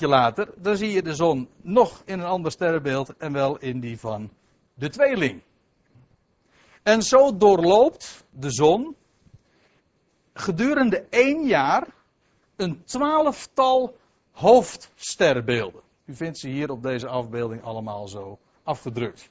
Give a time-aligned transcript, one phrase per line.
[0.00, 3.98] later, dan zie je de zon nog in een ander sterrenbeeld en wel in die
[3.98, 4.30] van
[4.74, 5.42] de tweeling.
[6.82, 8.96] En zo doorloopt de zon
[10.34, 11.86] gedurende één jaar
[12.56, 13.96] een twaalftal
[14.30, 15.80] hoofdsterrenbeelden.
[16.04, 19.30] U vindt ze hier op deze afbeelding allemaal zo afgedrukt.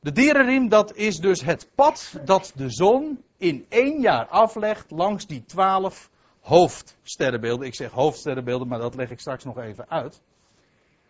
[0.00, 5.26] De dierenriem, dat is dus het pad dat de zon in één jaar aflegt langs
[5.26, 6.10] die twaalf
[6.46, 7.66] hoofdsterrenbeelden.
[7.66, 10.20] Ik zeg hoofdsterrenbeelden, maar dat leg ik straks nog even uit.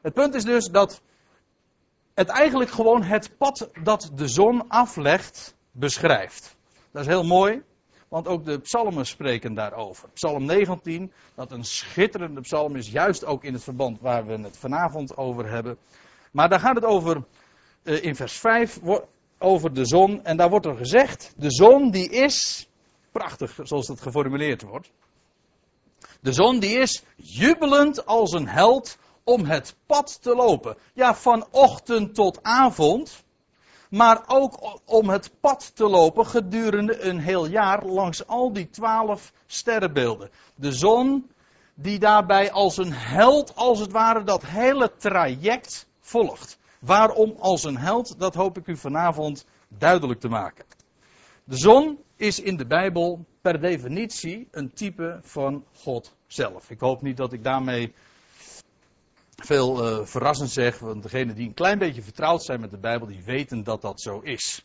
[0.00, 1.02] Het punt is dus dat
[2.14, 6.56] het eigenlijk gewoon het pad dat de zon aflegt beschrijft.
[6.90, 7.62] Dat is heel mooi,
[8.08, 10.08] want ook de psalmen spreken daarover.
[10.08, 14.56] Psalm 19, dat een schitterende psalm is, juist ook in het verband waar we het
[14.56, 15.78] vanavond over hebben.
[16.32, 17.24] Maar daar gaat het over,
[17.82, 18.80] eh, in vers 5,
[19.38, 20.24] over de zon.
[20.24, 22.68] En daar wordt er gezegd, de zon die is,
[23.12, 24.90] prachtig zoals het geformuleerd wordt.
[26.26, 30.76] De zon die is jubelend als een held om het pad te lopen.
[30.94, 33.24] Ja, van ochtend tot avond.
[33.90, 39.32] Maar ook om het pad te lopen gedurende een heel jaar langs al die twaalf
[39.46, 40.30] sterrenbeelden.
[40.54, 41.30] De zon
[41.74, 46.58] die daarbij als een held, als het ware, dat hele traject volgt.
[46.80, 50.64] Waarom als een held, dat hoop ik u vanavond duidelijk te maken.
[51.44, 56.70] De zon is in de Bijbel per definitie een type van God zelf.
[56.70, 57.94] Ik hoop niet dat ik daarmee
[59.36, 63.06] veel uh, verrassend zeg, want degenen die een klein beetje vertrouwd zijn met de Bijbel,
[63.06, 64.64] die weten dat dat zo is.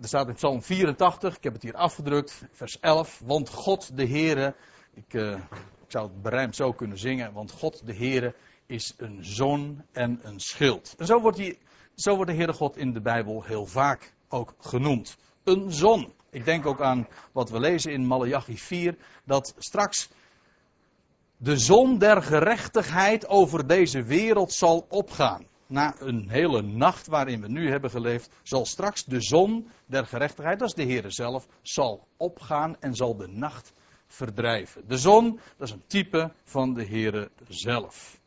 [0.00, 4.06] Er staat in Psalm 84, ik heb het hier afgedrukt, vers 11, want God de
[4.06, 4.54] Heere,
[4.94, 8.34] ik, uh, ik zou het berijmd zo kunnen zingen, want God de Heere
[8.66, 10.94] is een zon en een schild.
[10.98, 11.54] En zo wordt,
[11.94, 15.16] zo wordt de Heere God in de Bijbel heel vaak ook genoemd.
[15.44, 16.12] Een zon.
[16.32, 20.08] Ik denk ook aan wat we lezen in Malachi 4, dat straks
[21.36, 25.46] de zon der gerechtigheid over deze wereld zal opgaan.
[25.66, 30.58] Na een hele nacht waarin we nu hebben geleefd, zal straks de zon der gerechtigheid,
[30.58, 33.72] dat is de Heer zelf, zal opgaan en zal de nacht
[34.06, 34.82] verdrijven.
[34.88, 38.18] De zon, dat is een type van de Heer zelf.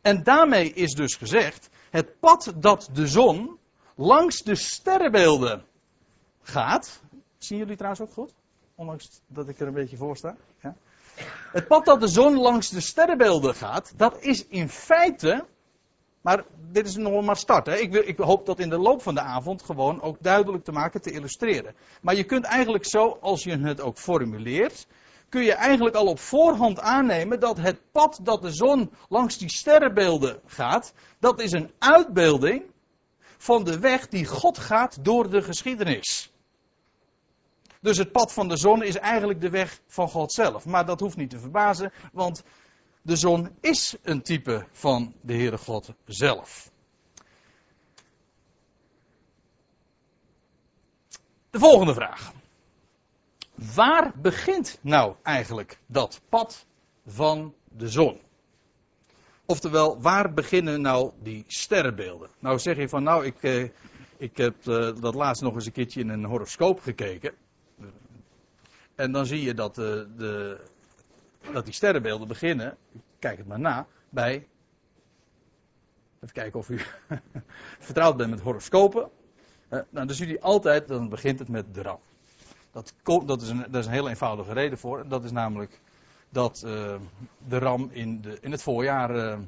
[0.00, 3.58] En daarmee is dus gezegd, het pad dat de zon
[3.94, 5.64] langs de sterrenbeelden
[6.42, 7.02] gaat.
[7.44, 8.34] Zien jullie trouwens ook goed?
[8.74, 10.36] Ondanks dat ik er een beetje voor sta.
[10.62, 10.76] Ja.
[11.52, 15.46] Het pad dat de zon langs de sterrenbeelden gaat, dat is in feite.
[16.20, 17.66] Maar dit is nog maar start.
[17.66, 17.76] Hè.
[17.76, 20.72] Ik, wil, ik hoop dat in de loop van de avond gewoon ook duidelijk te
[20.72, 21.74] maken, te illustreren.
[22.02, 24.86] Maar je kunt eigenlijk zo, als je het ook formuleert,
[25.28, 29.50] kun je eigenlijk al op voorhand aannemen dat het pad dat de zon langs die
[29.50, 32.62] sterrenbeelden gaat, dat is een uitbeelding
[33.38, 36.30] van de weg die God gaat door de geschiedenis.
[37.80, 40.66] Dus het pad van de zon is eigenlijk de weg van God zelf.
[40.66, 42.42] Maar dat hoeft niet te verbazen, want
[43.02, 46.70] de zon is een type van de Heere God zelf.
[51.50, 52.32] De volgende vraag.
[53.74, 56.66] Waar begint nou eigenlijk dat pad
[57.06, 58.20] van de zon?
[59.46, 62.30] Oftewel, waar beginnen nou die sterrenbeelden?
[62.38, 63.68] Nou zeg je van, nou, ik, eh,
[64.16, 67.34] ik heb eh, dat laatst nog eens een keertje in een horoscoop gekeken.
[69.00, 69.84] En dan zie je dat, uh,
[70.16, 70.60] de,
[71.52, 72.76] dat die sterrenbeelden beginnen,
[73.18, 74.46] kijk het maar na, bij.
[76.16, 76.80] Even kijken of u
[77.88, 79.02] vertrouwd bent met horoscopen.
[79.70, 81.98] Uh, nou, dan zie je altijd, dan begint het met de ram.
[82.72, 82.94] Dat,
[83.26, 85.08] dat, is een, dat is een heel eenvoudige reden voor.
[85.08, 85.80] Dat is namelijk
[86.28, 86.94] dat uh,
[87.48, 89.38] de ram in, de, in het voorjaar.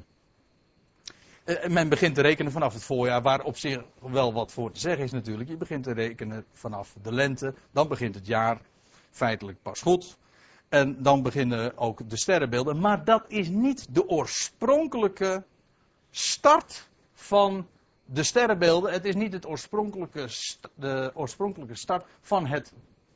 [1.67, 5.03] Men begint te rekenen vanaf het voorjaar, waar op zich wel wat voor te zeggen
[5.03, 5.49] is natuurlijk.
[5.49, 8.61] Je begint te rekenen vanaf de lente, dan begint het jaar
[9.13, 10.17] feitelijk pas goed.
[10.69, 12.79] En dan beginnen ook de sterrenbeelden.
[12.79, 15.43] Maar dat is niet de oorspronkelijke
[16.11, 17.67] start van
[18.05, 18.91] de sterrenbeelden.
[18.91, 20.27] Het is niet het oorspronkelijke,
[20.75, 22.73] de oorspronkelijke start van het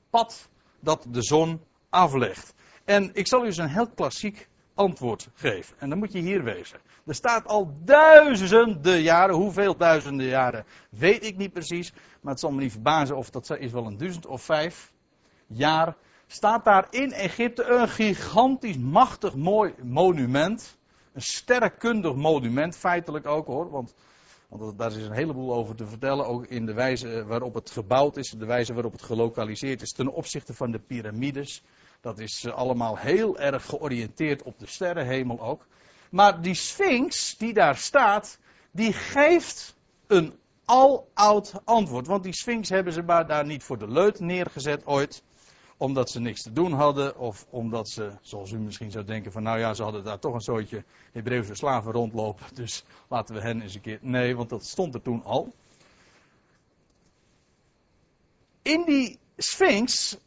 [0.10, 0.50] pad
[0.80, 2.54] dat de zon aflegt.
[2.86, 5.76] En ik zal u eens een heel klassiek antwoord geven.
[5.80, 6.80] En dan moet je hier wezen.
[7.06, 11.94] Er staat al duizenden jaren, hoeveel duizenden jaren weet ik niet precies.
[12.22, 14.92] Maar het zal me niet verbazen of dat is wel een duizend of vijf
[15.48, 15.96] jaar.
[16.28, 20.78] Staat daar in Egypte een gigantisch machtig mooi monument.
[21.14, 23.70] Een sterrenkundig monument, feitelijk ook hoor.
[23.70, 23.94] Want
[24.48, 28.18] want daar is een heleboel over te vertellen, ook in de wijze waarop het gebouwd
[28.18, 31.64] is, de wijze waarop het gelokaliseerd is ten opzichte van de piramides.
[32.02, 35.66] Dat is eh, allemaal heel erg georiënteerd op de sterrenhemel ook.
[36.10, 38.40] Maar die Sphinx die daar staat,
[38.72, 39.76] die geeft
[40.08, 42.08] een aloud antwoord.
[42.08, 45.24] Want die Sphinx hebben ze maar daar niet voor de leut neergezet ooit.
[45.78, 49.44] Omdat ze niks te doen hadden, of omdat ze, zoals u misschien zou denken, van
[49.44, 53.62] nou ja, ze hadden daar toch een soortje Hebreeuwse slaven rondlopen, dus laten we hen
[53.62, 54.00] eens een keer.
[54.02, 55.54] Nee, want dat stond er toen al.
[58.62, 60.18] In die Sphinx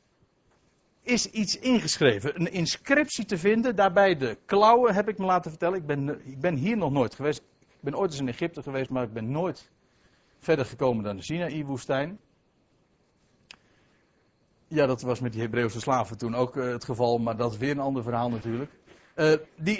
[1.03, 3.77] is iets ingeschreven, een inscriptie te vinden.
[3.77, 5.79] Daarbij de klauwen heb ik me laten vertellen.
[5.79, 7.39] Ik ben, ik ben hier nog nooit geweest.
[7.61, 9.71] Ik ben ooit eens in Egypte geweest, maar ik ben nooit
[10.39, 12.19] verder gekomen dan de Sinaï-woestijn.
[14.73, 17.59] Ja, dat was met die Hebreeuwse slaven toen ook uh, het geval, maar dat is
[17.59, 18.71] weer een ander verhaal natuurlijk.
[19.17, 19.77] Uh, die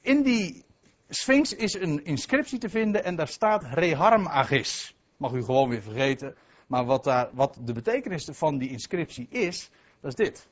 [0.00, 0.64] in die
[1.08, 4.94] Sphinx is een inscriptie te vinden en daar staat Reharm Agis.
[5.16, 6.34] Mag u gewoon weer vergeten.
[6.66, 10.48] Maar wat, daar, wat de betekenis van die inscriptie is, dat is dit.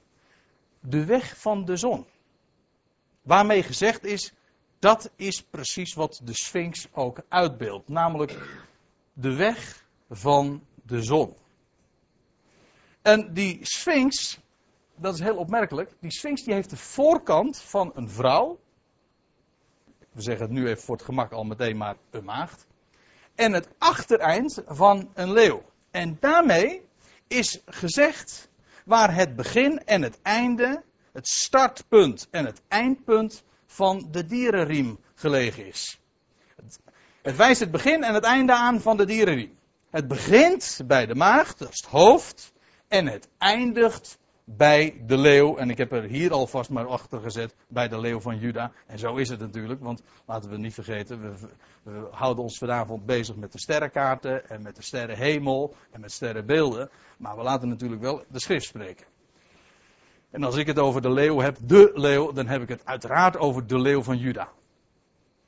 [0.80, 2.06] De weg van de zon.
[3.22, 4.32] Waarmee gezegd is,
[4.78, 7.88] dat is precies wat de Sphinx ook uitbeeldt.
[7.88, 8.38] Namelijk
[9.12, 11.36] de weg van de zon.
[13.02, 14.38] En die Sphinx,
[14.96, 15.90] dat is heel opmerkelijk.
[16.00, 18.60] Die Sphinx die heeft de voorkant van een vrouw.
[20.12, 22.66] We zeggen het nu even voor het gemak al meteen maar een maagd.
[23.34, 25.62] En het achtereind van een leeuw.
[25.90, 26.82] En daarmee
[27.28, 28.49] is gezegd
[28.84, 30.82] waar het begin en het einde,
[31.12, 36.00] het startpunt en het eindpunt van de dierenriem gelegen is.
[37.22, 39.58] Het wijst het begin en het einde aan van de dierenriem.
[39.90, 42.51] Het begint bij de maagd, dat is het hoofd,
[42.92, 45.56] en het eindigt bij de leeuw.
[45.56, 48.72] En ik heb er hier alvast maar achter gezet, bij de leeuw van Juda.
[48.86, 51.36] En zo is het natuurlijk, want laten we niet vergeten,
[51.82, 56.90] we, houden ons vanavond bezig met de sterrenkaarten en met de sterrenhemel en met sterrenbeelden.
[57.18, 59.06] Maar we laten natuurlijk wel de schrift spreken.
[60.30, 63.36] En als ik het over de leeuw heb, de leeuw, dan heb ik het uiteraard
[63.36, 64.48] over de leeuw van Juda.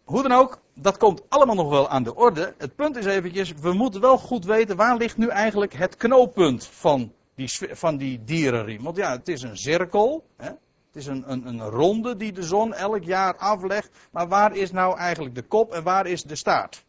[0.05, 2.55] Hoe dan ook, dat komt allemaal nog wel aan de orde.
[2.59, 6.67] Het punt is eventjes, we moeten wel goed weten waar ligt nu eigenlijk het knooppunt
[6.67, 8.83] van die, van die dierenriem.
[8.83, 10.25] Want ja, het is een cirkel.
[10.37, 10.47] Hè?
[10.47, 13.91] Het is een, een, een ronde die de zon elk jaar aflegt.
[14.11, 16.85] Maar waar is nou eigenlijk de kop en waar is de staart?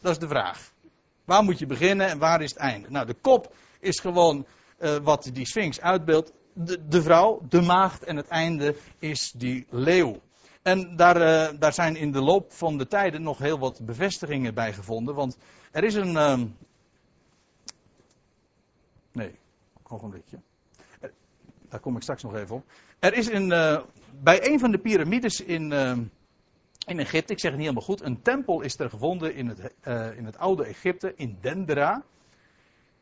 [0.00, 0.72] Dat is de vraag.
[1.24, 2.90] Waar moet je beginnen en waar is het einde?
[2.90, 4.46] Nou, de kop is gewoon
[4.78, 6.32] uh, wat die Sphinx uitbeeldt.
[6.88, 10.20] De, vrouw, de maagd en het einde is die leeuw.
[10.62, 14.54] En daar, uh, daar zijn in de loop van de tijden nog heel wat bevestigingen
[14.54, 15.14] bij gevonden.
[15.14, 15.38] Want
[15.70, 16.12] er is een.
[16.12, 16.40] Uh,
[19.12, 19.38] nee,
[19.92, 20.40] ogenblikje.
[21.68, 22.64] Daar kom ik straks nog even op.
[22.98, 23.80] Er is in, uh,
[24.22, 25.98] bij een van de piramides in, uh,
[26.86, 29.74] in Egypte, ik zeg het niet helemaal goed, een tempel is er gevonden in het,
[30.16, 32.02] in het oude Egypte, in Dendera.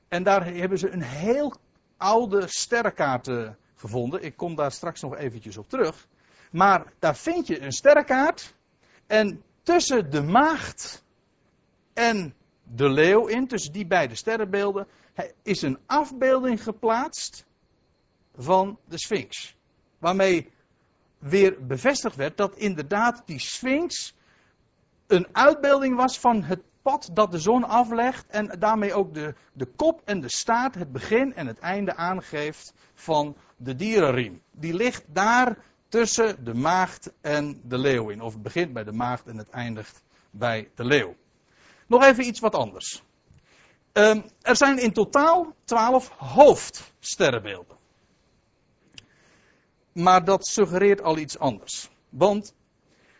[0.09, 1.55] En daar hebben ze een heel
[1.97, 3.31] oude sterrenkaart
[3.75, 4.23] gevonden.
[4.23, 6.07] Ik kom daar straks nog eventjes op terug.
[6.51, 8.55] Maar daar vind je een sterrenkaart.
[9.07, 11.05] En tussen de maagd
[11.95, 14.87] en de leeuw in, tussen die beide sterrenbeelden,
[15.43, 17.45] is een afbeelding geplaatst
[18.37, 19.57] van de Sphinx.
[19.99, 20.51] Waarmee
[21.19, 24.15] weer bevestigd werd dat inderdaad die Sphinx
[25.07, 29.67] een uitbeelding was van het pad dat de zon aflegt en daarmee ook de, de
[29.67, 34.43] kop en de staart, het begin en het einde aangeeft van de dierenriem.
[34.51, 38.21] Die ligt daar tussen de maagd en de leeuw in.
[38.21, 41.15] Of het begint bij de maagd en het eindigt bij de leeuw.
[41.87, 43.03] Nog even iets wat anders.
[43.99, 47.77] Um, er zijn in totaal twaalf hoofdsterrenbeelden.
[49.93, 51.91] Maar dat suggereert al iets anders.
[52.09, 52.55] Want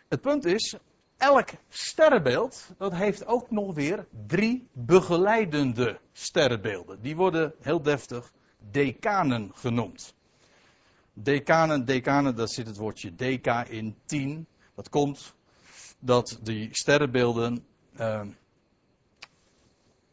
[0.09, 0.77] het punt is,
[1.17, 7.01] elk sterrenbeeld, dat heeft ook nog weer drie begeleidende sterrenbeelden.
[7.03, 8.33] Die worden heel deftig
[8.71, 10.15] decanen genoemd.
[11.13, 14.47] Decanen, decanen, daar zit het woordje deca in, tien.
[14.75, 15.35] Dat komt
[15.99, 17.67] dat die sterrenbeelden
[18.01, 18.21] uh,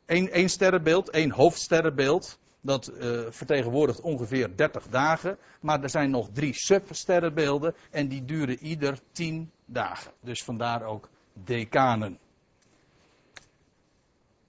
[0.05, 2.39] één, sterrenbeeld, één hoofdsterrenbeeld.
[2.62, 5.38] Dat uh, vertegenwoordigt ongeveer 30 dagen.
[5.62, 7.75] Maar er zijn nog drie substerrenbeelden.
[7.91, 10.12] En die duren ieder 10 dagen.
[10.21, 12.19] Dus vandaar ook decanen.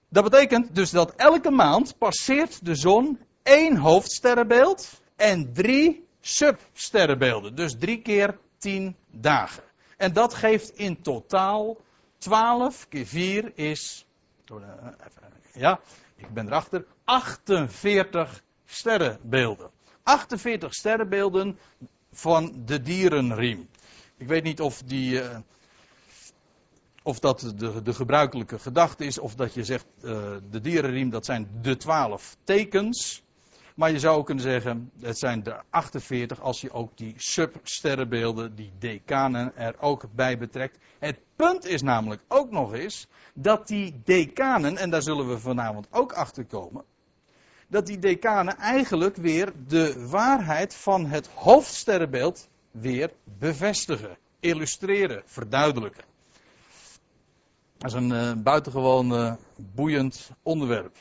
[0.09, 7.55] Dat betekent dus dat elke maand passeert de zon één hoofdsterrenbeeld en drie substerrenbeelden.
[7.55, 9.63] Dus drie keer 10 dagen.
[9.97, 11.77] En dat geeft in totaal
[12.17, 14.06] 12 keer 4 is.
[15.53, 15.79] Ja,
[16.15, 16.85] ik ben erachter.
[17.03, 19.69] 48 sterrenbeelden.
[20.03, 21.59] 48 sterrenbeelden
[22.11, 23.69] van de dierenriem.
[24.17, 25.23] Ik weet niet of die.
[25.23, 25.37] Uh,
[27.03, 29.85] of dat de, de, gebruikelijke gedachte is, of dat je zegt,
[30.49, 33.23] de dierenriem, dat zijn de twaalf tekens.
[33.77, 38.55] Maar je zou ook kunnen zeggen, het zijn de 48 als je ook die substerrenbeelden,
[38.55, 40.77] die decanen er ook bij betrekt.
[40.99, 45.87] Het punt is namelijk ook nog eens dat die decanen, en daar zullen we vanavond
[45.91, 46.83] ook achter komen,
[47.67, 56.03] dat die decanen eigenlijk weer de waarheid van het hoofdsterrenbeeld weer bevestigen, illustreren, verduidelijken.
[57.77, 59.33] Dat is een uh, buitengewoon uh,
[59.75, 60.95] boeiend onderwerp.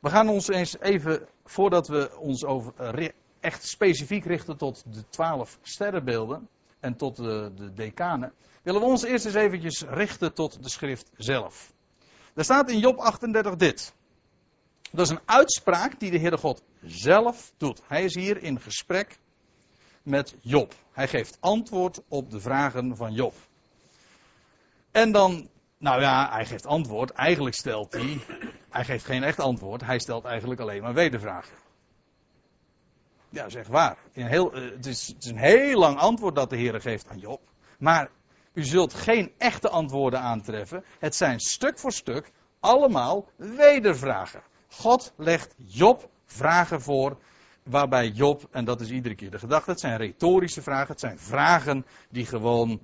[0.00, 3.08] We gaan ons eens even, voordat we ons over, uh,
[3.40, 6.48] echt specifiek richten tot de twaalf sterrenbeelden
[6.80, 8.32] en tot de, de decanen,
[8.62, 11.72] willen we ons eerst eens eventjes richten tot de schrift zelf.
[12.34, 13.94] Er staat in Job 38 dit.
[14.90, 17.80] Dat is een uitspraak die de Heere God zelf doet.
[17.86, 19.18] Hij is hier in gesprek
[20.02, 20.74] met Job.
[20.92, 23.34] Hij geeft antwoord op de vragen van Job.
[24.90, 25.48] En dan,
[25.78, 27.10] nou ja, hij geeft antwoord.
[27.10, 28.20] Eigenlijk stelt hij,
[28.74, 29.80] hij geeft geen echt antwoord.
[29.80, 31.56] Hij stelt eigenlijk alleen maar wedervragen.
[33.28, 33.96] Ja, zeg waar.
[34.12, 37.40] Heel, eh, het, is, een heel lang antwoord dat de Heer geeft aan Job.
[37.78, 38.10] Maar
[38.52, 40.84] u zult geen echte antwoorden aantreffen.
[40.98, 44.42] Het zijn stuk voor stuk allemaal wedervragen.
[44.68, 47.18] God legt Job vragen voor.
[47.62, 50.88] Waarbij Job, en dat is iedere keer de gedachte, het zijn retorische vragen.
[50.88, 52.80] Het zijn vragen die gewoon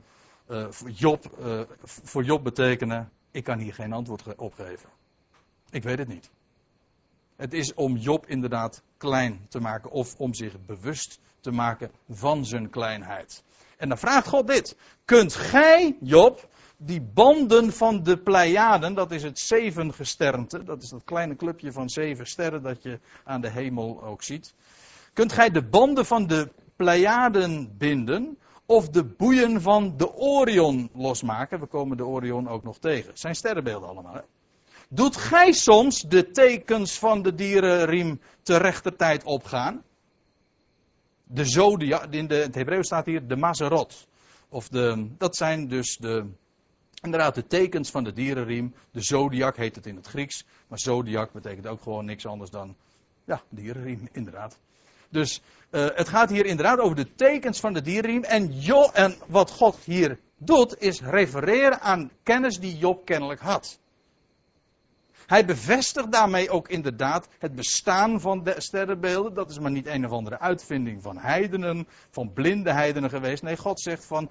[0.48, 4.99] uh, Job, uh, voor Job betekenen: ik kan hier geen antwoord op geven.
[5.70, 6.30] Ik weet het niet.
[7.36, 12.44] Het is om Job inderdaad klein te maken of om zich bewust te maken van
[12.44, 13.42] zijn kleinheid.
[13.76, 19.22] En dan vraagt God dit: Kunt gij, Job, die banden van de Pleiaden, dat is
[19.22, 24.02] het zevengesternte, dat is dat kleine clubje van zeven sterren dat je aan de hemel
[24.02, 24.54] ook ziet.
[25.12, 31.60] Kunt gij de banden van de Pleiaden binden of de boeien van de Orion losmaken?
[31.60, 33.10] We komen de Orion ook nog tegen.
[33.10, 34.14] Het zijn sterrenbeelden allemaal.
[34.14, 34.20] Hè?
[34.88, 39.82] Doet gij soms de tekens van de dierenriem te rechter tijd opgaan?
[41.24, 44.08] De zodiac, in de, het Hebreeuws staat hier de mazerot.
[44.48, 46.26] Of de, dat zijn dus de,
[47.02, 48.74] inderdaad de tekens van de dierenriem.
[48.90, 50.44] De zodiac heet het in het Grieks.
[50.68, 52.76] Maar zodiac betekent ook gewoon niks anders dan,
[53.24, 54.58] ja, dierenriem, inderdaad.
[55.08, 58.24] Dus uh, het gaat hier inderdaad over de tekens van de dierenriem.
[58.24, 63.78] En, jo, en wat God hier doet, is refereren aan kennis die Job kennelijk had.
[65.30, 69.34] Hij bevestigt daarmee ook inderdaad het bestaan van de sterrenbeelden.
[69.34, 73.42] Dat is maar niet een of andere uitvinding van heidenen, van blinde heidenen geweest.
[73.42, 74.30] Nee, God zegt van.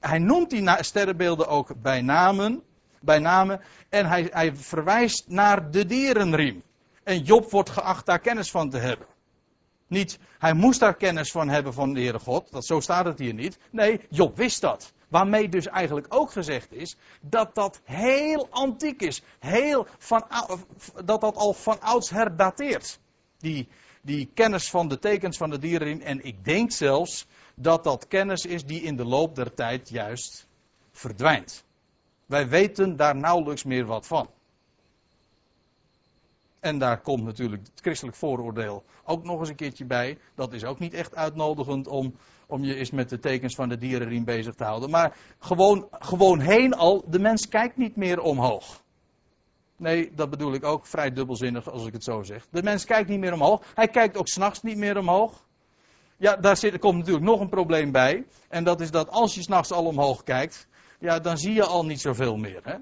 [0.00, 2.62] Hij noemt die sterrenbeelden ook bij namen.
[3.00, 6.62] Bij namen en hij, hij verwijst naar de dierenriem.
[7.02, 9.06] En Job wordt geacht daar kennis van te hebben.
[9.86, 12.52] Niet, hij moest daar kennis van hebben van de Heere God.
[12.52, 13.58] Dat, zo staat het hier niet.
[13.70, 14.92] Nee, Job wist dat.
[15.16, 19.22] Waarmee dus eigenlijk ook gezegd is dat dat heel antiek is.
[19.38, 20.24] Heel van,
[21.04, 22.98] dat dat al van oudsher dateert.
[23.38, 23.68] Die,
[24.02, 26.00] die kennis van de tekens van de dieren.
[26.00, 30.46] En ik denk zelfs dat dat kennis is die in de loop der tijd juist
[30.92, 31.64] verdwijnt.
[32.26, 34.28] Wij weten daar nauwelijks meer wat van.
[36.60, 40.18] En daar komt natuurlijk het christelijk vooroordeel ook nog eens een keertje bij.
[40.34, 42.14] Dat is ook niet echt uitnodigend om,
[42.46, 44.90] om je eens met de tekens van de dierenriem bezig te houden.
[44.90, 48.84] Maar gewoon, gewoon heen al, de mens kijkt niet meer omhoog.
[49.76, 52.46] Nee, dat bedoel ik ook vrij dubbelzinnig als ik het zo zeg.
[52.50, 53.62] De mens kijkt niet meer omhoog.
[53.74, 55.44] Hij kijkt ook s'nachts niet meer omhoog.
[56.16, 58.26] Ja, daar zit, komt natuurlijk nog een probleem bij.
[58.48, 61.84] En dat is dat als je s'nachts al omhoog kijkt, ja, dan zie je al
[61.84, 62.60] niet zoveel meer.
[62.62, 62.76] Hè?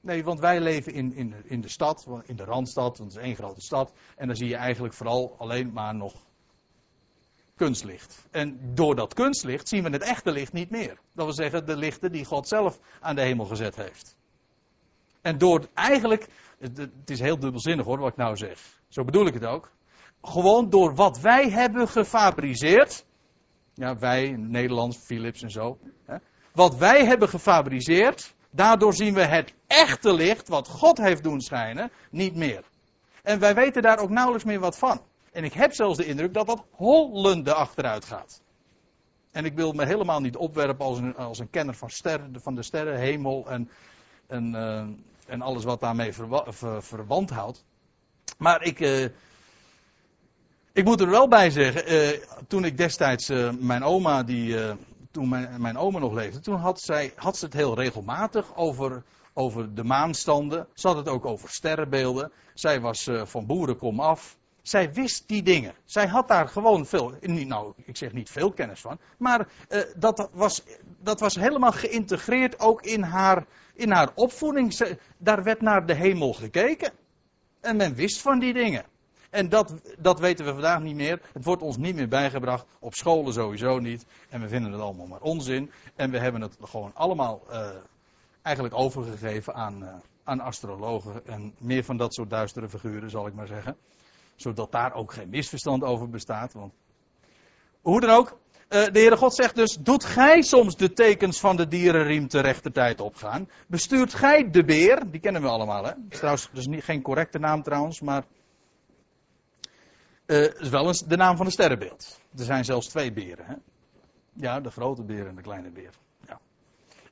[0.00, 3.28] Nee, want wij leven in, in, in de stad, in de Randstad, want het is
[3.28, 3.92] één grote stad.
[4.16, 6.14] En dan zie je eigenlijk vooral alleen maar nog
[7.58, 8.26] kunstlicht.
[8.30, 10.98] En door dat kunstlicht zien we het echte licht niet meer.
[11.14, 14.16] Dat wil zeggen, de lichten die God zelf aan de hemel gezet heeft.
[15.22, 16.26] En door eigenlijk,
[16.58, 18.80] het is heel dubbelzinnig hoor, wat ik nou zeg.
[18.88, 19.70] Zo bedoel ik het ook.
[20.22, 23.04] Gewoon door wat wij hebben gefabriceerd.
[23.74, 25.78] Ja, wij, Nederlands, Philips en zo.
[26.04, 26.16] Hè,
[26.52, 31.90] wat wij hebben gefabriceerd Daardoor zien we het echte licht, wat God heeft doen schijnen,
[32.10, 32.64] niet meer.
[33.22, 35.00] En wij weten daar ook nauwelijks meer wat van.
[35.38, 38.42] En ik heb zelfs de indruk dat dat hollende achteruit gaat.
[39.30, 42.54] En ik wil me helemaal niet opwerpen als een, als een kenner van, sterren, van
[42.54, 43.70] de sterrenhemel en,
[44.26, 44.86] en, uh,
[45.26, 47.64] en alles wat daarmee verwa, ver, verwant houdt.
[48.38, 49.04] Maar ik, uh,
[50.72, 53.28] ik moet er wel bij zeggen, toen ik destijds
[53.58, 54.56] mijn oma, die,
[55.10, 59.04] toen mijn, mijn oma nog leefde, toen had, zij, had ze het heel regelmatig over,
[59.34, 60.66] over de maanstanden.
[60.74, 62.32] Ze had het ook over sterrenbeelden.
[62.54, 64.37] Zij was van boerenkom af.
[64.68, 65.74] Zij wist die dingen.
[65.84, 70.28] Zij had daar gewoon veel, nou, ik zeg niet veel kennis van, maar uh, dat,
[70.32, 70.62] was,
[71.02, 74.96] dat was helemaal geïntegreerd ook in haar, in haar opvoeding.
[75.18, 76.92] Daar werd naar de hemel gekeken.
[77.60, 78.84] En men wist van die dingen.
[79.30, 81.20] En dat, dat weten we vandaag niet meer.
[81.32, 82.66] Het wordt ons niet meer bijgebracht.
[82.78, 84.06] Op scholen sowieso niet.
[84.28, 85.70] En we vinden het allemaal maar onzin.
[85.96, 87.68] En we hebben het gewoon allemaal uh,
[88.42, 89.94] eigenlijk overgegeven aan, uh,
[90.24, 91.26] aan astrologen.
[91.26, 93.76] En meer van dat soort duistere figuren, zal ik maar zeggen.
[94.38, 96.52] Zodat daar ook geen misverstand over bestaat.
[96.52, 96.72] Want
[97.80, 101.56] hoe dan ook, uh, de Heere God zegt dus, doet gij soms de tekens van
[101.56, 103.48] de dierenriem te rechter tijd opgaan?
[103.66, 105.92] Bestuurt gij de beer, die kennen we allemaal hè.
[106.08, 108.24] Is trouwens dus niet, geen correcte naam trouwens, maar
[110.26, 112.20] uh, is wel eens de naam van een sterrenbeeld.
[112.36, 113.54] Er zijn zelfs twee beren hè.
[114.32, 115.90] Ja, de grote beer en de kleine beer.
[116.26, 116.40] Ja.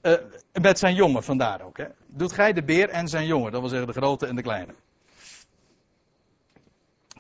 [0.02, 0.14] Uh,
[0.62, 1.86] met zijn jongen, vandaar ook hè.
[2.06, 4.74] Doet gij de beer en zijn jongen, dat wil zeggen de grote en de kleine.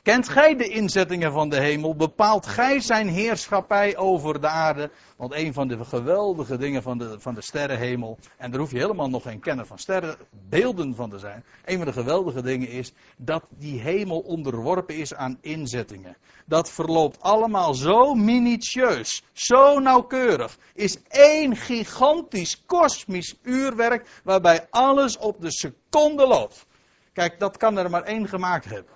[0.06, 1.96] Kent gij de inzettingen van de hemel?
[1.96, 4.90] Bepaalt gij zijn heerschappij over de aarde?
[5.16, 8.78] Want een van de geweldige dingen van de, van de sterrenhemel, en daar hoef je
[8.78, 11.44] helemaal nog geen kenner van sterrenbeelden van te zijn.
[11.64, 16.16] Een van de geweldige dingen is dat die hemel onderworpen is aan inzettingen.
[16.44, 20.58] Dat verloopt allemaal zo minutieus, zo nauwkeurig.
[20.74, 26.66] Is één gigantisch kosmisch uurwerk waarbij alles op de seconde loopt.
[27.12, 28.95] Kijk, dat kan er maar één gemaakt hebben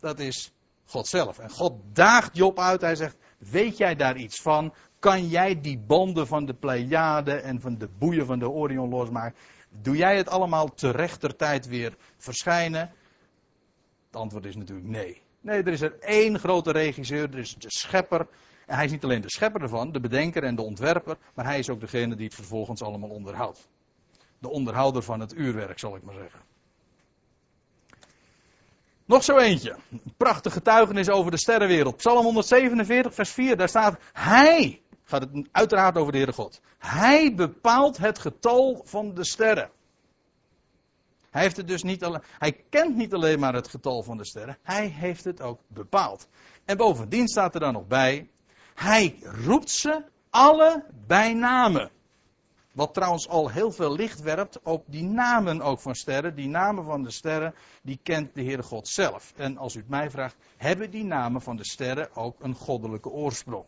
[0.00, 0.52] dat is
[0.84, 1.38] God zelf.
[1.38, 2.80] En God daagt Job uit.
[2.80, 4.74] Hij zegt: Weet jij daar iets van?
[4.98, 9.38] Kan jij die banden van de Pleiade en van de boeien van de Orion losmaken?
[9.82, 12.92] Doe jij het allemaal te tijd weer verschijnen?
[14.06, 15.22] Het antwoord is natuurlijk nee.
[15.40, 18.28] Nee, er is er één grote regisseur, er is de schepper.
[18.66, 21.58] En hij is niet alleen de schepper ervan, de bedenker en de ontwerper, maar hij
[21.58, 23.68] is ook degene die het vervolgens allemaal onderhoudt.
[24.38, 26.40] De onderhouder van het uurwerk, zal ik maar zeggen.
[29.08, 29.76] Nog zo eentje.
[29.90, 31.96] Een prachtig getuigenis over de sterrenwereld.
[31.96, 33.56] Psalm 147, vers 4.
[33.56, 36.60] Daar staat: Hij, gaat het uiteraard over de Heere God.
[36.78, 39.70] Hij bepaalt het getal van de sterren.
[41.30, 44.26] Hij, heeft het dus niet alleen, hij kent niet alleen maar het getal van de
[44.26, 46.28] sterren, hij heeft het ook bepaald.
[46.64, 48.30] En bovendien staat er dan nog bij:
[48.74, 51.90] Hij roept ze alle bij namen.
[52.78, 56.34] Wat trouwens al heel veel licht werpt op die namen ook van sterren.
[56.34, 59.32] Die namen van de sterren, die kent de Heere God zelf.
[59.36, 63.08] En als u het mij vraagt, hebben die namen van de sterren ook een goddelijke
[63.08, 63.64] oorsprong?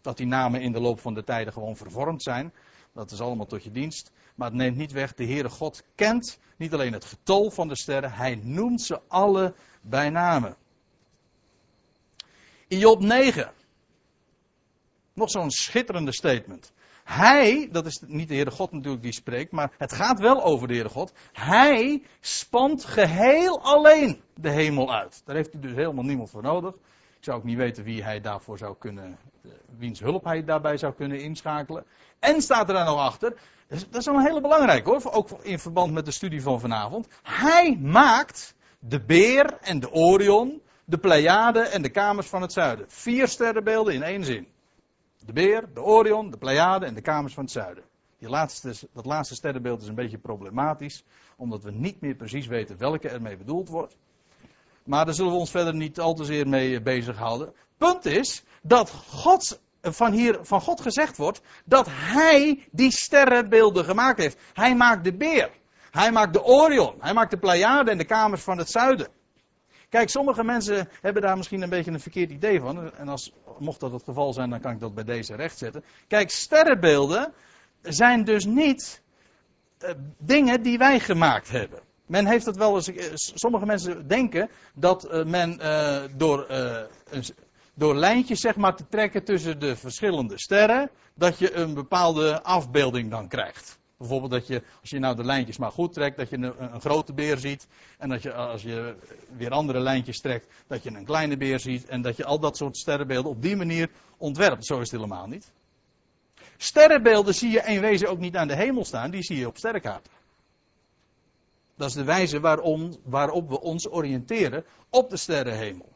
[0.00, 2.52] Dat die namen in de loop van de tijden gewoon vervormd zijn,
[2.92, 4.12] dat is allemaal tot je dienst.
[4.34, 7.76] Maar het neemt niet weg, de Heere God kent niet alleen het getal van de
[7.76, 10.56] sterren, hij noemt ze alle bij namen.
[12.68, 13.52] In Job 9,
[15.12, 16.72] nog zo'n schitterende statement.
[17.06, 20.68] Hij, dat is niet de Heere God natuurlijk die spreekt, maar het gaat wel over
[20.68, 21.12] de Heere God.
[21.32, 25.22] Hij spant geheel alleen de hemel uit.
[25.24, 26.74] Daar heeft hij dus helemaal niemand voor nodig.
[27.16, 30.76] Ik zou ook niet weten wie hij daarvoor zou kunnen, eh, wiens hulp hij daarbij
[30.76, 31.84] zou kunnen inschakelen.
[32.18, 33.36] En staat er daar nog achter,
[33.68, 37.08] dat is wel een hele belangrijke hoor, ook in verband met de studie van vanavond.
[37.22, 42.84] Hij maakt de beer en de Orion, de Pleiade en de kamers van het zuiden.
[42.88, 44.54] Vier sterrenbeelden in één zin.
[45.26, 47.84] De beer, de Orion, de Pleiade en de kamers van het zuiden.
[48.18, 51.04] Die laatste, dat laatste sterrenbeeld is een beetje problematisch,
[51.36, 53.96] omdat we niet meer precies weten welke ermee bedoeld wordt.
[54.84, 57.52] Maar daar zullen we ons verder niet al te zeer mee bezighouden.
[57.76, 58.90] Punt is dat
[59.82, 64.38] van, hier, van God gezegd wordt dat Hij die sterrenbeelden gemaakt heeft.
[64.52, 65.50] Hij maakt de beer.
[65.90, 66.94] Hij maakt de Orion.
[67.00, 69.08] Hij maakt de Pleiade en de kamers van het zuiden.
[69.88, 72.92] Kijk, sommige mensen hebben daar misschien een beetje een verkeerd idee van.
[72.92, 75.84] En als, mocht dat het geval zijn, dan kan ik dat bij deze rechtzetten.
[76.08, 77.32] Kijk, sterrenbeelden
[77.82, 79.02] zijn dus niet
[79.84, 81.80] uh, dingen die wij gemaakt hebben.
[82.06, 82.88] Men heeft het wel eens.
[82.88, 85.58] Eh, sommige mensen denken dat uh, men
[86.16, 86.46] door,
[87.74, 90.90] door lijntjes zeg maar, te trekken tussen de verschillende sterren.
[91.14, 93.78] dat je een bepaalde afbeelding dan krijgt.
[93.98, 96.80] Bijvoorbeeld dat je, als je nou de lijntjes maar goed trekt, dat je een, een,
[96.80, 97.66] grote beer ziet.
[97.98, 98.96] En dat je, als je
[99.36, 101.86] weer andere lijntjes trekt, dat je een kleine beer ziet.
[101.86, 104.66] En dat je al dat soort sterrenbeelden op die manier ontwerpt.
[104.66, 105.52] Zo is het helemaal niet.
[106.56, 109.56] Sterrenbeelden zie je in wezen ook niet aan de hemel staan, die zie je op
[109.56, 110.12] sterrenkaarten.
[111.76, 115.94] Dat is de wijze waarom, waarop we ons oriënteren op de sterrenhemel.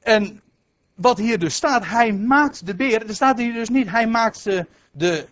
[0.00, 0.42] En
[0.94, 3.06] wat hier dus staat, hij maakt de beer.
[3.06, 5.26] Er staat hier dus niet, hij maakt de, de,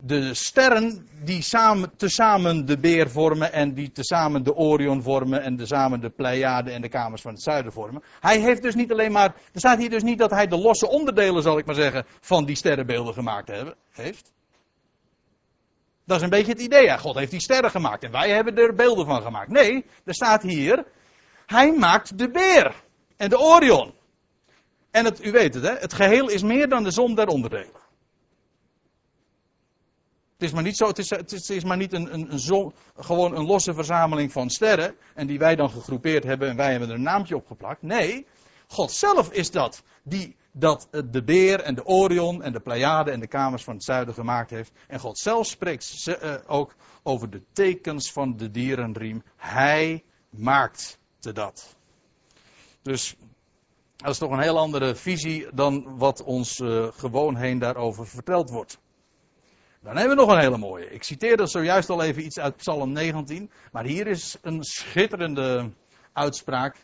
[0.00, 5.56] de sterren die samen, tezamen de beer vormen en die tezamen de Orion vormen en
[5.56, 8.02] tezamen de Pleiade en de kamers van het zuiden vormen.
[8.20, 10.88] Hij heeft dus niet alleen maar, er staat hier dus niet dat hij de losse
[10.88, 14.32] onderdelen, zal ik maar zeggen, van die sterrenbeelden gemaakt hebben, heeft.
[16.04, 16.84] Dat is een beetje het idee.
[16.84, 19.50] Ja, God heeft die sterren gemaakt en wij hebben er beelden van gemaakt.
[19.50, 20.84] Nee, er staat hier,
[21.46, 22.74] hij maakt de beer
[23.16, 23.92] en de Orion.
[24.92, 27.80] En u weet het, hè, het geheel is meer dan de som der onderdelen.
[30.32, 33.36] Het is maar niet, zo, het is, het is, maar niet een, een, een gewoon
[33.36, 34.96] een losse verzameling van sterren.
[35.14, 37.82] En die wij dan gegroepeerd hebben en wij hebben er een naamje op geplakt.
[37.82, 38.26] Nee,
[38.66, 39.82] God zelf is dat.
[40.02, 43.84] Die dat de beer en de Orion en de Pleiade en de kamers van het
[43.84, 44.72] zuiden gemaakt heeft.
[44.88, 49.22] En God zelf spreekt uh, ook over de tekens van de dierenriem.
[49.36, 51.76] Hij maakte dat.
[52.82, 53.16] Dus
[54.02, 58.50] dat is toch een heel andere visie dan wat ons uh, gewoon heen daarover verteld
[58.50, 58.78] wordt.
[59.82, 60.90] Dan hebben we nog een hele mooie.
[60.90, 63.50] Ik citeerde zojuist al even iets uit Psalm 19.
[63.72, 65.70] Maar hier is een schitterende
[66.12, 66.76] uitspraak.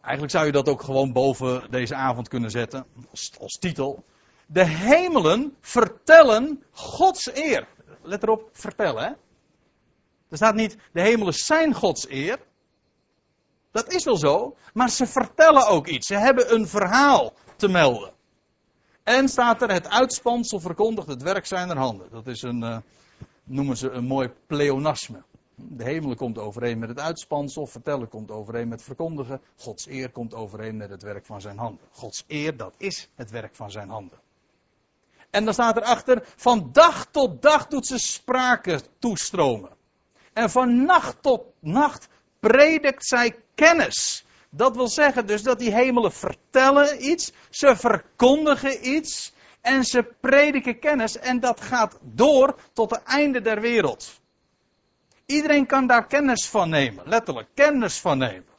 [0.00, 2.86] Eigenlijk zou je dat ook gewoon boven deze avond kunnen zetten.
[3.10, 4.04] Als, als titel.
[4.46, 7.68] De hemelen vertellen Gods eer.
[8.02, 9.02] Let erop, vertellen.
[9.02, 9.10] Hè?
[10.28, 12.38] Er staat niet, de hemelen zijn Gods eer.
[13.74, 16.06] Dat is wel zo, maar ze vertellen ook iets.
[16.06, 18.12] Ze hebben een verhaal te melden.
[19.02, 22.10] En staat er, het uitspansel verkondigt het werk zijner handen.
[22.10, 22.76] Dat is een, uh,
[23.44, 25.22] noemen ze een mooi pleonasme.
[25.54, 29.40] De hemelen komt overeen met het uitspansel, vertellen komt overeen met verkondigen.
[29.56, 31.86] Gods eer komt overeen met het werk van zijn handen.
[31.90, 34.18] Gods eer, dat is het werk van zijn handen.
[35.30, 39.70] En dan staat erachter, van dag tot dag doet ze sprake toestromen.
[40.32, 42.08] En van nacht tot nacht
[42.40, 44.24] predikt zij kennis.
[44.50, 50.78] Dat wil zeggen dus dat die hemelen vertellen iets, ze verkondigen iets en ze prediken
[50.78, 54.20] kennis en dat gaat door tot het einde der wereld.
[55.26, 58.52] Iedereen kan daar kennis van nemen, letterlijk kennis van nemen.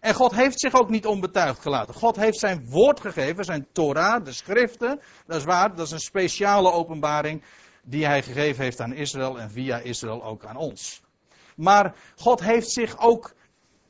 [0.00, 1.94] En God heeft zich ook niet onbetuigd gelaten.
[1.94, 5.00] God heeft zijn woord gegeven, zijn Torah, de schriften.
[5.26, 7.42] Dat is waar, dat is een speciale openbaring
[7.82, 11.02] die hij gegeven heeft aan Israël en via Israël ook aan ons.
[11.56, 13.34] Maar God heeft zich ook,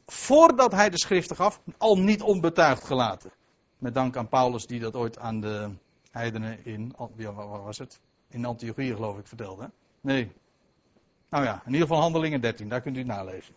[0.07, 3.33] voordat hij de schriften gaf, al niet onbetuigd gelaten.
[3.79, 5.71] Met dank aan Paulus die dat ooit aan de
[6.11, 8.01] heidenen in, wat was het?
[8.29, 9.71] In Antiochië geloof ik vertelde.
[10.01, 10.33] Nee.
[11.31, 13.55] Nou ja, in ieder geval handelingen 13, daar kunt u nalezen.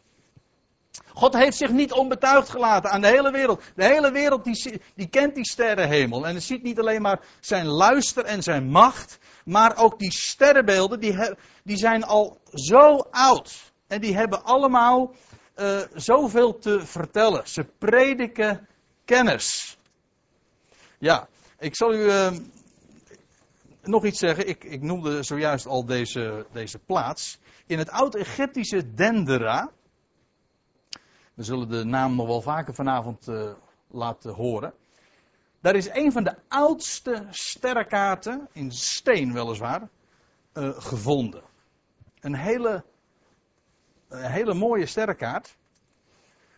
[1.14, 3.62] God heeft zich niet onbetuigd gelaten aan de hele wereld.
[3.76, 6.28] De hele wereld die, die kent die sterrenhemel.
[6.28, 9.20] En het ziet niet alleen maar zijn luister en zijn macht.
[9.46, 13.74] Maar ook die sterrenbeelden, die, die zijn al zo oud.
[13.90, 15.14] En die hebben allemaal
[15.56, 17.48] uh, zoveel te vertellen.
[17.48, 18.68] Ze prediken
[19.06, 19.78] kennis.
[20.98, 21.28] Ja,
[21.60, 22.32] ik zal u uh,
[23.82, 24.48] nog iets zeggen.
[24.48, 27.40] Ik, ik, noemde zojuist al deze, deze plaats.
[27.66, 29.72] In het oud-Egyptische Dendera.
[31.34, 33.52] We zullen de naam nog wel vaker vanavond uh,
[33.88, 34.74] laten horen.
[35.62, 39.90] Daar is een van de oudste sterrenkaarten, in steen weliswaar,
[40.54, 41.44] gevonden.
[42.20, 42.84] Een hele
[44.10, 45.58] een hele mooie sterrenkaart.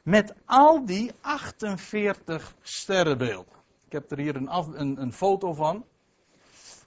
[0.04, 3.54] Met al die 48 sterrenbeelden.
[3.86, 5.86] Ik heb er hier een, een, een foto van.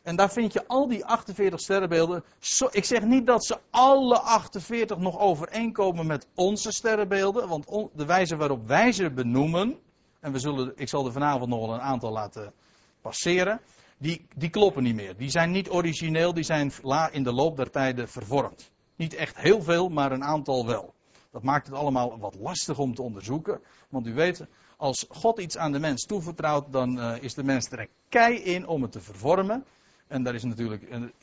[0.02, 2.24] En daar vind je al die 48 sterrenbeelden.
[2.70, 7.48] ik zeg niet dat ze alle 48 nog overeenkomen met onze sterrenbeelden.
[7.48, 9.78] Want de wijze waarop wij ze benoemen.
[10.20, 12.52] En we zullen, ik zal er vanavond nog wel een aantal laten
[13.00, 13.60] passeren.
[13.98, 15.16] Die, die kloppen niet meer.
[15.16, 16.34] Die zijn niet origineel.
[16.34, 16.72] Die zijn
[17.10, 18.72] in de loop der tijden vervormd.
[18.96, 20.94] Niet echt heel veel, maar een aantal wel.
[21.30, 23.60] Dat maakt het allemaal wat lastig om te onderzoeken.
[23.88, 24.44] Want u weet,
[24.76, 28.66] als God iets aan de mens toevertrouwt, dan uh, is de mens er kei in
[28.66, 29.64] om het te vervormen.
[30.06, 30.82] En daar is natuurlijk,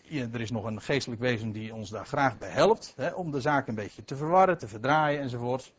[0.10, 2.94] er is nog een geestelijk wezen die ons daar graag bij helpt.
[2.96, 5.74] Hè, om de zaak een beetje te verwarren, te verdraaien enzovoort.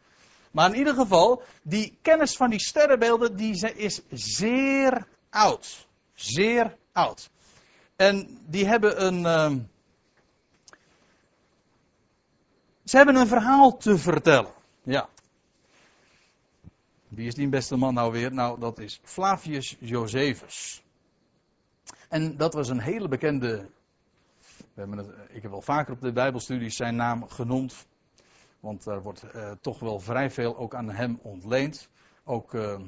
[0.50, 5.86] Maar in ieder geval, die kennis van die sterrenbeelden, die is zeer oud.
[6.14, 7.30] Zeer oud.
[7.96, 9.64] En die hebben een, uh,
[12.92, 14.52] Ze hebben een verhaal te vertellen.
[14.82, 15.08] Ja.
[17.08, 18.32] Wie is die beste man nou weer?
[18.32, 20.82] Nou, dat is Flavius Josephus.
[22.08, 23.70] En dat was een hele bekende.
[24.56, 27.86] We hebben het, ik heb wel vaker op de Bijbelstudies zijn naam genoemd.
[28.60, 31.88] Want daar wordt eh, toch wel vrij veel ook aan hem ontleend.
[32.24, 32.52] Ook.
[32.52, 32.80] Uh,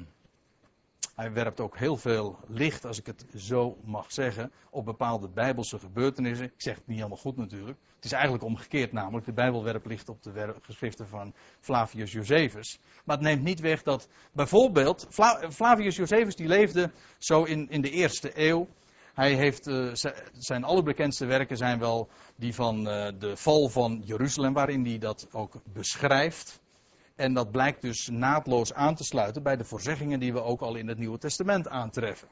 [1.15, 5.79] hij werpt ook heel veel licht, als ik het zo mag zeggen, op bepaalde bijbelse
[5.79, 6.45] gebeurtenissen.
[6.45, 7.77] Ik zeg het niet helemaal goed natuurlijk.
[7.95, 9.25] Het is eigenlijk omgekeerd namelijk.
[9.25, 12.79] De Bijbel werpt licht op de geschriften van Flavius Josephus.
[13.05, 15.07] Maar het neemt niet weg dat bijvoorbeeld
[15.49, 18.67] Flavius Josephus die leefde zo in, in de eerste eeuw.
[19.13, 19.93] Hij heeft, uh,
[20.37, 25.27] zijn allerbekendste werken zijn wel die van uh, de val van Jeruzalem, waarin hij dat
[25.31, 26.63] ook beschrijft.
[27.15, 30.75] En dat blijkt dus naadloos aan te sluiten bij de voorzeggingen die we ook al
[30.75, 32.27] in het Nieuwe Testament aantreffen.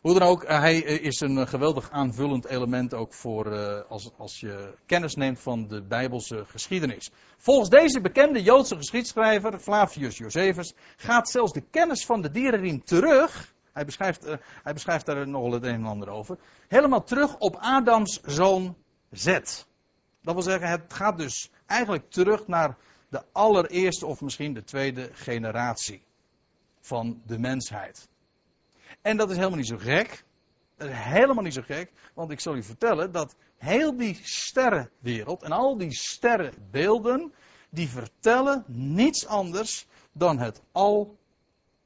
[0.00, 4.40] Hoe dan ook, eh, hij eh, is een geweldig aanvullend element ook voor als, als
[4.40, 7.10] je kennis neemt van de Bijbelse geschiedenis.
[7.36, 13.54] Volgens deze bekende Joodse geschiedschrijver, Flavius Josephus, gaat zelfs de kennis van de dierenriem terug.
[13.72, 14.24] Hij beschrijft,
[14.62, 16.38] hij beschrijft daar nogal het een en ander over.
[16.68, 18.76] Helemaal terug op Adams zoon
[19.10, 19.66] Zet.
[20.22, 22.76] Dat wil zeggen, het gaat dus eigenlijk terug naar
[23.08, 26.02] de allereerste of misschien de tweede generatie
[26.80, 28.08] van de mensheid.
[29.02, 30.24] En dat is helemaal niet zo gek.
[30.84, 35.76] helemaal niet zo gek, want ik zal u vertellen dat heel die sterrenwereld en al
[35.76, 37.32] die sterrenbeelden,
[37.70, 41.18] die vertellen niets anders dan, het al,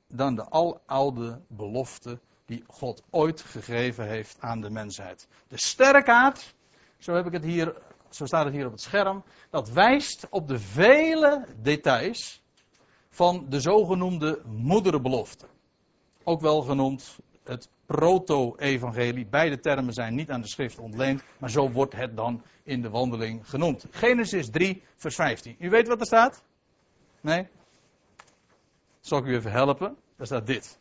[0.09, 5.29] dan de aloude belofte die God ooit gegeven heeft aan de mensheid.
[5.49, 6.55] De sterrenkaart,
[6.99, 7.83] zo heb ik het hier,
[8.15, 12.43] zo staat het hier op het scherm, dat wijst op de vele details
[13.09, 15.47] van de zogenoemde moederbelofte.
[16.25, 19.27] Ook wel genoemd het proto-evangelie.
[19.27, 22.91] Beide termen zijn niet aan de schrift ontleend, maar zo wordt het dan in de
[22.91, 23.87] wandeling genoemd.
[23.91, 25.57] Genesis 3, vers 15.
[25.59, 26.45] U weet wat er staat?
[27.21, 27.49] Nee?
[29.01, 29.97] Zal ik u even helpen?
[30.17, 30.79] Daar staat dit.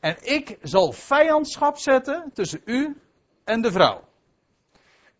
[0.00, 3.00] En ik zal vijandschap zetten tussen u
[3.44, 4.04] en de vrouw.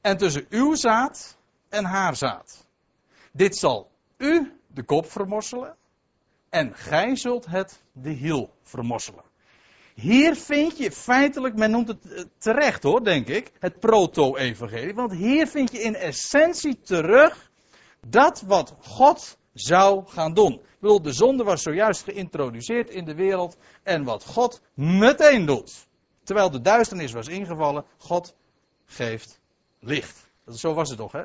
[0.04, 1.36] En tussen uw zaad
[1.68, 2.66] en haar zaad.
[3.32, 5.76] Dit zal u de kop vermorselen.
[6.50, 9.24] En gij zult het de hiel vermorselen.
[9.94, 14.94] Hier vind je feitelijk, men noemt het eh, terecht hoor, denk ik, het proto-evangelie.
[14.94, 17.50] Want hier vind je in essentie terug
[18.06, 20.60] dat wat God zou gaan doen.
[20.80, 25.86] De zonde was zojuist geïntroduceerd in de wereld en wat God meteen doet.
[26.24, 28.34] Terwijl de duisternis was ingevallen, God
[28.86, 29.42] geeft
[29.84, 30.30] licht.
[30.46, 31.22] Zo was het toch, hè?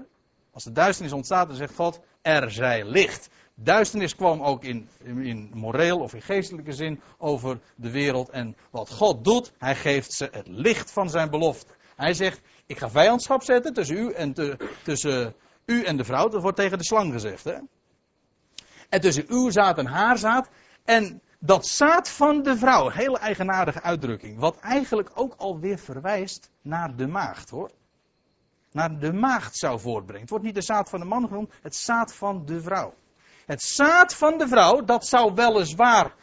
[0.52, 3.30] Als de duisternis ontstaat, dan zegt God, er zij licht.
[3.56, 8.30] Duisternis kwam ook in, in, moreel of in geestelijke zin over de wereld.
[8.30, 11.74] En wat God doet, hij geeft ze het licht van zijn belofte.
[11.96, 14.34] Hij zegt, ik ga vijandschap zetten tussen u en,
[14.84, 16.28] tussen u en de vrouw.
[16.28, 17.44] Dat wordt tegen de slang gezegd.
[17.44, 17.58] Hè?
[18.90, 20.50] En tussen uw zaad en haar zaad.
[20.86, 24.40] En dat zaad van de vrouw, hele eigenaardige uitdrukking.
[24.40, 27.72] Wat eigenlijk ook alweer verwijst naar de maagd hoor.
[28.72, 30.22] Naar de maagd zou voortbrengen.
[30.22, 32.94] Het wordt niet de zaad van de man genoemd, het zaad van de vrouw.
[33.46, 36.14] Het zaad van de vrouw, dat zou weliswaar,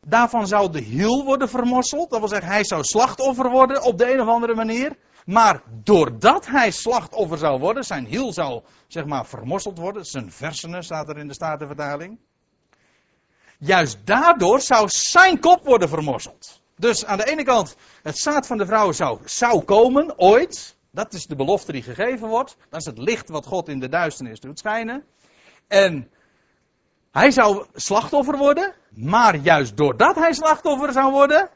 [0.00, 2.10] daarvan zou de hiel worden vermorseld.
[2.10, 4.96] Dat wil zeggen, hij zou slachtoffer worden op de een of andere manier.
[5.26, 10.04] Maar doordat hij slachtoffer zou worden, zijn hiel zou zeg maar vermorseld worden.
[10.04, 12.18] Zijn versenen staat er in de Statenvertaling.
[13.58, 16.60] Juist daardoor zou zijn kop worden vermorseld.
[16.76, 20.76] Dus aan de ene kant, het zaad van de vrouw zou, zou komen, ooit.
[20.90, 22.56] Dat is de belofte die gegeven wordt.
[22.68, 25.04] Dat is het licht wat God in de duisternis doet schijnen.
[25.68, 26.10] En
[27.10, 31.50] hij zou slachtoffer worden, maar juist doordat hij slachtoffer zou worden,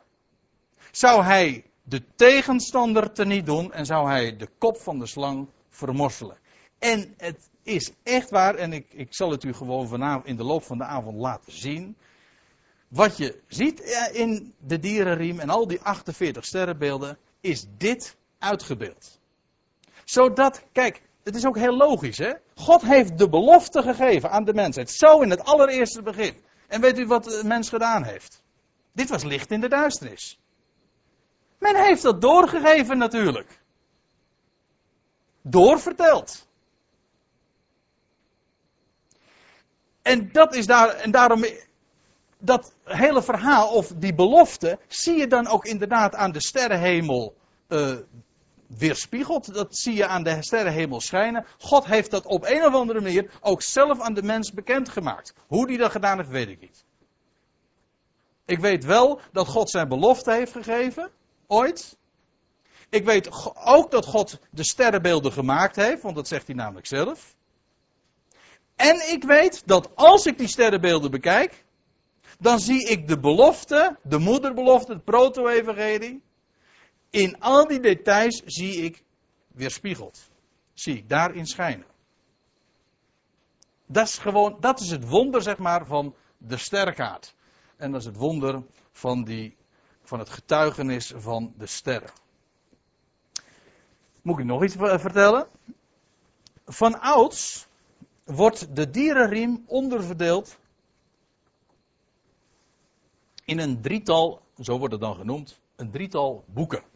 [0.90, 6.38] zou hij de tegenstander teniet doen en zou hij de kop van de slang vermorselen.
[6.78, 10.44] En het is echt waar, en ik, ik zal het u gewoon vanavond in de
[10.44, 11.96] loop van de avond laten zien.
[12.88, 13.80] Wat je ziet
[14.12, 19.20] in de dierenriem en al die 48 sterrenbeelden, is dit uitgebeeld.
[20.04, 22.32] Zodat, kijk, het is ook heel logisch, hè?
[22.54, 24.90] God heeft de belofte gegeven aan de mensheid.
[24.90, 26.44] Zo in het allereerste begin.
[26.68, 28.42] En weet u wat de mens gedaan heeft?
[28.92, 30.38] Dit was licht in de duisternis.
[31.58, 33.60] Men heeft dat doorgegeven natuurlijk.
[35.42, 36.46] Doorverteld.
[40.02, 41.44] En dat is daar, en daarom,
[42.38, 47.34] dat hele verhaal of die belofte, zie je dan ook inderdaad aan de sterrenhemel
[47.68, 47.96] uh,
[48.78, 49.54] weerspiegeld.
[49.54, 51.46] Dat zie je aan de sterrenhemel schijnen.
[51.58, 55.34] God heeft dat op een of andere manier ook zelf aan de mens bekendgemaakt.
[55.46, 56.84] Hoe die dat gedaan heeft, weet ik niet.
[58.44, 61.10] Ik weet wel dat God zijn belofte heeft gegeven.
[61.46, 61.96] Ooit.
[62.88, 67.36] Ik weet ook dat God de sterrenbeelden gemaakt heeft, want dat zegt hij namelijk zelf.
[68.76, 71.64] En ik weet dat als ik die sterrenbeelden bekijk,
[72.38, 76.22] dan zie ik de belofte, de moederbelofte, het proto-evangelie,
[77.14, 79.04] in al die details zie ik
[79.46, 80.30] weerspiegeld.
[80.72, 81.86] Zie ik daarin schijnen.
[83.86, 87.34] Dat is gewoon, dat is het wonder, zeg maar, van de sterrenkaart.
[87.76, 89.56] En dat is het wonder van, die,
[90.02, 92.10] van het getuigenis van de sterren.
[94.22, 95.46] Moet ik nog iets vertellen?
[96.66, 97.66] Van ouds
[98.24, 100.58] wordt de dierenriem onderverdeeld
[103.44, 106.92] in een drietal, zo wordt het dan genoemd, een drietal boeken.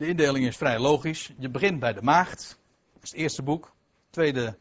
[0.00, 1.30] De indeling is vrij logisch.
[1.38, 2.58] Je begint bij de maagd.
[2.92, 3.72] Dat is het eerste boek.
[4.10, 4.56] Tweede,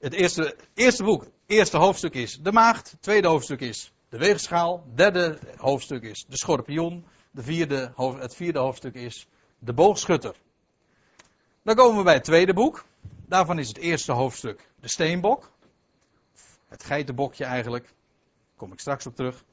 [0.00, 2.96] het eerste, eerste boek, eerste hoofdstuk is de maagd.
[3.00, 4.84] Tweede hoofdstuk is de weegschaal.
[4.94, 7.06] Derde hoofdstuk is de schorpioen.
[7.30, 9.26] De vierde, het vierde hoofdstuk is
[9.58, 10.36] de boogschutter.
[11.62, 12.84] Dan komen we bij het tweede boek.
[13.28, 15.52] Daarvan is het eerste hoofdstuk de steenbok.
[16.68, 17.84] Het geitenbokje eigenlijk.
[17.84, 19.44] Daar kom ik straks op terug.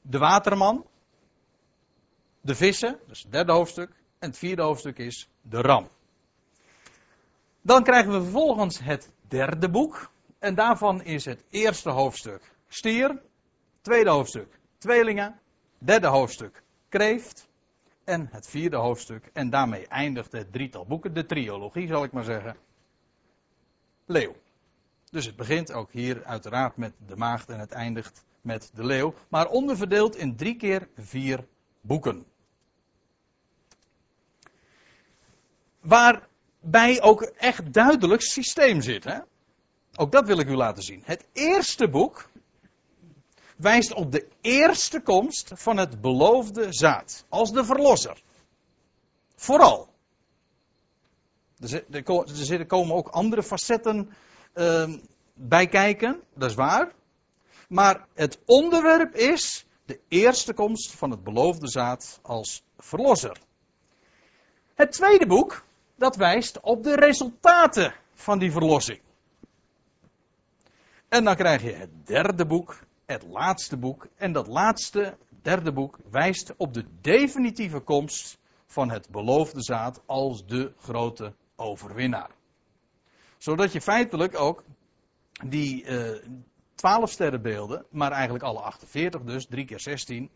[0.00, 0.86] De waterman.
[2.40, 4.02] De vissen, dat is het derde hoofdstuk.
[4.24, 5.88] En het vierde hoofdstuk is de ram.
[7.62, 10.10] Dan krijgen we vervolgens het derde boek.
[10.38, 13.22] En daarvan is het eerste hoofdstuk stier.
[13.80, 15.40] Tweede hoofdstuk tweelingen.
[15.78, 17.48] Derde hoofdstuk kreeft
[18.04, 19.30] en het vierde hoofdstuk.
[19.32, 22.56] En daarmee eindigt het drietal boeken, de triologie zal ik maar zeggen.
[24.06, 24.34] Leeuw.
[25.10, 29.14] Dus het begint ook hier uiteraard met de maagd en het eindigt met de leeuw.
[29.28, 31.46] Maar onderverdeeld in drie keer vier
[31.80, 32.26] boeken.
[35.84, 39.04] Waarbij ook echt duidelijk systeem zit.
[39.04, 39.18] Hè?
[39.96, 41.02] Ook dat wil ik u laten zien.
[41.04, 42.28] Het eerste boek
[43.56, 47.24] wijst op de eerste komst van het beloofde zaad.
[47.28, 48.22] Als de verlosser.
[49.36, 49.88] Vooral.
[51.90, 54.10] Er komen ook andere facetten
[54.54, 54.94] uh,
[55.34, 56.92] bij kijken, dat is waar.
[57.68, 63.40] Maar het onderwerp is de eerste komst van het beloofde zaad als verlosser.
[64.74, 65.64] Het tweede boek,
[65.96, 69.00] dat wijst op de resultaten van die verlossing.
[71.08, 74.06] En dan krijg je het derde boek, het laatste boek.
[74.16, 80.46] En dat laatste, derde boek, wijst op de definitieve komst van het beloofde zaad als
[80.46, 82.30] de grote overwinnaar.
[83.38, 84.64] Zodat je feitelijk ook
[85.46, 86.22] die uh,
[86.74, 90.30] 12 sterrenbeelden, maar eigenlijk alle 48 dus, 3 keer 16,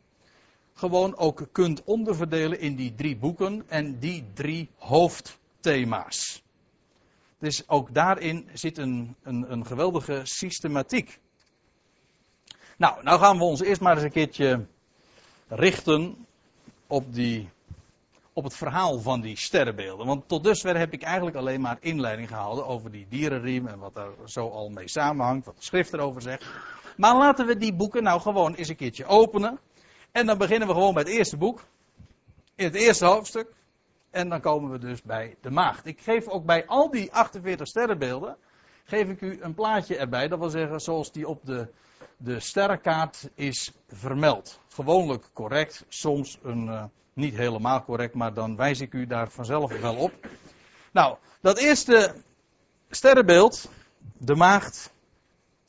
[0.75, 4.71] gewoon ook kunt onderverdelen in die drie boeken en die drie
[5.63, 6.43] hoofdthema's.
[7.39, 11.21] Dus ook daarin zit een, een, een geweldige systematiek.
[12.77, 14.67] Nou, nou gaan we ons eerst maar eens een keertje
[15.49, 16.27] richten
[16.87, 17.49] op, die,
[18.33, 20.07] op het verhaal van die sterrenbeelden.
[20.07, 23.95] Want tot dusver heb ik eigenlijk alleen maar inleiding gehouden over die dierenriem en wat
[23.95, 26.47] daar zo al mee samenhangt, wat de schrift erover zegt.
[26.97, 29.59] Maar laten we die boeken nou gewoon eens een keertje openen.
[30.13, 31.65] En dan beginnen we gewoon bij het eerste boek.
[32.55, 33.57] In het eerste hoofdstuk.
[34.19, 35.87] En dan komen we dus bij de maagd.
[35.87, 38.37] Ik geef ook bij al die 48 sterrenbeelden,
[38.85, 40.29] geef ik u een plaatje erbij.
[40.29, 41.69] Dat wil zeggen zoals die op de,
[42.17, 44.61] de sterrenkaart is vermeld.
[44.69, 49.81] Gewoonlijk correct, soms een, uh, niet helemaal correct, maar dan wijs ik u daar vanzelf
[49.81, 50.13] wel op.
[50.93, 52.15] Nou, dat eerste
[52.91, 53.71] sterrenbeeld,
[54.17, 54.93] de maagd,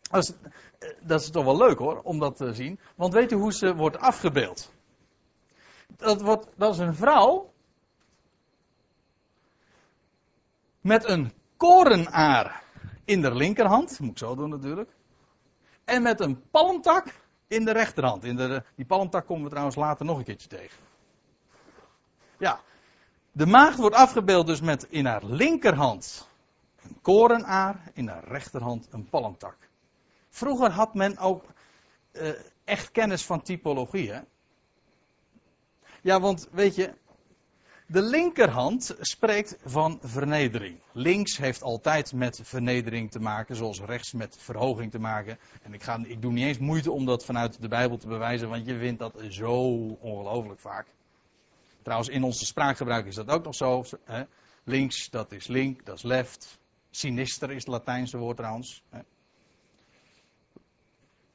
[0.01, 0.33] dat is,
[1.01, 2.79] dat is toch wel leuk hoor, om dat te zien.
[2.95, 4.71] Want weet u hoe ze wordt afgebeeld?
[5.97, 7.48] Dat, dat is een vrouw
[10.81, 12.63] met een korenaar
[13.05, 14.91] in de linkerhand, moet ik zo doen natuurlijk,
[15.85, 17.05] en met een palmtak
[17.47, 18.23] in de rechterhand.
[18.23, 20.77] In de, die palmtak komen we trouwens later nog een keertje tegen.
[22.37, 22.59] Ja,
[23.31, 26.27] de maagd wordt afgebeeld dus met in haar linkerhand
[26.81, 29.57] een korenaar, in haar rechterhand een palmtak.
[30.29, 31.45] Vroeger had men ook
[32.11, 32.29] uh,
[32.63, 34.11] echt kennis van typologie.
[34.11, 34.19] Hè?
[36.01, 36.93] Ja, want weet je,
[37.91, 40.79] de linkerhand spreekt van vernedering.
[40.91, 45.39] Links heeft altijd met vernedering te maken, zoals rechts met verhoging te maken.
[45.61, 48.49] En ik, ga, ik doe niet eens moeite om dat vanuit de Bijbel te bewijzen,
[48.49, 49.53] want je vindt dat zo
[49.99, 50.87] ongelooflijk vaak.
[51.81, 53.83] Trouwens, in onze spraakgebruik is dat ook nog zo.
[54.03, 54.23] Hè?
[54.63, 56.59] Links, dat is link, dat is left.
[56.89, 58.83] Sinister is het Latijnse woord trouwens.
[58.89, 58.99] Hè?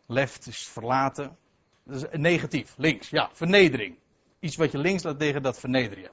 [0.06, 1.36] Left is verlaten.
[1.84, 2.74] Dat is negatief.
[2.76, 3.98] Links, ja, vernedering.
[4.40, 6.10] Iets wat je links laat liggen, dat verneder je.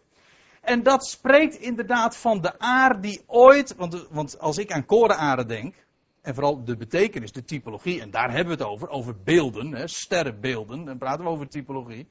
[0.62, 3.76] En dat spreekt inderdaad van de aar die ooit.
[3.76, 5.76] Want, want als ik aan korenaren denk.
[6.22, 8.02] En vooral de betekenis, de typologie.
[8.02, 8.90] En daar hebben we het over.
[8.90, 10.86] Over beelden, hè, sterrenbeelden.
[10.86, 12.08] Dan praten we over typologie.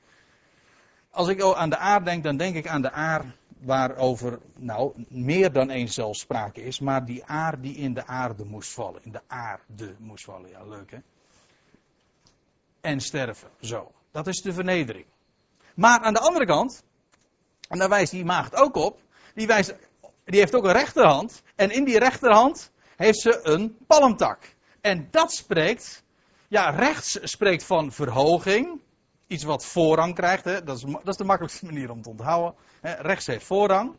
[1.11, 3.25] Als ik aan de aar denk, dan denk ik aan de aar
[3.61, 6.81] waarover, nou, meer dan eens zelfs sprake is.
[6.81, 9.05] Maar die aar die in de aarde moest vallen.
[9.05, 10.51] In de aarde moest vallen.
[10.51, 10.99] Ja, leuk hè
[12.81, 13.49] en sterven.
[13.61, 13.93] Zo.
[14.11, 15.07] Dat is de vernedering.
[15.75, 16.83] Maar aan de andere kant,
[17.71, 19.01] en daar wijst die maagd ook op,
[19.35, 19.75] die, wijst,
[20.25, 21.43] die heeft ook een rechterhand.
[21.57, 24.55] En in die rechterhand heeft ze een palmtak.
[24.81, 26.03] En dat spreekt,
[26.49, 28.81] ja, rechts spreekt van verhoging.
[29.27, 30.45] Iets wat voorrang krijgt.
[30.45, 30.65] Hè?
[30.65, 32.55] Dat, is, dat is de makkelijkste manier om te onthouden.
[32.81, 32.93] Hè?
[32.93, 33.97] Rechts heeft voorrang.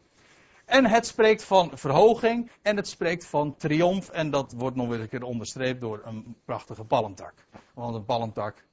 [0.65, 4.09] En het spreekt van verhoging en het spreekt van triomf.
[4.09, 7.33] En dat wordt nog weer een keer onderstreept door een prachtige palmtak.
[7.73, 8.63] Want een palmtak,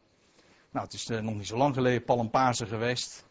[0.71, 3.27] nou, het is uh, nog niet zo lang geleden Palmpasen geweest.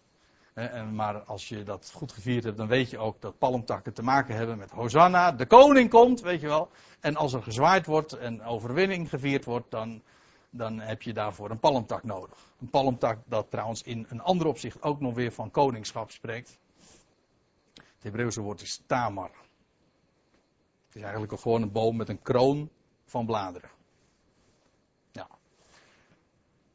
[0.93, 4.35] Maar als je dat goed gevierd hebt, dan weet je ook dat palmtakken te maken
[4.35, 5.31] hebben met Hosanna.
[5.31, 6.69] De koning komt, weet je wel.
[6.99, 10.01] En als er gezwaaid wordt en overwinning gevierd wordt, dan,
[10.49, 12.37] dan heb je daarvoor een palmtak nodig.
[12.59, 16.59] Een palmtak dat trouwens in een ander opzicht ook nog weer van koningschap spreekt.
[17.73, 19.31] Het Hebreeuwse woord is tamar.
[20.85, 22.69] Het is eigenlijk gewoon een boom met een kroon
[23.05, 23.69] van bladeren.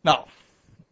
[0.03, 0.27] Nou,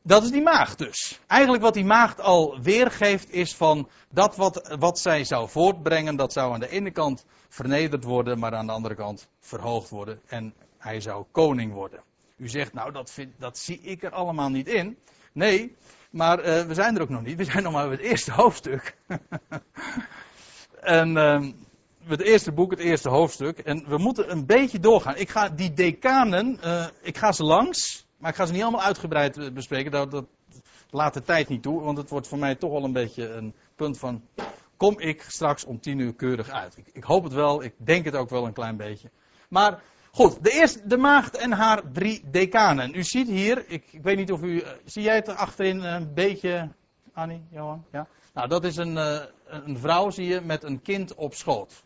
[0.03, 1.21] dat is die maagd dus.
[1.27, 6.33] Eigenlijk wat die maagd al weergeeft is van dat wat, wat zij zou voortbrengen, dat
[6.33, 10.55] zou aan de ene kant vernederd worden, maar aan de andere kant verhoogd worden en
[10.79, 12.03] hij zou koning worden.
[12.37, 14.99] U zegt nou dat, vind, dat zie ik er allemaal niet in.
[15.33, 15.77] Nee,
[16.11, 17.37] Maar uh, we zijn er ook nog niet.
[17.37, 18.97] We zijn nog maar bij het eerste hoofdstuk.
[20.81, 21.47] en uh,
[22.05, 23.59] het eerste boek, het eerste hoofdstuk.
[23.59, 25.17] En we moeten een beetje doorgaan.
[25.17, 28.07] Ik ga die decanen, uh, ik ga ze langs.
[28.21, 29.91] Maar ik ga ze niet allemaal uitgebreid bespreken.
[29.91, 30.27] Dat, dat
[30.91, 31.83] laat de tijd niet toe.
[31.83, 34.23] Want het wordt voor mij toch wel een beetje een punt van.
[34.77, 36.77] Kom ik straks om tien uur keurig uit?
[36.77, 37.63] Ik, ik hoop het wel.
[37.63, 39.11] Ik denk het ook wel een klein beetje.
[39.49, 42.95] Maar Goed, de, eerste, de maagd en haar drie decanen.
[42.95, 45.83] U ziet hier, ik, ik weet niet of u, eh, zie jij het er achterin
[45.83, 46.69] een beetje,
[47.13, 47.85] Annie, Johan?
[47.93, 48.07] Ja?
[48.35, 51.85] Nou, dat is een, uh, een vrouw, zie je, met een kind op schoot.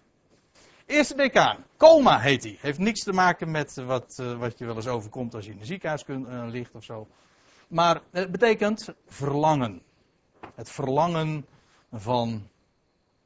[0.86, 2.58] Eerste decaan, coma heet die.
[2.60, 5.60] Heeft niks te maken met wat, uh, wat je wel eens overkomt als je in
[5.60, 7.08] een ziekenhuis kunt, ligt of zo.
[7.68, 9.82] Maar het betekent verlangen.
[10.54, 11.46] Het verlangen
[11.92, 12.48] van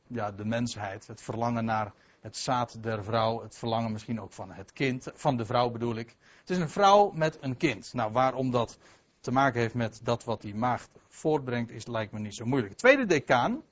[0.06, 1.06] ja, de mensheid.
[1.06, 5.36] Het verlangen naar het zaad der vrouw, het verlangen misschien ook van het kind, van
[5.36, 6.16] de vrouw bedoel ik.
[6.40, 7.92] Het is een vrouw met een kind.
[7.92, 8.78] Nou, waarom dat
[9.20, 12.74] te maken heeft met dat wat die maagd voortbrengt, is, lijkt me niet zo moeilijk.
[12.74, 13.62] Tweede decaan,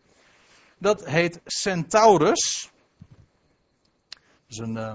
[0.79, 2.71] dat heet Centaurus.
[4.47, 4.95] Is een, uh,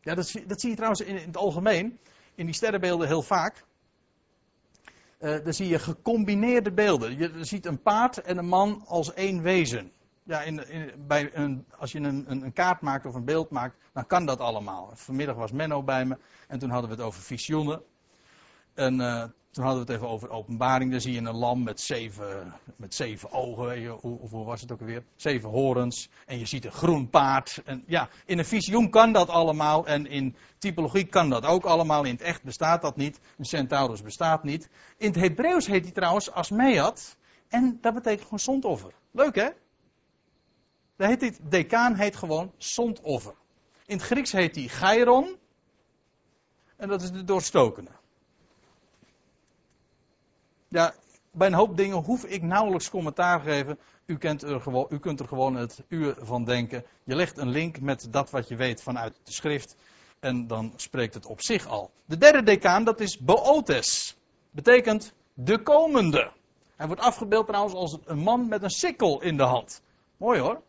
[0.00, 1.98] ja, dat, dat, zie je trouwens in, het algemeen,
[2.34, 3.64] in die sterrenbeelden heel vaak.
[5.20, 7.18] Uh, dan zie je gecombineerde beelden.
[7.18, 9.92] Je ziet een paard en een man als één wezen
[10.24, 14.06] ja, in, bij een, als je een, een, kaart maakt of een beeld maakt, dan
[14.06, 14.90] kan dat allemaal.
[14.94, 16.18] Vanmiddag was Menno bij me
[16.48, 17.82] en toen hadden we het over visioenen.
[18.74, 19.24] En uh,
[19.54, 20.90] toen hadden we het even over openbaring.
[20.90, 25.04] Dan zie je een lam met zeven, met zeven ogen, hoe, was het ook alweer?
[25.16, 26.08] Zeven horens.
[26.26, 27.62] En je ziet een groen paard.
[27.64, 29.86] En ja, in een visioen kan dat allemaal.
[29.86, 32.04] En in typologie kan dat ook allemaal.
[32.04, 33.20] In het echt bestaat dat niet.
[33.38, 34.68] Een centaurus bestaat niet.
[34.96, 37.16] In het Hebreeuws heet hij trouwens Asmeat.
[37.48, 38.92] En dat betekent gewoon zondoffer.
[39.10, 39.48] Leuk hè?
[40.96, 43.34] Dan heet dit, decaan heet gewoon zondoffer.
[43.86, 45.36] In het Grieks heet die Gairon.
[46.76, 47.90] En dat is de doorstokene.
[50.74, 50.94] Ja,
[51.32, 53.78] bij een hoop dingen hoef ik nauwelijks commentaar te geven.
[54.06, 56.84] U, kent er gewoon, u kunt er gewoon het uur van denken.
[57.04, 59.76] Je legt een link met dat wat je weet vanuit de schrift.
[60.20, 61.90] En dan spreekt het op zich al.
[62.04, 64.16] De derde decaan, dat is Bootes.
[64.50, 66.32] Betekent de komende.
[66.76, 69.82] Hij wordt afgebeeld trouwens als een man met een sikkel in de hand.
[70.16, 70.62] Mooi hoor.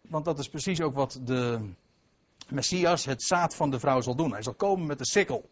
[0.00, 1.70] Want dat is precies ook wat de
[2.48, 4.32] Messias, het zaad van de vrouw, zal doen.
[4.32, 5.48] Hij zal komen met de sikkel.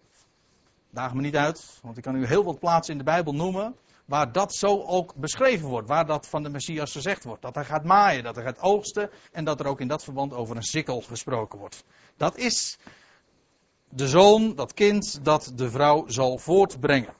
[0.94, 3.76] Daag me niet uit, want ik kan u heel wat plaatsen in de Bijbel noemen.
[4.04, 5.88] Waar dat zo ook beschreven wordt.
[5.88, 7.42] Waar dat van de Messias gezegd wordt.
[7.42, 9.10] Dat hij gaat maaien, dat hij gaat oogsten.
[9.32, 11.84] En dat er ook in dat verband over een sikkel gesproken wordt.
[12.16, 12.78] Dat is
[13.88, 17.14] de zoon, dat kind, dat de vrouw zal voortbrengen.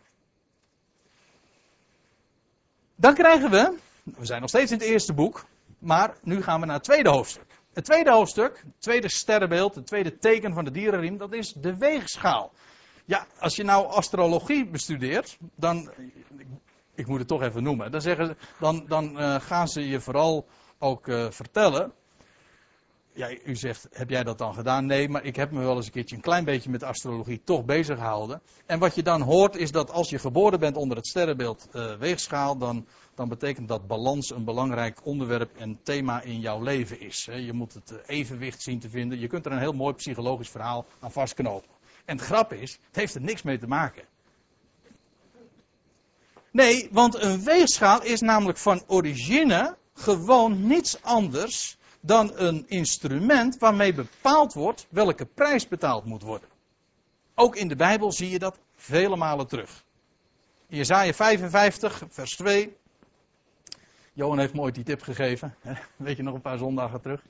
[2.96, 5.44] Dan krijgen we, we zijn nog steeds in het eerste boek.
[5.78, 7.60] Maar nu gaan we naar het tweede hoofdstuk.
[7.72, 11.76] Het tweede hoofdstuk, het tweede sterrenbeeld, het tweede teken van de dierenriem, dat is de
[11.76, 12.52] weegschaal.
[13.04, 15.90] Ja, als je nou astrologie bestudeert, dan,
[16.94, 20.46] ik moet het toch even noemen, dan, zeggen, dan, dan uh, gaan ze je vooral
[20.78, 21.92] ook uh, vertellen
[23.14, 24.86] ja, u zegt, heb jij dat dan gedaan?
[24.86, 27.64] Nee, maar ik heb me wel eens een keertje een klein beetje met astrologie toch
[27.64, 28.42] bezig gehouden.
[28.66, 31.96] En wat je dan hoort is dat als je geboren bent onder het sterrenbeeld uh,
[31.96, 37.26] weegschaal, dan, dan betekent dat balans een belangrijk onderwerp en thema in jouw leven is.
[37.30, 37.36] Hè.
[37.36, 39.18] Je moet het eh, evenwicht zien te vinden.
[39.18, 41.73] Je kunt er een heel mooi psychologisch verhaal aan vastknopen.
[42.04, 44.04] En het grap is, het heeft er niks mee te maken.
[46.50, 53.94] Nee, want een weegschaal is namelijk van origine gewoon niets anders dan een instrument waarmee
[53.94, 56.48] bepaald wordt welke prijs betaald moet worden.
[57.34, 59.84] Ook in de Bijbel zie je dat vele malen terug.
[60.66, 62.76] Jezaja 55, vers 2.
[64.12, 65.56] Johan heeft mooi die tip gegeven.
[65.96, 67.22] Weet je nog een paar zondagen terug.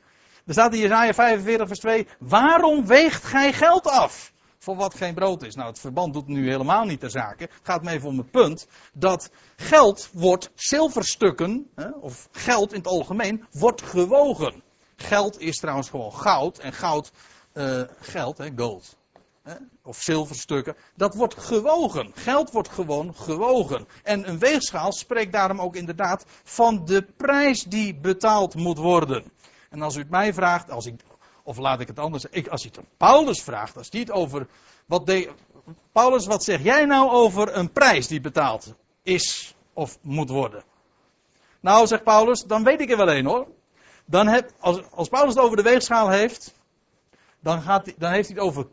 [0.47, 2.07] Er staat in Jezaja 45, vers 2.
[2.19, 4.33] Waarom weegt gij geld af?
[4.65, 5.55] Voor wat geen brood is.
[5.55, 7.43] Nou, het verband doet nu helemaal niet ter zake.
[7.43, 12.87] Het gaat me even om het punt dat geld wordt, zilverstukken, of geld in het
[12.87, 14.63] algemeen, wordt gewogen.
[14.97, 16.59] Geld is trouwens gewoon goud.
[16.59, 17.13] En goud,
[17.55, 18.97] uh, geld, hè, gold.
[19.43, 20.77] Hè, of zilverstukken.
[20.97, 22.13] Dat wordt gewogen.
[22.15, 23.87] Geld wordt gewoon gewogen.
[24.03, 29.33] En een weegschaal spreekt daarom ook inderdaad van de prijs die betaald moet worden.
[29.71, 31.01] En als u het mij vraagt, als ik,
[31.45, 34.47] of laat ik het anders ik, als u het Paulus vraagt, als hij het over.
[34.87, 35.13] Wat
[35.93, 40.65] Paulus, wat zeg jij nou over een prijs die betaald is of moet worden?
[41.61, 43.47] Nou, zegt Paulus, dan weet ik er wel een hoor.
[44.05, 46.55] Dan heb, als, als Paulus het over de weegschaal heeft,
[47.41, 48.67] dan, gaat, dan heeft hij het over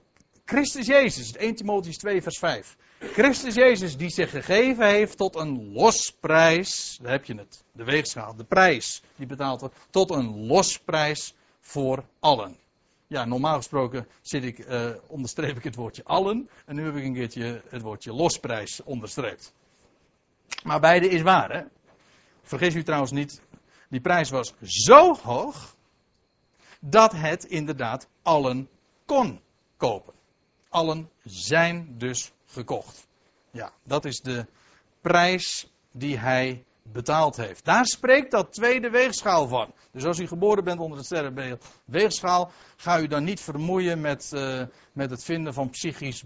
[0.46, 1.36] Christus Jezus.
[1.36, 2.78] 1 Timotheüs 2 vers 5.
[3.00, 7.00] Christus Jezus die zich gegeven heeft tot een losprijs.
[7.02, 7.64] Daar heb je het.
[7.72, 9.76] De weegschaal, de prijs die betaald wordt.
[9.90, 12.58] Tot een losprijs voor allen.
[13.08, 16.50] Ja, normaal gesproken zit ik, uh, onderstreep ik het woordje allen.
[16.66, 19.54] En nu heb ik een keertje het woordje losprijs onderstreept.
[20.64, 21.64] Maar Maar beide is waar, hè?
[22.42, 23.42] Vergis u trouwens niet,
[23.90, 25.76] die prijs was zo hoog
[26.80, 28.70] dat het inderdaad allen
[29.06, 29.42] kon
[29.78, 30.14] kopen.
[30.70, 33.08] Allen zijn dus gekocht.
[33.52, 34.46] Ja, dat is de
[35.02, 37.66] prijs die hij betaald heeft.
[37.66, 39.74] Daar spreekt dat tweede weegschaal van.
[39.92, 44.32] Dus als u geboren bent onder het sterrenbeeld weegschaal, ga u dan niet vermoeien met,
[44.34, 44.64] uh,
[44.94, 46.24] met het vinden van psychisch,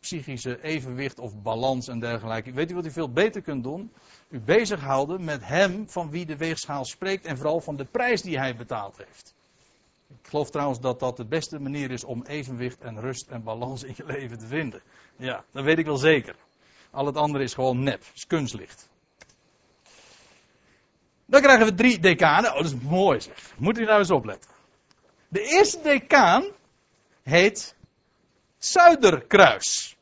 [0.00, 2.52] psychische evenwicht of balans en dergelijke.
[2.52, 3.92] Weet u wat u veel beter kunt doen?
[4.28, 8.38] U bezighouden met hem van wie de weegschaal spreekt en vooral van de prijs die
[8.38, 9.34] hij betaald heeft.
[10.08, 13.82] Ik geloof trouwens dat dat de beste manier is om evenwicht en rust en balans
[13.82, 14.82] in je leven te vinden.
[15.16, 16.36] Ja, dat weet ik wel zeker.
[16.90, 18.90] Al het andere is gewoon nep, is kunstlicht.
[21.26, 22.50] Dan krijgen we drie decanen.
[22.50, 23.54] Oh, dat is mooi zeg.
[23.58, 24.50] Moet u nou eens opletten.
[25.28, 26.44] De eerste decaan
[27.22, 27.76] heet
[28.58, 29.96] Zuiderkruis.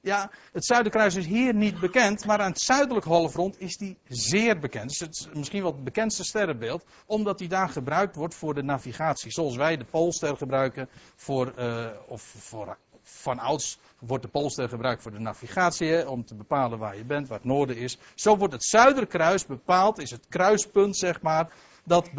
[0.00, 4.58] Ja, het Zuiderkruis is hier niet bekend, maar aan het zuidelijke halfrond is die zeer
[4.58, 4.88] bekend.
[4.88, 8.62] Dus het is misschien wel het bekendste sterrenbeeld, omdat die daar gebruikt wordt voor de
[8.62, 9.30] navigatie.
[9.30, 12.76] Zoals wij de Poolster gebruiken voor, uh, of voor
[13.10, 17.28] van ouds wordt de Poolster gebruikt voor de navigatie, om te bepalen waar je bent,
[17.28, 17.98] waar het noorden is.
[18.14, 21.52] Zo wordt het Zuiderkruis bepaald, is het kruispunt, zeg maar,
[21.84, 22.10] dat,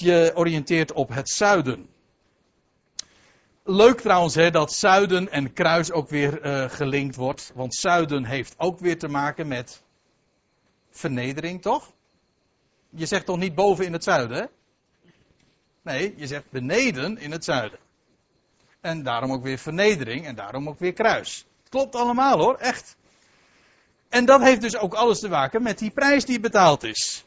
[0.00, 1.88] je oriënteert op het zuiden.
[3.64, 8.54] Leuk trouwens hè, dat zuiden en kruis ook weer uh, gelinkt wordt, want zuiden heeft
[8.58, 9.82] ook weer te maken met
[10.90, 11.92] vernedering, toch?
[12.90, 14.44] Je zegt toch niet boven in het zuiden, hè?
[15.82, 17.78] Nee, je zegt beneden in het zuiden.
[18.80, 21.46] En daarom ook weer vernedering en daarom ook weer kruis.
[21.68, 22.96] Klopt allemaal hoor, echt.
[24.08, 27.24] En dat heeft dus ook alles te maken met die prijs die betaald is.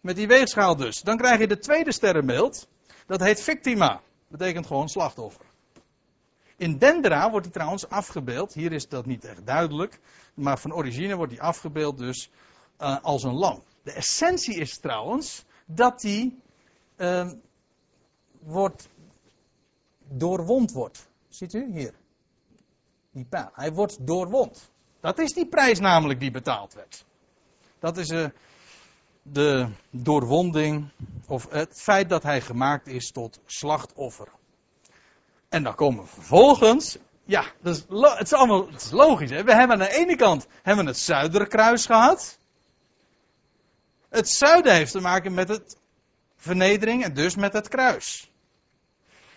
[0.00, 1.00] Met die weegschaal dus.
[1.00, 2.68] Dan krijg je de tweede sterrenbeeld.
[3.06, 4.00] Dat heet victima.
[4.28, 5.44] Betekent gewoon slachtoffer.
[6.56, 8.52] In Dendera wordt die trouwens afgebeeld.
[8.52, 10.00] Hier is dat niet echt duidelijk.
[10.34, 12.30] Maar van origine wordt die afgebeeld dus
[12.80, 13.62] uh, als een lam.
[13.82, 16.38] De essentie is trouwens dat die
[16.96, 17.30] uh,
[18.38, 18.88] wordt
[20.18, 21.08] doorwond wordt.
[21.28, 21.94] Ziet u hier?
[23.10, 23.50] Die pijl.
[23.52, 24.70] Hij wordt doorwond.
[25.00, 27.04] Dat is die prijs namelijk die betaald werd.
[27.78, 28.26] Dat is uh,
[29.22, 30.88] de doorwonding,
[31.26, 34.28] of het feit dat hij gemaakt is tot slachtoffer.
[35.48, 37.86] En dan komen we vervolgens, ja, het
[38.20, 39.30] is allemaal logisch.
[39.30, 39.44] Hè?
[39.44, 42.38] We hebben aan de ene kant hebben het Zuiderkruis gehad.
[44.08, 45.76] Het zuiden heeft te maken met het
[46.36, 48.31] vernedering en dus met het kruis.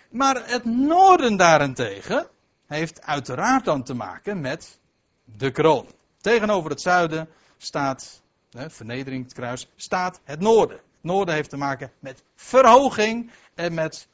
[0.10, 2.28] Maar het noorden daarentegen
[2.68, 4.80] heeft uiteraard dan te maken met
[5.24, 5.88] de kroon.
[6.22, 10.78] Tegenover het zuiden staat, hè, vernedering, het kruis, staat het noorden.
[10.78, 14.08] Het noorden heeft te maken met verhoging en met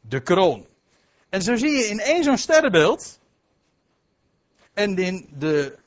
[0.00, 0.66] de kroon.
[1.28, 3.18] En zo zie je in één zo'n sterrenbeeld,
[4.76, 5.78] en in de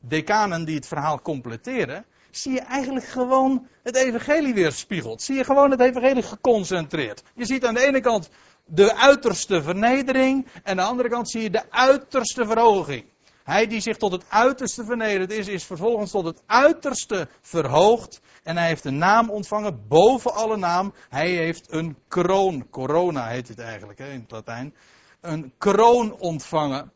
[0.00, 5.22] decanen die het verhaal completeren, zie je eigenlijk gewoon het evangelie weer spiegeld.
[5.22, 7.22] Zie je gewoon het evangelie geconcentreerd.
[7.34, 8.30] Je ziet aan de ene kant
[8.74, 10.46] de uiterste vernedering.
[10.54, 13.04] En aan de andere kant zie je de uiterste verhoging.
[13.44, 18.20] Hij die zich tot het uiterste vernederd is, is vervolgens tot het uiterste verhoogd.
[18.42, 20.94] En hij heeft een naam ontvangen boven alle naam.
[21.08, 22.68] Hij heeft een kroon.
[22.70, 24.74] Corona heet het eigenlijk hè, in het Latijn.
[25.20, 26.92] Een kroon ontvangen.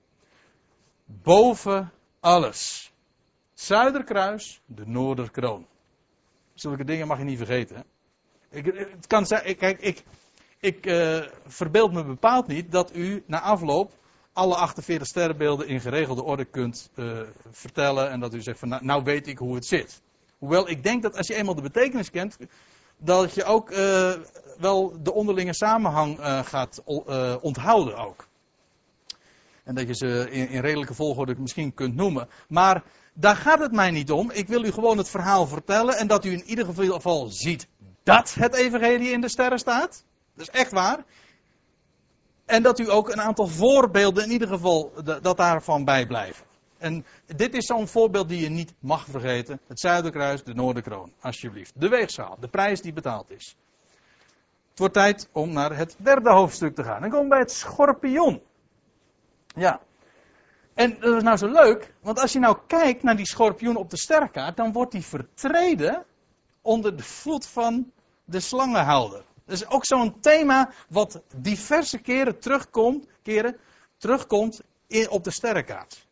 [1.05, 2.93] Boven alles.
[3.55, 5.67] Zuiderkruis, de Noorderkroon.
[6.55, 7.85] Zulke dingen mag je niet vergeten.
[8.51, 10.05] Ik, het kan zijn, kijk, ik,
[10.67, 13.93] ik uh, verbeeld me bepaald niet dat u na afloop
[14.33, 18.11] alle 48 sterrenbeelden in geregelde orde kunt uh, vertellen.
[18.11, 20.03] En dat u zegt van nou, nou, weet ik hoe het zit.
[20.39, 22.37] Hoewel ik denk dat als je eenmaal de betekenis kent,
[22.97, 24.13] dat je ook uh,
[24.59, 26.83] wel de onderlinge samenhang gaat
[27.41, 28.27] onthouden ook.
[29.65, 32.29] En dat je ze in, in redelijke volgorde misschien kunt noemen.
[32.49, 32.83] Maar
[33.15, 34.31] daar gaat het mij niet om.
[34.31, 37.67] Ik wil u gewoon het verhaal vertellen en dat u in ieder geval ziet
[38.03, 40.05] dat het evangelie in de sterren staat.
[40.37, 41.05] Dat is echt waar.
[42.45, 46.47] En dat u ook een aantal voorbeelden in ieder geval dat daarvan bijblijven.
[46.79, 47.07] En
[47.37, 49.61] dit is zo'n voorbeeld die je niet mag vergeten.
[49.67, 51.73] Het Zuiderkruis, de Noorderkroon, alsjeblieft.
[51.75, 53.57] De weegschaal, de prijs die betaald is.
[54.71, 57.01] Het wordt tijd om naar het derde hoofdstuk te gaan.
[57.01, 58.43] Dan komen we bij het schorpioen.
[59.47, 59.81] Ja.
[60.75, 63.91] En dat is nou zo leuk, want als je nou kijkt naar die schorpioen op
[63.91, 66.05] de sterrenkaart, dan wordt die vertreden
[66.63, 67.93] onder de voet van
[68.25, 69.25] de slangenhouder.
[69.47, 73.57] Dat is ook zo'n thema wat diverse keren terugkomt, keren
[73.97, 76.07] terugkomt in, op de sterrenkaart.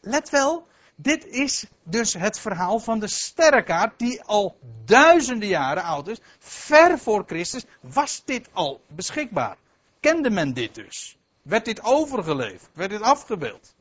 [0.00, 6.08] Let wel, dit is dus het verhaal van de sterrenkaart die al duizenden jaren oud
[6.08, 6.18] is.
[6.38, 9.56] Ver voor Christus was dit al beschikbaar.
[10.00, 11.16] Kende men dit dus?
[11.42, 12.70] Werd dit overgeleverd?
[12.72, 13.74] Werd dit afgebeeld?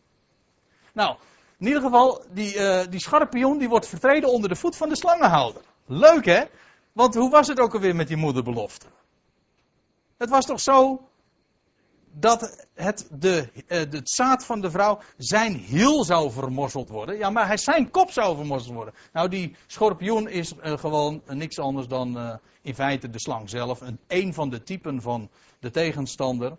[0.94, 1.18] Nou,
[1.58, 5.62] in ieder geval, die, uh, die die wordt vertreden onder de voet van de slangenhouder.
[5.86, 6.44] Leuk hè?
[7.00, 8.86] Want hoe was het ook alweer met die moederbelofte?
[10.18, 11.10] Het was toch zo
[12.12, 17.18] dat het, de, het zaad van de vrouw zijn hiel zou vermorzeld worden.
[17.18, 18.94] Ja, maar hij, zijn kop zou vermorzeld worden.
[19.14, 23.82] Nou, die schorpioen is uh, gewoon niks anders dan in feite de slang zelf.
[23.82, 25.30] Een, een van de typen van
[25.60, 26.58] de tegenstander.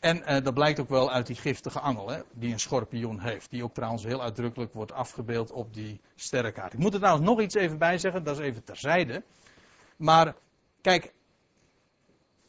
[0.00, 3.50] En dat blijkt ook wel uit die giftige angel hè, die een schorpioen heeft.
[3.50, 6.72] Die ook trouwens heel uitdrukkelijk wordt afgebeeld op die sterrenkaart.
[6.72, 9.22] Ik moet er trouwens nog iets even bij zeggen, dat is even terzijde.
[9.98, 10.34] Maar
[10.80, 11.12] kijk,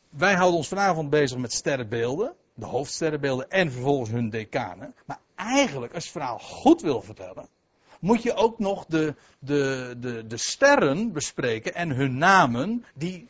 [0.10, 4.96] wij houden ons vanavond bezig met sterrenbeelden, de hoofdsterrenbeelden en vervolgens hun decanen.
[5.06, 7.48] Maar eigenlijk, als je het verhaal goed wil vertellen,
[8.00, 13.30] moet je ook nog de, de, de, de sterren bespreken en hun namen die,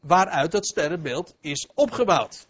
[0.00, 2.46] waaruit dat sterrenbeeld is opgebouwd.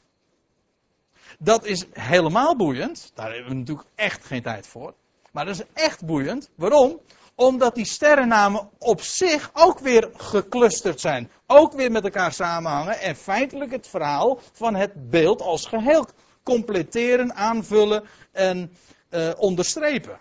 [1.38, 3.10] Dat is helemaal boeiend.
[3.14, 4.94] Daar hebben we natuurlijk echt geen tijd voor.
[5.32, 6.50] Maar dat is echt boeiend.
[6.54, 7.00] Waarom?
[7.38, 11.30] Omdat die sterrennamen op zich ook weer geclusterd zijn.
[11.46, 13.00] Ook weer met elkaar samenhangen.
[13.00, 16.06] En feitelijk het verhaal van het beeld als geheel
[16.42, 18.72] completeren, aanvullen en
[19.10, 20.18] uh, onderstrepen.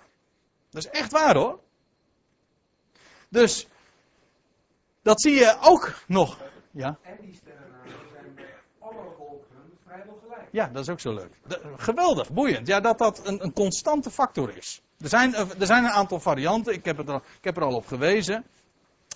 [0.69, 1.59] Dat is echt waar hoor.
[3.29, 3.67] Dus
[5.01, 6.37] dat zie je ook nog.
[6.71, 6.97] Ja.
[7.01, 10.46] En die sterrennamen zijn bij alle volkeren vrijwel gelijk.
[10.57, 11.31] Ja, dat is ook zo leuk.
[11.77, 12.67] Geweldig, boeiend.
[12.67, 14.81] Ja, dat dat een, een constante factor is.
[14.99, 17.75] Er zijn, er zijn een aantal varianten, ik heb, het al, ik heb er al
[17.75, 18.45] op gewezen.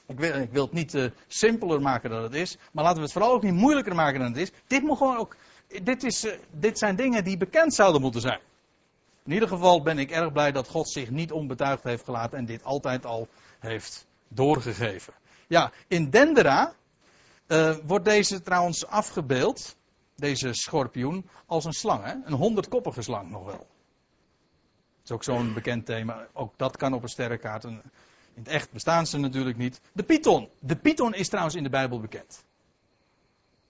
[0.08, 3.04] Ik wil, ik wil het niet uh, simpeler maken dan het is, maar laten we
[3.04, 4.52] het vooral ook niet moeilijker maken dan het is.
[4.68, 5.36] Dit, moet gewoon ook,
[5.84, 8.40] dit, is, uh, dit zijn dingen die bekend zouden moeten zijn.
[9.26, 12.46] In ieder geval ben ik erg blij dat God zich niet onbetuigd heeft gelaten en
[12.46, 13.28] dit altijd al
[13.60, 15.14] heeft doorgegeven.
[15.48, 16.74] Ja, in Dendera
[17.86, 19.76] wordt deze trouwens afgebeeld,
[20.22, 22.04] deze schorpioen, als een slang.
[22.04, 22.14] Hè?
[22.24, 23.68] Een honderdkoppige slang nog wel
[25.04, 26.28] is ook zo'n bekend thema.
[26.34, 27.64] Ook dat kan op een sterrenkaart.
[27.64, 27.82] in
[28.34, 29.82] het echt bestaan ze natuurlijk niet.
[29.94, 30.50] De Python.
[30.60, 32.44] De Python is trouwens in de Bijbel bekend.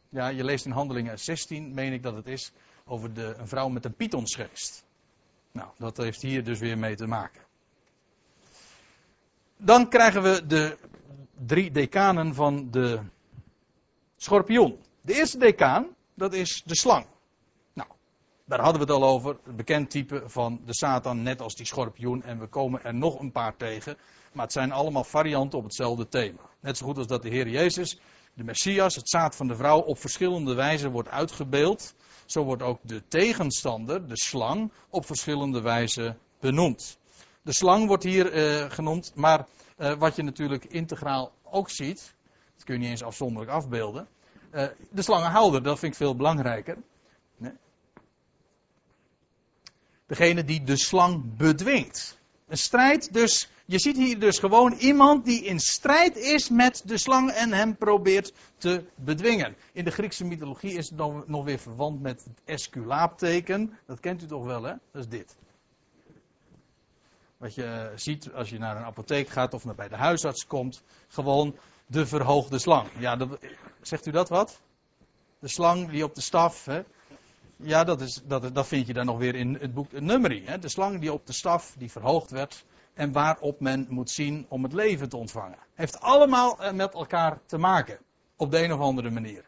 [0.10, 2.52] Ja, je leest in Handelingen 16, meen ik dat het is,
[2.86, 4.84] over de, een vrouw met een Pythonsgeest.
[5.52, 7.42] Nou, dat heeft hier dus weer mee te maken.
[9.58, 10.78] Dan krijgen we de
[11.46, 13.00] drie decanen van de
[14.18, 14.80] schorpioen.
[15.02, 15.88] De eerste decaan,
[16.22, 17.06] dat is de slang.
[18.52, 19.38] Daar hadden we het al over.
[19.44, 22.24] Het bekend type van de Satan, net als die schorpioen.
[22.24, 23.98] En we komen er nog een paar tegen.
[24.34, 26.40] Maar het zijn allemaal varianten op hetzelfde thema.
[26.60, 28.00] Net zo goed als dat de Heer Jezus,
[28.34, 31.96] de Messias, het zaad van de vrouw, op verschillende wijzen wordt uitgebeeld.
[32.26, 36.98] Zo wordt ook de tegenstander, de slang, op verschillende wijzen benoemd.
[37.42, 39.48] De slang wordt hier uh, genoemd, maar
[39.78, 42.16] uh, wat je natuurlijk integraal ook ziet,
[42.56, 44.08] dat kun je niet eens afzonderlijk afbeelden.
[44.54, 46.78] Uh, de slangenhouder, dat vind ik veel belangrijker.
[50.12, 52.20] degene die de slang bedwingt.
[52.48, 56.98] Een strijd dus, je ziet hier dus gewoon iemand die in strijd is met de
[56.98, 59.56] slang en hem probeert te bedwingen.
[59.74, 63.78] In de Griekse mythologie is het nog weer verwant met het esculaapteken.
[63.86, 64.74] Dat kent u toch wel hè?
[64.92, 65.36] Dat is dit.
[67.38, 70.84] Wat je ziet als je naar een apotheek gaat of naar bij de huisarts komt.
[71.08, 71.56] Gewoon
[71.92, 72.88] de verhoogde slang.
[72.98, 73.40] Ja, dat,
[73.82, 74.62] zegt u dat wat?
[75.40, 76.84] De slang die op de staf, hè,
[77.64, 80.46] ja, dat, is, dat, dat vind je dan nog weer in het boek Numeri.
[80.46, 80.60] Hè?
[80.60, 82.66] De slang die op de staf, die verhoogd werd.
[82.94, 85.58] En waarop men moet zien om het leven te ontvangen.
[85.74, 88.00] Heeft allemaal eh, met elkaar te maken.
[88.36, 89.46] Op de een of andere manier.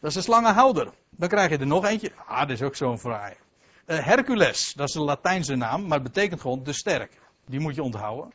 [0.00, 0.92] Dat is de slangenhouder.
[1.10, 2.12] Dan krijg je er nog eentje.
[2.26, 3.34] Ah, dat is ook zo'n fraai.
[3.86, 7.20] Uh, Hercules, dat is een Latijnse naam, maar het betekent gewoon de sterk.
[7.46, 8.32] Die moet je onthouden.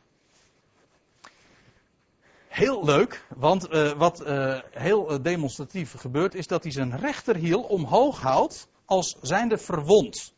[2.58, 7.62] Heel leuk, want uh, wat uh, heel uh, demonstratief gebeurt, is dat hij zijn rechterhiel
[7.62, 10.34] omhoog houdt als zijnde verwond.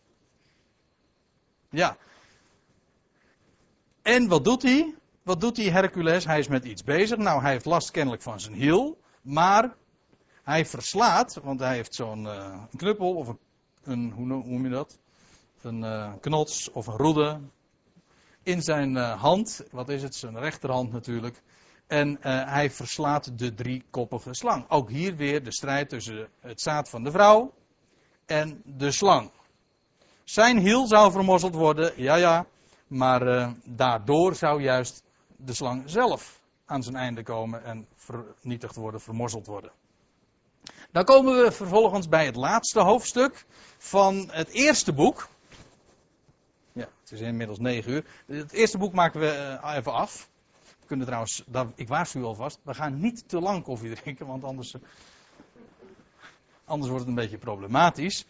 [1.71, 1.97] Ja.
[4.03, 4.95] En wat doet hij?
[5.23, 6.25] Wat doet hij, Hercules?
[6.25, 7.19] Hij is met iets bezig.
[7.19, 9.75] Nou, hij heeft last kennelijk van zijn hiel, maar
[10.43, 12.29] hij verslaat, want hij heeft zo'n
[12.77, 13.39] knuppel of een,
[13.83, 14.99] een, hoe noem je dat?
[15.63, 17.41] Een knots of een roede
[18.43, 19.63] in zijn hand.
[19.71, 20.15] Wat is het?
[20.15, 21.43] Zijn rechterhand natuurlijk.
[21.91, 22.19] En uh,
[22.53, 24.65] hij verslaat de driekoppige slang.
[24.69, 27.55] Ook hier weer de strijd tussen het zaad van de vrouw
[28.27, 29.31] en de slang.
[30.25, 32.47] Zijn hiel zou vermorzeld worden, ja ja,
[32.87, 35.03] maar uh, daardoor zou juist
[35.37, 39.73] de slang zelf aan zijn einde komen en vernietigd worden, vermorzeld worden.
[40.93, 43.47] Dan komen we vervolgens bij het laatste hoofdstuk
[43.79, 45.29] van het eerste boek.
[46.73, 48.05] Ja, het is inmiddels negen uur.
[48.27, 50.29] Het eerste boek maken we uh, even af
[50.91, 54.75] kunnen trouwens, ik waarschuw alvast, we gaan niet te lang koffie drinken, want anders,
[56.65, 58.27] anders wordt het een beetje problematisch.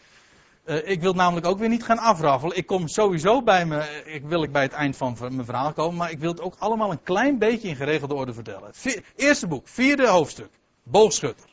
[0.65, 2.57] Eh, ik wil namelijk ook weer niet gaan afraffelen.
[2.57, 5.97] Ik kom sowieso bij me, ik wil ik bij het eind van mijn verhaal komen,
[5.97, 8.73] maar ik wil het ook allemaal een klein beetje in geregelde orde vertellen.
[9.17, 10.51] Eerste boek, vierde hoofdstuk,
[10.83, 11.49] boogschutter.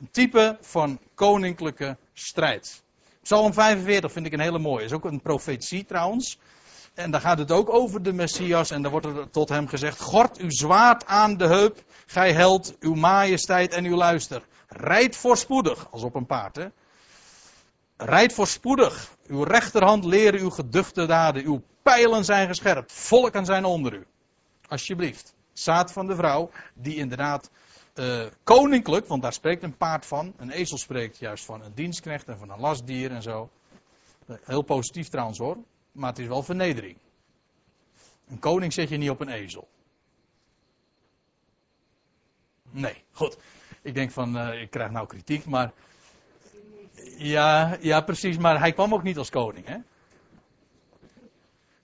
[0.00, 2.82] Een type van koninklijke strijd.
[3.22, 4.84] Psalm 45 vind ik een hele mooie.
[4.84, 6.38] Is ook een profetie trouwens.
[6.96, 8.70] En daar gaat het ook over de Messias.
[8.70, 12.76] En daar wordt er tot hem gezegd: Gort uw zwaard aan de heup, gij held,
[12.80, 14.42] uw majesteit en uw luister.
[14.68, 16.56] Rijd voorspoedig, als op een paard.
[16.56, 16.66] Hè?
[17.96, 19.16] Rijd voorspoedig.
[19.26, 21.44] Uw rechterhand leren uw geduchte daden.
[21.44, 22.92] Uw pijlen zijn gescherpt.
[22.92, 24.06] Volken zijn onder u.
[24.68, 25.34] Alsjeblieft.
[25.52, 27.50] Zaad van de vrouw, die inderdaad
[27.94, 30.34] uh, koninklijk, want daar spreekt een paard van.
[30.36, 33.50] Een ezel spreekt juist van een dienstknecht en van een lastdier en zo.
[34.44, 35.56] Heel positief trouwens hoor,
[35.96, 36.96] maar het is wel vernedering.
[38.28, 39.68] Een koning zet je niet op een ezel.
[42.70, 43.36] Nee, goed.
[43.82, 45.72] Ik denk van, uh, ik krijg nou kritiek, maar.
[47.18, 49.76] Ja, ja, precies, maar hij kwam ook niet als koning, hè?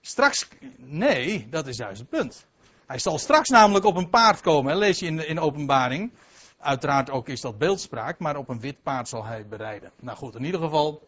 [0.01, 0.47] Straks,
[0.77, 2.45] nee, dat is juist het punt.
[2.85, 6.11] Hij zal straks namelijk op een paard komen, hè, lees je in, in openbaring.
[6.59, 9.91] Uiteraard ook is dat beeldspraak, maar op een wit paard zal hij bereiden.
[9.99, 11.07] Nou goed, in ieder geval,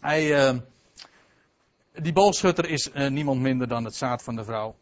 [0.00, 0.58] hij, uh,
[1.92, 4.74] die boogschutter is uh, niemand minder dan het zaad van de vrouw.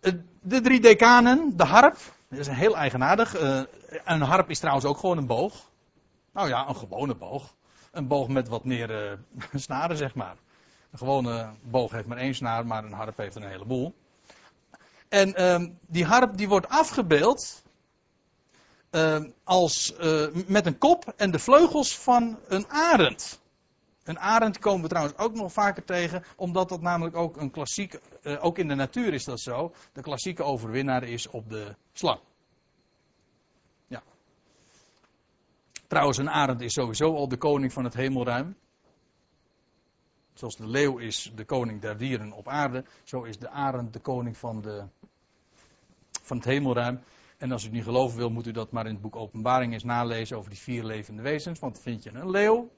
[0.00, 1.98] Uh, de drie decanen, de harp,
[2.28, 3.40] dat is heel eigenaardig.
[3.40, 3.62] Uh,
[4.04, 5.70] een harp is trouwens ook gewoon een boog.
[6.32, 7.54] Nou ja, een gewone boog.
[7.90, 9.18] Een boog met wat meer
[9.54, 10.36] snaren, zeg maar.
[10.90, 13.94] Een gewone boog heeft maar één snaar, maar een harp heeft een heleboel.
[15.08, 17.62] En um, die harp die wordt afgebeeld
[18.90, 19.94] uh, als,
[20.46, 23.40] met een kop en de vleugels van een arend.
[24.08, 28.00] Een arend komen we trouwens ook nog vaker tegen, omdat dat namelijk ook een klassiek,
[28.22, 32.20] uh, ook in de natuur is dat zo, de klassieke overwinnaar is op de slang.
[33.86, 34.02] Ja.
[35.86, 38.56] Trouwens, een arend is sowieso al de koning van het hemelruim.
[40.34, 44.00] Zoals de leeuw is de koning der dieren op aarde, zo is de arend de
[44.00, 44.84] koning van, de,
[46.22, 47.00] van het hemelruim.
[47.38, 49.72] En als u het niet geloven wil, moet u dat maar in het boek Openbaring
[49.72, 51.58] eens nalezen over die vier levende wezens.
[51.58, 52.70] Want vind je een leeuw.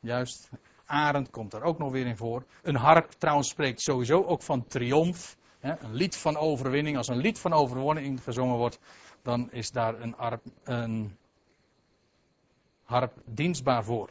[0.00, 0.50] Juist.
[0.84, 2.44] Arend komt daar ook nog weer in voor.
[2.62, 5.36] Een harp trouwens spreekt sowieso ook van triomf.
[5.60, 6.96] Een lied van overwinning.
[6.96, 8.78] Als een lied van overwinning gezongen wordt,
[9.22, 10.14] dan is daar een,
[10.64, 11.16] een
[12.84, 14.10] harp dienstbaar voor.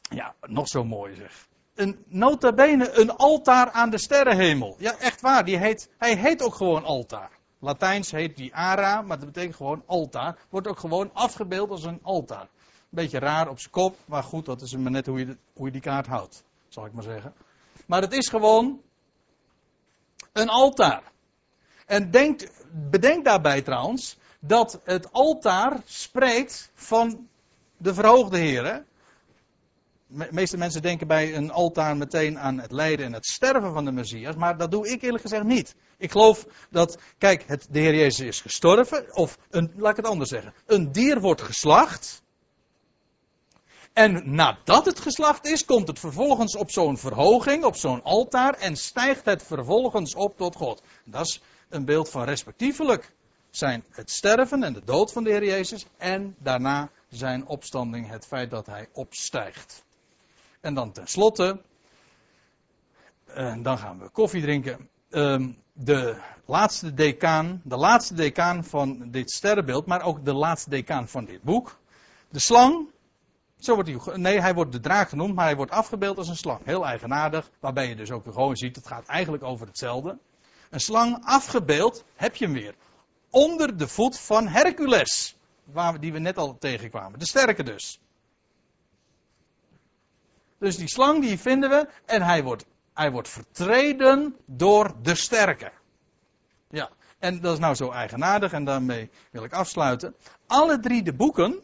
[0.00, 1.48] Ja, nog zo mooi zeg.
[1.74, 4.76] Een nota bene een altaar aan de sterrenhemel.
[4.78, 5.44] Ja, echt waar.
[5.44, 7.30] Die heet, hij heet ook gewoon altaar.
[7.58, 10.38] Latijns heet die ara, maar dat betekent gewoon altaar.
[10.50, 12.48] Wordt ook gewoon afgebeeld als een altaar.
[12.96, 15.72] Beetje raar op zijn kop, maar goed, dat is maar net hoe je, hoe je
[15.72, 17.34] die kaart houdt, zal ik maar zeggen.
[17.86, 18.80] Maar het is gewoon
[20.32, 21.02] een altaar.
[21.86, 22.48] En denk,
[22.90, 27.28] bedenk daarbij trouwens dat het altaar spreekt van
[27.76, 28.84] de verhoogde Heer.
[30.06, 33.84] De meeste mensen denken bij een altaar meteen aan het lijden en het sterven van
[33.84, 35.74] de Messias, maar dat doe ik eerlijk gezegd niet.
[35.96, 40.06] Ik geloof dat, kijk, het, de Heer Jezus is gestorven, of een, laat ik het
[40.06, 42.24] anders zeggen, een dier wordt geslacht.
[43.96, 48.76] En nadat het geslacht is, komt het vervolgens op zo'n verhoging, op zo'n altaar, en
[48.76, 50.82] stijgt het vervolgens op tot God.
[51.04, 53.12] Dat is een beeld van respectievelijk
[53.50, 58.26] zijn het sterven en de dood van de Heer Jezus, en daarna zijn opstanding, het
[58.26, 59.84] feit dat hij opstijgt.
[60.60, 61.60] En dan tenslotte,
[63.28, 64.88] uh, dan gaan we koffie drinken.
[65.10, 71.08] Uh, de laatste decaan, de laatste decaan van dit sterrenbeeld, maar ook de laatste decaan
[71.08, 71.78] van dit boek.
[72.30, 72.94] De slang,
[73.58, 76.36] zo wordt hij, nee, hij wordt de draak genoemd, maar hij wordt afgebeeld als een
[76.36, 76.64] slang.
[76.64, 80.18] Heel eigenaardig, waarbij je dus ook gewoon ziet, het gaat eigenlijk over hetzelfde.
[80.70, 82.74] Een slang afgebeeld, heb je hem weer.
[83.30, 87.18] Onder de voet van Hercules, waar, die we net al tegenkwamen.
[87.18, 88.00] De sterke dus.
[90.58, 95.72] Dus die slang die vinden we en hij wordt, hij wordt vertreden door de sterke.
[96.70, 100.14] Ja, en dat is nou zo eigenaardig en daarmee wil ik afsluiten.
[100.46, 101.62] Alle drie de boeken,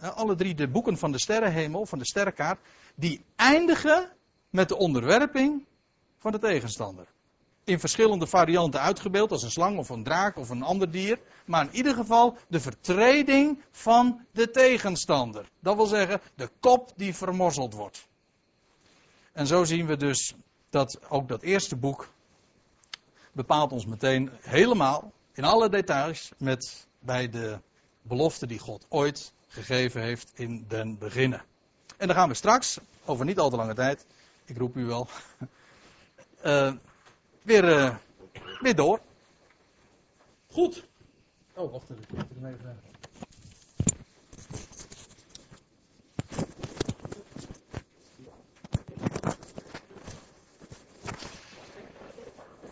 [0.00, 2.60] alle drie de boeken van de sterrenhemel, van de sterrenkaart,
[2.94, 4.12] die eindigen
[4.50, 5.64] met de onderwerping
[6.18, 7.06] van de tegenstander.
[7.64, 11.18] In verschillende varianten uitgebeeld, als een slang of een draak of een ander dier.
[11.44, 15.50] Maar in ieder geval de vertreding van de tegenstander.
[15.60, 18.08] Dat wil zeggen, de kop die vermorzeld wordt.
[19.32, 20.34] En zo zien we dus
[20.70, 22.08] dat ook dat eerste boek
[23.32, 27.60] bepaalt ons meteen helemaal, in alle details, met, bij de
[28.02, 31.42] belofte die God ooit gegeven heeft in den beginnen.
[31.96, 34.06] En dan gaan we straks, over niet al te lange tijd,
[34.44, 35.08] ik roep u wel,
[36.40, 36.72] eh,
[37.42, 37.96] weer, eh,
[38.60, 39.00] weer door.
[40.50, 40.84] Goed.
[41.54, 42.18] Oh, wacht even.
[42.18, 42.80] Ik even.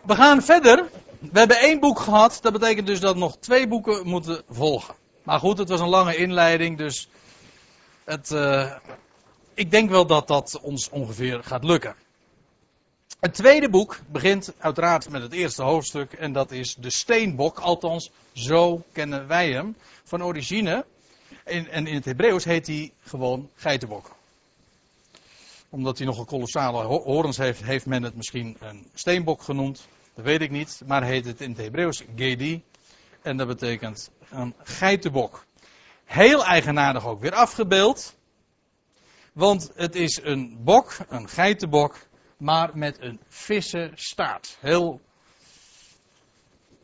[0.09, 0.91] We gaan verder.
[1.19, 2.39] We hebben één boek gehad.
[2.43, 4.95] Dat betekent dus dat nog twee boeken moeten volgen.
[5.29, 6.79] Maar goed, het was een lange inleiding.
[6.79, 7.09] Dus
[8.05, 8.77] het, uh,
[9.55, 11.95] ik denk wel dat dat ons ongeveer gaat lukken.
[13.21, 16.13] Het tweede boek begint uiteraard met het eerste hoofdstuk.
[16.13, 17.59] En dat is de steenbok.
[17.59, 19.77] Althans, zo kennen wij hem.
[20.05, 20.85] Van origine.
[21.45, 24.17] En, en in het Hebreeuws heet hij gewoon geitenbok
[25.71, 29.87] omdat hij nogal kolossale horens heeft, heeft men het misschien een steenbok genoemd.
[30.15, 30.83] Dat weet ik niet.
[30.87, 32.63] Maar heet het in het Hebreeuws Gedi.
[33.23, 35.47] En dat betekent een geitenbok.
[36.05, 38.17] Heel eigenaardig ook weer afgebeeld.
[39.33, 41.97] Want het is een bok, een geitenbok,
[42.37, 44.57] maar met een vissenstaart.
[44.61, 45.01] Heel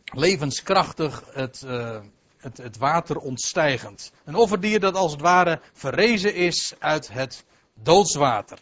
[0.05, 2.01] levenskrachtig het, uh,
[2.37, 4.13] het, het water ontstijgend.
[4.25, 8.59] Een offerdier dat als het ware verrezen is uit het doodswater.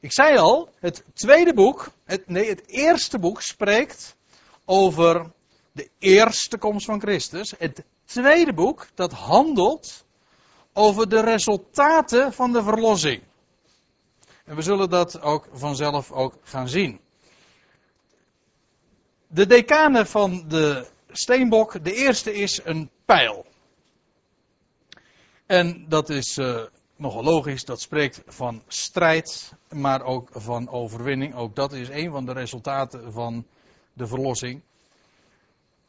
[0.00, 4.16] Ik zei al, het tweede boek, het, nee, het eerste boek spreekt
[4.64, 5.30] over
[5.72, 7.54] de eerste komst van Christus.
[7.58, 10.04] Het tweede boek, dat handelt
[10.72, 13.22] over de resultaten van de verlossing.
[14.44, 17.00] En we zullen dat ook vanzelf ook gaan zien.
[19.26, 23.46] De decanen van de steenbok, de eerste is een pijl.
[25.46, 26.62] En dat is uh,
[26.96, 31.34] nogal logisch, dat spreekt van strijd, maar ook van overwinning.
[31.34, 33.46] Ook dat is een van de resultaten van
[33.92, 34.62] de verlossing.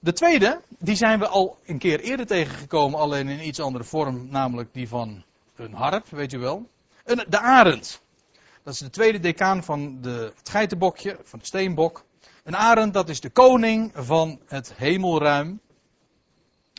[0.06, 4.28] De tweede, die zijn we al een keer eerder tegengekomen, alleen in iets andere vorm,
[4.30, 5.24] namelijk die van
[5.56, 6.70] een harp, weet u wel.
[7.03, 8.01] De arend.
[8.64, 12.06] Dat is de tweede decaan van de, het geitenbokje, van de steenbok.
[12.43, 15.60] Een arend, dat is de koning van het hemelruim.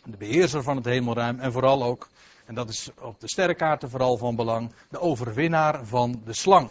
[0.05, 2.09] De beheerser van het hemelruim en vooral ook
[2.45, 6.69] en dat is op de sterrenkaarten vooral van belang, de overwinnaar van de slang.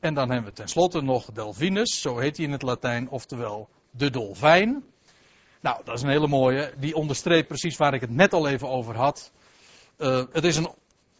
[0.00, 4.10] En dan hebben we tenslotte nog Delphinus, zo heet hij in het Latijn, oftewel de
[4.10, 4.84] dolfijn.
[5.60, 8.68] Nou, dat is een hele mooie, die onderstreept precies waar ik het net al even
[8.68, 9.32] over had.
[9.98, 10.68] Uh, het is een,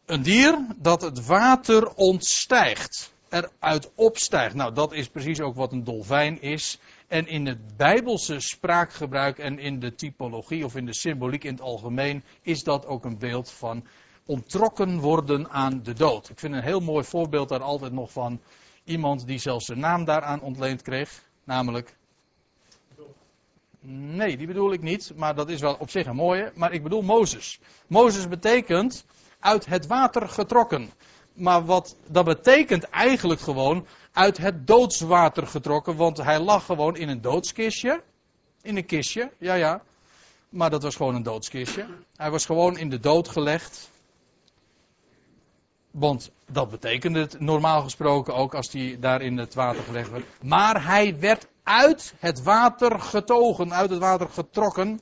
[0.06, 4.54] een dier dat het water ontstijgt, eruit opstijgt.
[4.54, 6.78] Nou, dat is precies ook wat een dolfijn is.
[7.08, 11.60] En in het bijbelse spraakgebruik en in de typologie of in de symboliek in het
[11.60, 13.86] algemeen is dat ook een beeld van
[14.26, 16.28] ontrokken worden aan de dood.
[16.28, 18.40] Ik vind een heel mooi voorbeeld daar altijd nog van
[18.84, 21.98] iemand die zelfs zijn naam daaraan ontleend kreeg, namelijk.
[23.82, 26.52] Nee, die bedoel ik niet, maar dat is wel op zich een mooie.
[26.54, 27.60] Maar ik bedoel Mozes.
[27.86, 29.04] Mozes betekent
[29.38, 30.90] uit het water getrokken.
[31.32, 37.08] Maar wat dat betekent eigenlijk gewoon uit het doodswater getrokken, want hij lag gewoon in
[37.08, 38.02] een doodskistje.
[38.62, 39.82] In een kistje, ja ja.
[40.48, 41.86] Maar dat was gewoon een doodskistje.
[42.16, 43.90] Hij was gewoon in de dood gelegd.
[45.90, 50.24] Want dat betekende het normaal gesproken ook als hij daar in het water gelegd werd.
[50.42, 55.00] Maar hij werd uit het water getogen, uit het water getrokken.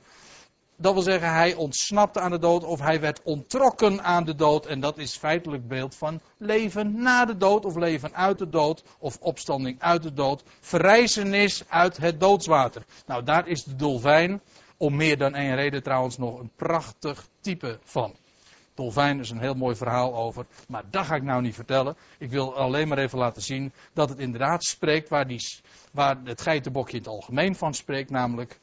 [0.75, 4.65] Dat wil zeggen, hij ontsnapte aan de dood of hij werd ontrokken aan de dood.
[4.65, 8.83] En dat is feitelijk beeld van leven na de dood of leven uit de dood
[8.99, 10.43] of opstanding uit de dood.
[10.59, 12.85] Verrijzenis uit het doodswater.
[13.05, 14.41] Nou, daar is de dolfijn,
[14.77, 18.15] om meer dan één reden trouwens, nog een prachtig type van.
[18.79, 21.97] Dolfijn is een heel mooi verhaal over, maar dat ga ik nou niet vertellen.
[22.17, 25.47] Ik wil alleen maar even laten zien dat het inderdaad spreekt waar, die,
[25.91, 28.59] waar het geitenbokje in het algemeen van spreekt, namelijk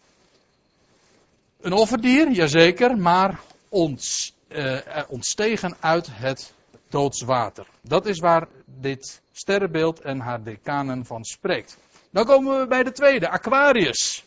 [1.61, 6.53] een offerdier, jazeker, maar ons, uh, ontstegen uit het
[6.89, 7.67] doodswater.
[7.81, 11.79] Dat is waar dit sterrenbeeld en haar decanen van spreekt.
[12.11, 14.25] Dan komen we bij de tweede, Aquarius.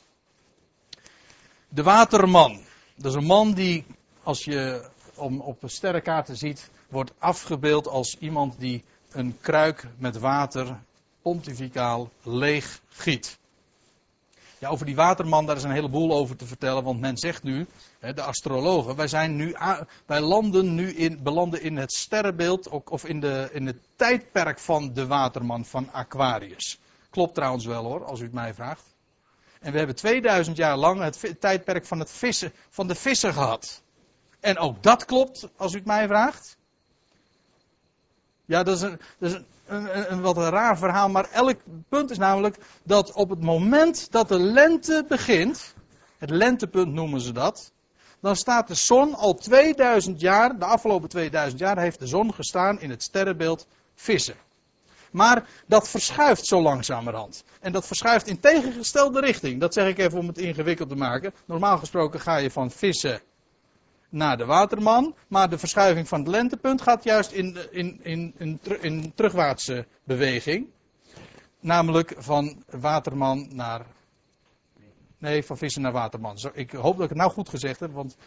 [1.70, 2.60] De waterman.
[2.96, 3.86] Dat is een man die,
[4.24, 4.90] als je
[5.20, 10.80] om op sterrenkaarten ziet, wordt afgebeeld als iemand die een kruik met water
[11.22, 13.38] pontificaal leeg giet.
[14.60, 16.84] Ja, over die waterman, daar is een heleboel over te vertellen.
[16.84, 17.68] Want men zegt nu,
[18.00, 19.56] de astrologen, wij, zijn nu,
[20.08, 22.68] landen nu in, belanden in het sterrenbeeld.
[22.68, 26.80] Of in, de, in het tijdperk van de waterman van Aquarius.
[27.10, 28.84] Klopt trouwens wel hoor, als u het mij vraagt.
[29.60, 33.82] En we hebben 2000 jaar lang het tijdperk van, het vissen, van de vissen gehad.
[34.40, 36.58] En ook dat klopt, als u het mij vraagt.
[38.46, 41.58] Ja, dat is een, dat is een een, wat een raar verhaal, maar elk
[41.90, 45.74] punt is namelijk dat op het moment dat de lente begint,
[46.18, 47.72] het lentepunt noemen ze dat,
[48.20, 52.80] dan staat de zon al 2000 jaar, de afgelopen 2000 jaar heeft de zon gestaan
[52.80, 54.36] in het sterrenbeeld vissen.
[55.12, 57.44] Maar dat verschuift zo langzamerhand.
[57.60, 59.60] En dat verschuift in tegengestelde richting.
[59.60, 61.34] Dat zeg ik even om het ingewikkeld te maken.
[61.46, 63.22] Normaal gesproken ga je van vissen
[64.10, 65.16] naar de waterman.
[65.28, 67.57] Maar de verschuiving van het lentepunt gaat juist in,
[68.03, 68.34] in,
[68.82, 70.68] in, terugwaartse beweging.
[71.60, 73.86] Namelijk van waterman naar
[75.20, 76.38] Nee, van vissen naar waterman.
[76.53, 78.18] Ik hoop dat ik het nou goed gezegd heb, want.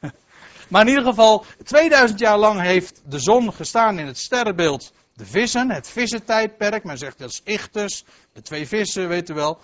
[0.70, 4.92] maar in ieder geval, 2000 jaar lang heeft de zon gestaan in het sterrenbeeld.
[5.14, 6.84] De vissen, het vissentijdperk.
[6.84, 9.60] Men zegt dat is Ichtus, de twee vissen, weet u wel.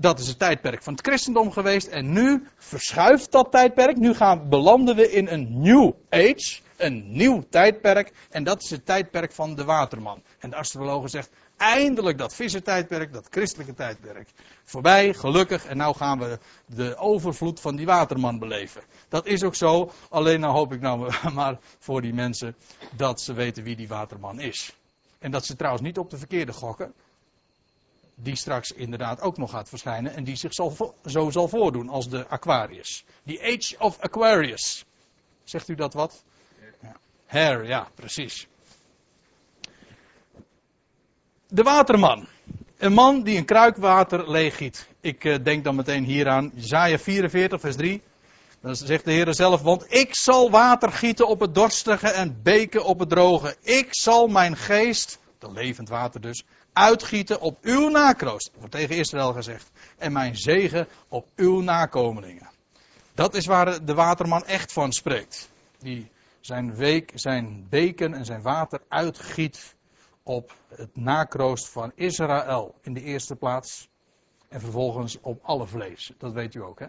[0.00, 1.86] Dat is het tijdperk van het christendom geweest.
[1.86, 3.96] En nu verschuift dat tijdperk.
[3.96, 6.60] Nu gaan, belanden we in een new age.
[6.76, 8.12] Een nieuw tijdperk.
[8.30, 10.22] En dat is het tijdperk van de waterman.
[10.38, 14.28] En de astrologe zegt, eindelijk dat vissentijdperk, dat christelijke tijdperk.
[14.64, 18.82] Voorbij, gelukkig, en nou gaan we de overvloed van die waterman beleven.
[19.08, 22.56] Dat is ook zo, alleen nou hoop ik nou maar voor die mensen
[22.96, 24.74] dat ze weten wie die waterman is.
[25.18, 26.94] En dat ze trouwens niet op de verkeerde gokken,
[28.22, 32.08] die straks inderdaad ook nog gaat verschijnen en die zich zal, zo zal voordoen als
[32.08, 33.04] de Aquarius.
[33.22, 34.84] Die Age of Aquarius.
[35.44, 36.24] Zegt u dat wat?
[37.30, 37.60] Ja.
[37.62, 38.46] Ja, precies.
[41.48, 42.26] De waterman.
[42.78, 44.88] Een man die een kruik water leeggiet.
[45.00, 48.02] Ik uh, denk dan meteen hieraan, Isaiah 44, vers 3.
[48.60, 52.84] Dan zegt de Heer zelf, want ik zal water gieten op het dorstige en beken
[52.84, 53.56] op het droge.
[53.62, 58.50] Ik zal mijn geest, de levend water dus, uitgieten op uw nakroost.
[58.58, 59.70] Wordt tegen Israël gezegd.
[59.98, 62.50] En mijn zegen op uw nakomelingen.
[63.14, 65.48] Dat is waar de waterman echt van spreekt.
[65.78, 66.10] Die
[66.40, 69.74] zijn, week, zijn beken en zijn water uitgiet
[70.22, 73.88] op het nakroost van Israël in de eerste plaats.
[74.48, 76.12] En vervolgens op alle vlees.
[76.18, 76.86] Dat weet u ook, hè?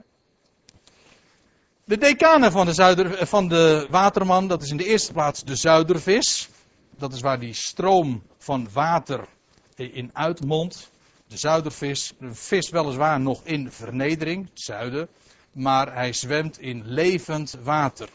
[1.83, 5.55] De decanen van de, zuider, van de waterman, dat is in de eerste plaats de
[5.55, 6.49] zuidervis.
[6.97, 9.27] Dat is waar die stroom van water
[9.75, 10.91] in uitmondt.
[11.27, 15.07] De zuidervis, een vis weliswaar nog in vernedering, het zuiden,
[15.51, 18.09] maar hij zwemt in levend water.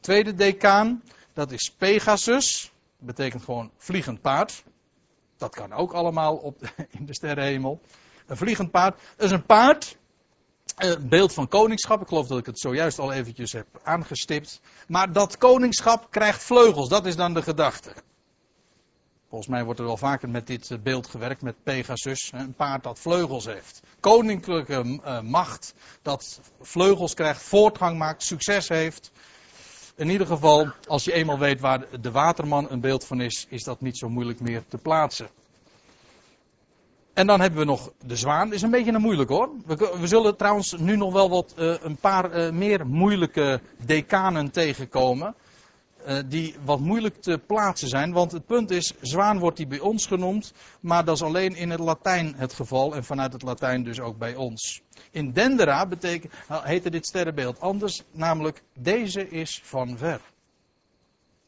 [0.00, 2.72] Tweede decaan, dat is Pegasus
[3.02, 4.64] betekent gewoon vliegend paard.
[5.36, 6.58] Dat kan ook allemaal op
[6.98, 7.80] in de sterrenhemel.
[8.26, 9.00] Een vliegend paard.
[9.16, 9.96] Dat is een paard.
[10.76, 12.00] Een beeld van koningschap.
[12.00, 14.60] Ik geloof dat ik het zojuist al eventjes heb aangestipt.
[14.88, 16.88] Maar dat koningschap krijgt vleugels.
[16.88, 17.94] Dat is dan de gedachte.
[19.32, 22.30] Volgens mij wordt er wel vaker met dit eh, beeld gewerkt, met Pegasus.
[22.34, 23.82] Een paard dat vleugels heeft.
[24.00, 29.10] Koninklijke eh, macht dat vleugels krijgt, voortgang maakt, succes heeft
[29.96, 33.62] in ieder geval, als je eenmaal weet waar de waterman een beeld van is, is
[33.64, 35.28] dat niet zo moeilijk meer te plaatsen.
[37.12, 38.52] En dan hebben we nog de zwaan.
[38.52, 39.50] Is een beetje een moeilijk hoor.
[39.66, 45.34] We, zullen trouwens nu nog wel wat, uh, een paar meer moeilijke decanen tegenkomen.
[46.06, 48.12] Uh, die wat moeilijk te plaatsen zijn.
[48.12, 50.52] Want het punt is, zwaan wordt die bij ons genoemd.
[50.80, 52.94] Maar dat is alleen in het Latijn het geval.
[52.94, 54.82] En vanuit het Latijn dus ook bij ons.
[55.10, 60.20] In Dendera betekent, heette dit sterrenbeeld anders, namelijk deze is van ver.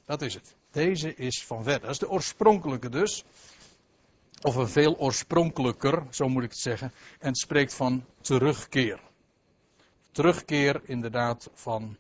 [0.07, 0.55] Dat is het.
[0.71, 1.81] Deze is van ver.
[1.81, 3.25] Dat is de oorspronkelijke dus.
[4.43, 6.93] Of een veel oorspronkelijker, zo moet ik het zeggen.
[7.19, 9.01] En het spreekt van terugkeer.
[10.13, 11.97] Terugkeer inderdaad van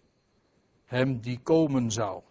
[0.84, 2.22] hem die komen zou.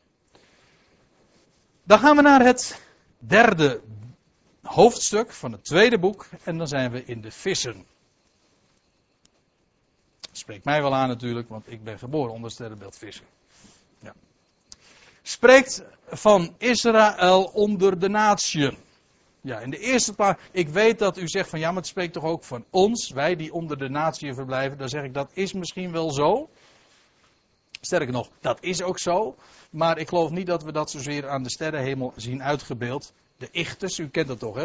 [1.83, 2.81] Dan gaan we naar het
[3.17, 3.81] derde
[4.61, 6.27] hoofdstuk van het tweede boek.
[6.43, 7.85] En dan zijn we in de vissen.
[10.31, 13.25] Spreekt mij wel aan natuurlijk, want ik ben geboren onder sterrenbeeld vissen.
[13.99, 14.13] Ja.
[15.21, 18.77] Spreekt van Israël onder de natieën.
[19.41, 22.13] Ja, in de eerste plaats, ik weet dat u zegt van ja, maar het spreekt
[22.13, 24.77] toch ook van ons, wij die onder de natieën verblijven.
[24.77, 26.49] Dan zeg ik dat is misschien wel zo.
[27.85, 29.35] Sterker nog, dat is ook zo.
[29.69, 33.13] Maar ik geloof niet dat we dat zozeer aan de sterrenhemel zien uitgebeeld.
[33.37, 34.63] De Ichtus, u kent dat toch hè?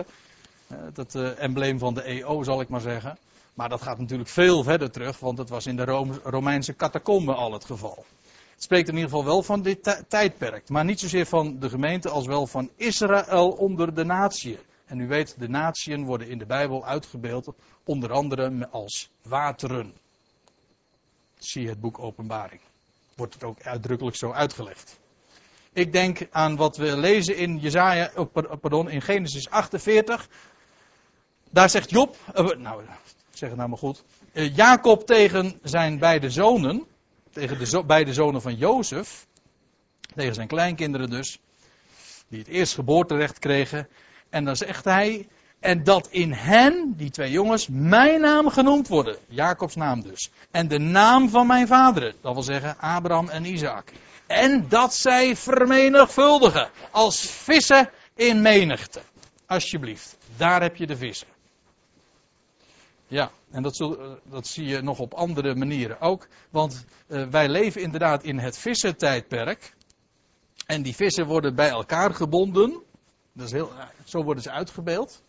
[0.66, 3.18] Eh, dat uh, embleem van de EO zal ik maar zeggen.
[3.54, 5.84] Maar dat gaat natuurlijk veel verder terug, want het was in de
[6.24, 8.04] Romeinse catacomben al het geval.
[8.52, 12.08] Het spreekt in ieder geval wel van dit tijdperk, maar niet zozeer van de gemeente
[12.08, 14.58] als wel van Israël onder de natieën.
[14.86, 17.52] En u weet, de natieën worden in de Bijbel uitgebeeld,
[17.84, 19.92] onder andere als wateren.
[21.38, 22.60] Zie het boek Openbaring.
[23.18, 24.98] Wordt het ook uitdrukkelijk zo uitgelegd.
[25.72, 28.10] Ik denk aan wat we lezen in Jezaja,
[28.60, 30.28] pardon, in Genesis 48.
[31.50, 32.82] Daar zegt Job, uh, nou,
[33.30, 34.04] zeg het nou maar goed.
[34.32, 36.86] Uh, Jacob tegen zijn beide zonen,
[37.30, 39.26] tegen de beide zonen van Jozef,
[40.14, 41.40] tegen zijn kleinkinderen dus,
[42.28, 43.88] die het eerst geboorterecht kregen.
[44.30, 45.28] En dan zegt hij,
[45.60, 49.16] en dat in hen, die twee jongens, mijn naam genoemd worden.
[49.28, 50.30] Jacobs naam dus.
[50.50, 53.92] En de naam van mijn vaderen, dat wil zeggen Abraham en Isaac.
[54.26, 59.00] En dat zij vermenigvuldigen als vissen in menigte.
[59.46, 61.28] Alsjeblieft, daar heb je de vissen.
[63.06, 66.28] Ja, en dat, zul, eh, dat, zie je nog op andere manieren ook.
[66.50, 69.74] Want uh, wij leven inderdaad in het vissentijdperk.
[70.66, 72.82] En die vissen worden bij elkaar gebonden.
[73.32, 73.72] Dat is heel,
[74.04, 75.22] zo worden ze uitgebeeld.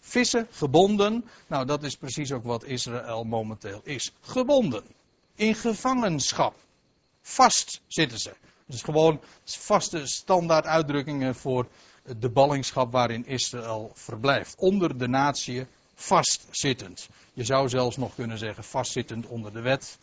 [0.00, 1.24] Vissen, gebonden.
[1.46, 4.12] Nou, dat is precies ook wat Israël momenteel is.
[4.20, 4.84] Gebonden.
[5.34, 6.54] In gevangenschap.
[7.22, 8.34] Vast zitten ze.
[8.66, 11.66] Dus gewoon vaste standaard uitdrukkingen voor
[12.18, 14.54] de ballingschap waarin Israël verblijft.
[14.58, 17.08] Onder de natie vastzittend.
[17.32, 19.98] Je zou zelfs nog kunnen zeggen vastzittend onder de wet.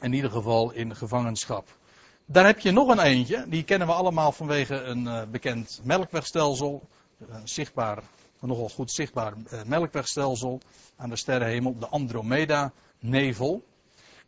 [0.00, 1.76] In ieder geval in gevangenschap.
[2.24, 3.44] Daar heb je nog een eentje.
[3.48, 6.88] Die kennen we allemaal vanwege een uh, bekend melkwegstelsel.
[7.18, 8.02] Een zichtbaar,
[8.40, 10.60] een nogal goed zichtbaar uh, melkwegstelsel
[10.96, 11.78] aan de sterrenhemel.
[11.78, 13.64] De Andromeda-nevel.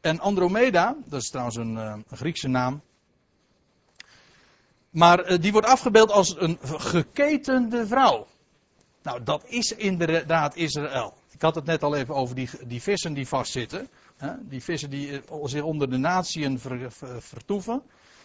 [0.00, 2.82] En Andromeda, dat is trouwens een, een Griekse naam.
[4.90, 8.26] Maar die wordt afgebeeld als een geketende vrouw.
[9.02, 11.14] Nou, dat is inderdaad Israël.
[11.30, 13.88] Ik had het net al even over die, die vissen die vastzitten.
[14.16, 14.32] Hè?
[14.40, 17.82] Die vissen die zich onder de natieën ver, ver, vertoeven.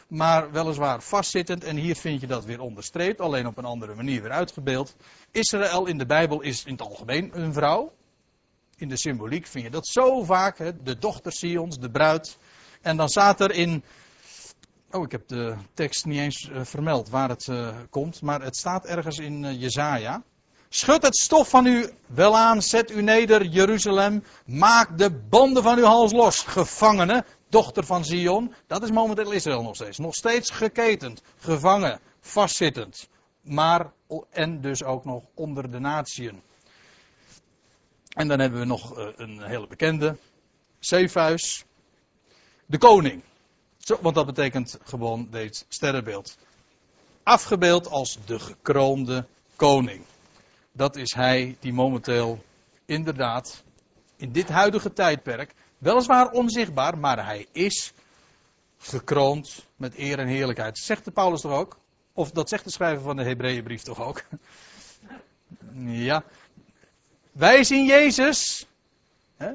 [0.07, 1.63] Maar weliswaar vastzittend.
[1.63, 3.21] En hier vind je dat weer onderstreept.
[3.21, 4.95] Alleen op een andere manier weer uitgebeeld.
[5.31, 7.91] Israël in de Bijbel is in het algemeen een vrouw.
[8.77, 10.57] In de symboliek vind je dat zo vaak.
[10.57, 10.83] Hè?
[10.83, 12.37] De dochter Sions, de bruid.
[12.81, 13.83] En dan staat er in.
[14.91, 18.21] Oh, ik heb de tekst niet eens uh, vermeld waar het uh, komt.
[18.21, 20.23] Maar het staat ergens in uh, Jezaja.
[20.75, 24.23] Schud het stof van u wel aan, zet u neder, Jeruzalem.
[24.45, 28.53] Maak de banden van uw hals los, gevangene, dochter van Zion.
[28.67, 29.97] Dat is momenteel Israël nog steeds.
[29.97, 33.07] Nog steeds geketend, gevangen, vastzittend.
[33.41, 33.91] Maar,
[34.29, 36.41] en dus ook nog onder de natieën.
[38.09, 40.17] En dan hebben we nog uh, een hele bekende,
[40.79, 41.65] Zephus,
[42.65, 43.23] de koning.
[44.01, 46.37] Want dat betekent gewoon dit sterrenbeeld.
[47.23, 49.25] Afgebeeld als de gekroonde
[49.55, 50.05] koning
[50.73, 52.43] dat is hij die momenteel
[52.85, 53.63] inderdaad
[54.15, 55.53] in dit huidige tijdperk,
[55.83, 57.93] weliswaar onzichtbaar, maar hij is
[58.77, 60.77] gekroond met eer en heerlijkheid.
[60.77, 61.77] Zegt de Paulus toch ook?
[62.13, 64.23] Of dat zegt de schrijver van de Hebreeënbrief toch ook?
[66.09, 66.23] ja.
[67.31, 68.65] Wij zien Jezus.
[69.37, 69.51] Hè?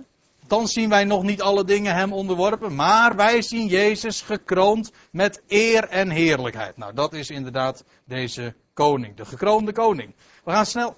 [0.46, 5.42] Dan zien wij nog niet alle dingen hem onderworpen, maar wij zien Jezus gekroond met
[5.48, 6.76] eer en heerlijkheid.
[6.76, 10.14] Nou, dat is inderdaad deze koning, de gekroonde koning.
[10.44, 10.96] We gaan snel.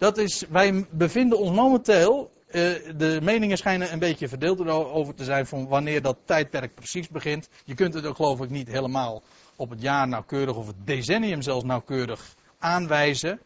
[0.00, 2.52] Dat is, wij bevinden ons momenteel, uh,
[2.96, 7.48] de meningen schijnen een beetje verdeeld over te zijn van wanneer dat tijdperk precies begint.
[7.64, 9.22] Je kunt het ook geloof ik niet helemaal
[9.56, 13.40] op het jaar nauwkeurig of het decennium zelfs nauwkeurig aanwijzen.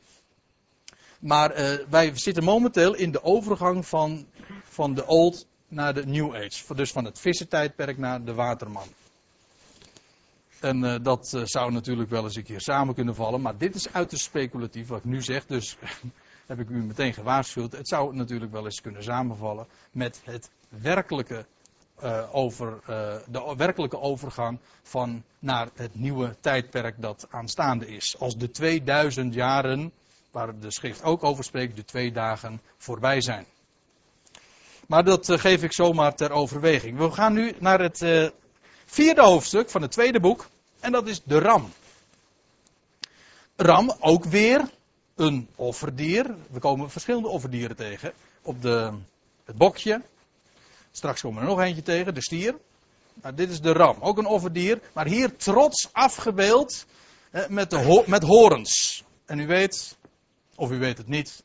[1.20, 4.26] Maar uh, wij zitten momenteel in de overgang van,
[4.64, 6.74] van de Old naar de New Age.
[6.74, 8.88] Dus van het vissentijdperk naar de waterman.
[10.60, 13.40] En uh, dat zou natuurlijk wel eens een keer samen kunnen vallen.
[13.40, 15.46] Maar dit is uiterst speculatief wat ik nu zeg.
[15.46, 15.76] Dus
[16.46, 17.72] heb ik u meteen gewaarschuwd.
[17.72, 21.46] Het zou natuurlijk wel eens kunnen samenvallen met het werkelijke,
[22.02, 22.80] uh, over,
[23.26, 28.16] de werkelijke overgang van naar het nieuwe tijdperk dat aanstaande is.
[28.18, 29.92] Als de 2000 jaren,
[30.30, 33.46] waar de schrift ook over spreekt, de twee dagen voorbij zijn.
[34.86, 36.98] Maar dat geef ik zomaar ter overweging.
[36.98, 38.32] We gaan nu naar het
[38.84, 40.46] vierde hoofdstuk van het tweede boek.
[40.80, 41.72] En dat is de ram.
[43.56, 44.70] Ram, ook weer
[45.14, 46.34] een offerdier.
[46.50, 48.12] We komen verschillende offerdieren tegen.
[48.42, 48.92] Op de,
[49.44, 50.02] het bokje.
[50.90, 52.56] Straks komen we er nog eentje tegen, de stier.
[53.22, 54.80] Nou, dit is de ram, ook een offerdier.
[54.92, 56.86] Maar hier trots afgebeeld
[57.48, 59.04] met, de met horens.
[59.24, 59.96] En u weet,
[60.54, 61.44] of u weet het niet.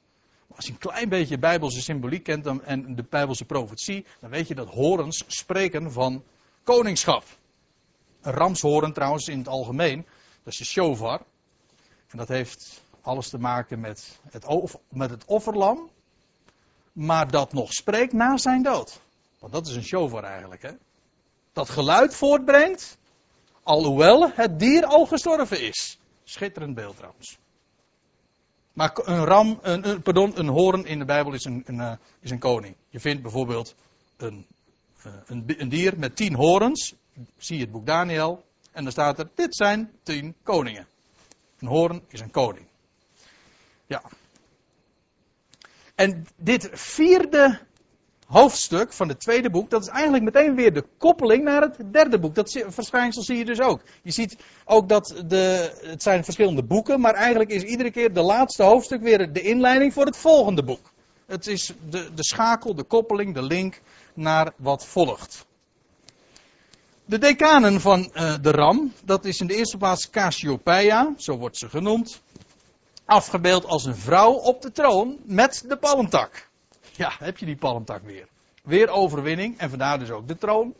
[0.56, 4.56] Als je een klein beetje bijbelse symboliek kent en de bijbelse profetie, dan weet je
[4.56, 6.24] dat horens spreken van
[6.64, 7.24] koningschap.
[8.22, 10.06] Een ramshoren trouwens in het algemeen,
[10.44, 11.22] dat is de shofar.
[12.08, 14.46] En dat heeft alles te maken met het,
[14.90, 15.90] met het offerlam.
[16.92, 19.00] Maar dat nog spreekt na zijn dood.
[19.40, 20.62] Want dat is een shofar eigenlijk.
[20.62, 20.72] Hè?
[21.54, 22.98] Dat geluid voortbrengt.
[23.64, 26.00] Alhoewel het dier al gestorven is.
[26.24, 27.38] Schitterend beeld trouwens.
[28.74, 32.40] Maar een ram, een, pardon, een hoorn in de Bijbel is een, een, is een
[32.40, 32.76] koning.
[32.90, 33.76] Je vindt bijvoorbeeld
[34.18, 34.46] een,
[35.26, 36.96] een, een dier met tien horens
[37.38, 38.44] zie het boek Daniel.
[38.72, 40.88] En dan staat er, dit zijn tien koningen.
[41.60, 42.69] Een hoorn is een koning.
[43.90, 44.02] Ja.
[45.96, 47.60] En dit vierde
[48.26, 52.20] hoofdstuk van het tweede boek, dat is eigenlijk meteen weer de koppeling naar het derde
[52.20, 52.36] boek.
[52.36, 53.82] Dat verschijnsel zie je dus ook.
[54.02, 58.22] Je ziet ook dat de, het zijn verschillende boeken, maar eigenlijk is iedere keer de
[58.22, 60.92] laatste hoofdstuk weer de inleiding voor het volgende boek.
[61.26, 63.82] Het is de, de schakel, de koppeling, de link
[64.14, 65.46] naar wat volgt.
[67.06, 71.58] De decanen van uh, de ram, dat is in de eerste plaats Cassiopeia, zo wordt
[71.58, 72.22] ze genoemd.
[73.10, 76.50] Afgebeeld als een vrouw op de troon met de palmtak.
[76.96, 78.28] Ja, heb je die palmtak weer.
[78.64, 80.74] Weer overwinning en vandaar dus ook de troon.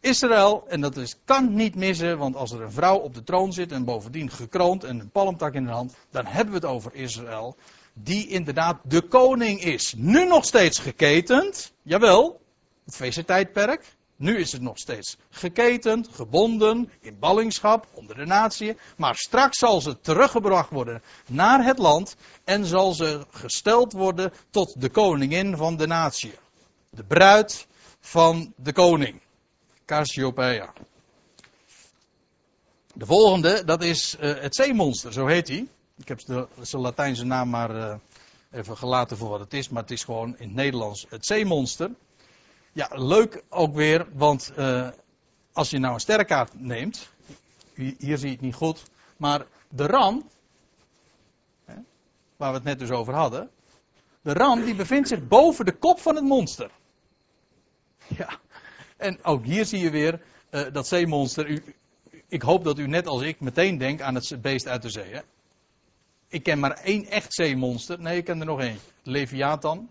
[0.00, 3.52] Israël, en dat is, kan niet missen, want als er een vrouw op de troon
[3.52, 6.94] zit en bovendien gekroond en een palmtak in de hand, dan hebben we het over
[6.94, 7.56] Israël,
[7.92, 9.94] die inderdaad de koning is.
[9.96, 12.40] Nu nog steeds geketend, jawel,
[12.84, 13.96] het.
[14.20, 18.76] Nu is het nog steeds geketend, gebonden, in ballingschap, onder de natie.
[18.96, 24.80] Maar straks zal ze teruggebracht worden naar het land en zal ze gesteld worden tot
[24.80, 26.34] de koningin van de natie.
[26.90, 27.66] De bruid
[28.00, 29.20] van de koning.
[29.84, 30.72] Cassiopeia.
[32.94, 35.68] De volgende, dat is uh, het zeemonster, zo heet hij.
[35.96, 37.94] Ik heb de, zijn Latijnse naam maar uh,
[38.50, 41.90] even gelaten voor wat het is, maar het is gewoon in het Nederlands het zeemonster.
[42.72, 44.88] Ja, leuk ook weer, want uh,
[45.52, 47.10] als je nou een sterrenkaart neemt,
[47.74, 48.82] hier zie je het niet goed,
[49.16, 50.28] maar de ram,
[51.64, 51.74] hè,
[52.36, 53.50] waar we het net dus over hadden,
[54.22, 56.70] de ram die bevindt zich boven de kop van het monster.
[58.16, 58.38] Ja,
[58.96, 61.48] en ook hier zie je weer uh, dat zeemonster.
[61.48, 61.62] U,
[62.28, 65.12] ik hoop dat u net als ik meteen denkt aan het beest uit de zee.
[65.12, 65.20] Hè?
[66.28, 68.00] Ik ken maar één echt zeemonster.
[68.00, 68.78] Nee, ik ken er nog één.
[69.02, 69.90] Leviathan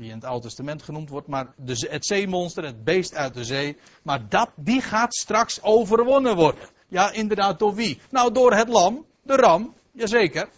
[0.00, 3.44] die in het Oude Testament genoemd wordt, maar de, het zeemonster, het beest uit de
[3.44, 6.68] zee, maar dat, die gaat straks overwonnen worden.
[6.88, 8.00] Ja, inderdaad, door wie?
[8.10, 10.48] Nou, door het lam, de ram, jazeker.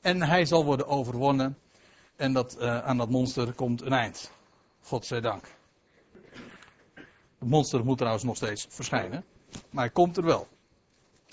[0.00, 1.58] En hij zal worden overwonnen.
[2.16, 4.30] En dat, uh, aan dat monster komt een eind.
[4.82, 5.44] God zij dank.
[7.38, 9.24] Het monster moet trouwens nog steeds verschijnen.
[9.70, 10.48] Maar hij komt er wel.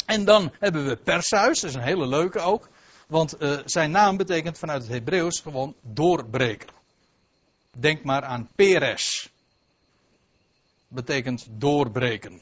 [0.05, 2.69] En dan hebben we Perseus, dat is een hele leuke ook.
[3.07, 6.77] Want uh, zijn naam betekent vanuit het Hebreeuws gewoon doorbreker.
[7.79, 9.29] Denk maar aan Peres.
[10.87, 12.41] Betekent doorbreken.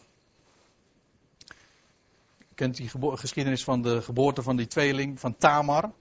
[2.38, 5.92] Je kent die geschiedenis van de geboorte van die tweeling van Tamar.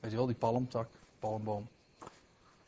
[0.00, 0.88] Weet je wel, die palmtak,
[1.18, 1.68] palmboom.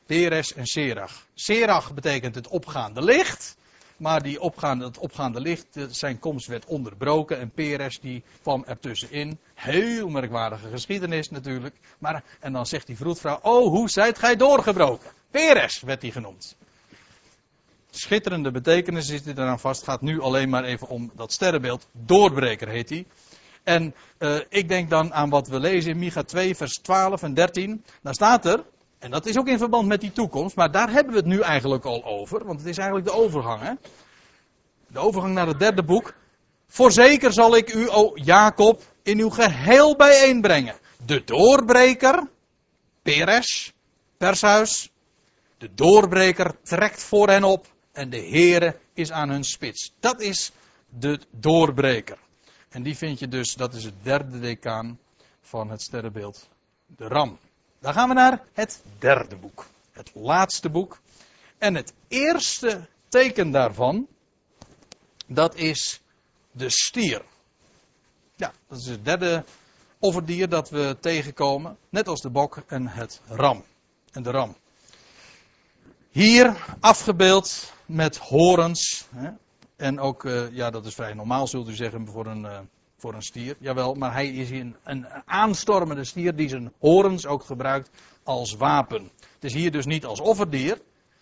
[0.07, 1.27] Peres en Serach.
[1.35, 3.57] Serach betekent het opgaande licht.
[3.97, 7.39] Maar die opgaande, het opgaande licht, zijn komst werd onderbroken.
[7.39, 9.39] En Peres die kwam ertussenin.
[9.55, 11.77] Heel merkwaardige geschiedenis natuurlijk.
[11.99, 15.11] Maar, en dan zegt die vroedvrouw, oh hoe zijt gij doorgebroken?
[15.31, 16.57] Peres werd hij genoemd.
[17.91, 19.85] Schitterende betekenis zit er aan vast.
[19.85, 21.87] Gaat nu alleen maar even om dat sterrenbeeld.
[21.93, 23.07] Doorbreker heet hij.
[23.63, 27.35] En uh, ik denk dan aan wat we lezen in Micha 2, vers 12 en
[27.35, 27.85] 13.
[28.03, 28.65] Daar staat er,
[28.99, 31.41] en dat is ook in verband met die toekomst, maar daar hebben we het nu
[31.41, 33.61] eigenlijk al over, want het is eigenlijk de overgang.
[33.61, 33.73] Hè?
[34.87, 36.15] De overgang naar het derde boek.
[36.67, 40.77] Voorzeker zal ik u, o Jacob, in uw geheel bijeenbrengen.
[41.07, 42.29] De doorbreker,
[43.03, 43.73] Peres,
[44.17, 44.91] Pershuis,
[45.59, 49.93] de doorbreker trekt voor hen op en de Heere is aan hun spits.
[50.01, 50.53] Dat is
[50.89, 52.19] de doorbreker.
[52.69, 54.99] En die vind je dus, dat is het derde decaan
[55.41, 56.49] van het sterrenbeeld,
[56.87, 57.39] de ram.
[57.79, 59.67] Dan gaan we naar het derde boek.
[59.93, 61.01] Het laatste boek.
[61.59, 64.07] En het eerste teken daarvan,
[65.27, 66.01] dat is
[66.51, 67.23] de stier.
[68.35, 69.45] Ja, dat is het derde
[69.99, 71.77] offerdier dat we tegenkomen.
[71.89, 73.65] Net als de bok en het ram.
[74.13, 74.57] En de ram.
[76.17, 79.07] Hier afgebeeld met horens.
[79.15, 79.31] Hè?
[79.77, 82.59] En ook, uh, ja, dat is vrij normaal, zult u zeggen, voor een, uh,
[82.97, 83.57] voor een stier.
[83.59, 87.91] Jawel, maar hij is een, een aanstormende stier die zijn horens ook gebruikt
[88.23, 89.11] als wapen.
[89.35, 90.81] Het is hier dus niet als offerdier.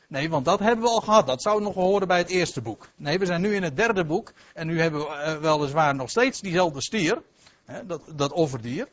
[0.08, 1.26] Nee, want dat hebben we al gehad.
[1.26, 2.88] Dat zou nog horen bij het eerste boek.
[2.96, 4.32] Nee, we zijn nu in het derde boek.
[4.52, 7.22] En nu hebben we uh, weliswaar nog steeds diezelfde stier.
[7.64, 8.88] Hè, dat, dat offerdier.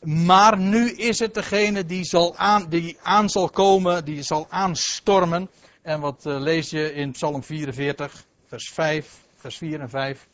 [0.00, 5.50] Maar nu is het degene die, zal aan, die aan zal komen, die zal aanstormen.
[5.82, 10.26] En wat uh, lees je in Psalm 44, vers 5, vers 4 en 5.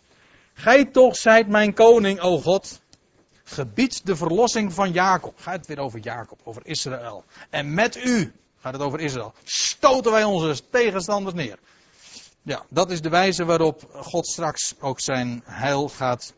[0.54, 2.80] Gij toch zijt mijn koning, o God.
[3.44, 5.38] Gebied de verlossing van Jacob.
[5.38, 7.24] Gaat het weer over Jacob, over Israël.
[7.50, 11.58] En met u, gaat het over Israël, stoten wij onze tegenstanders neer.
[12.42, 16.34] Ja, dat is de wijze waarop God straks ook zijn heil gaat,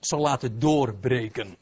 [0.00, 1.56] zal laten doorbreken.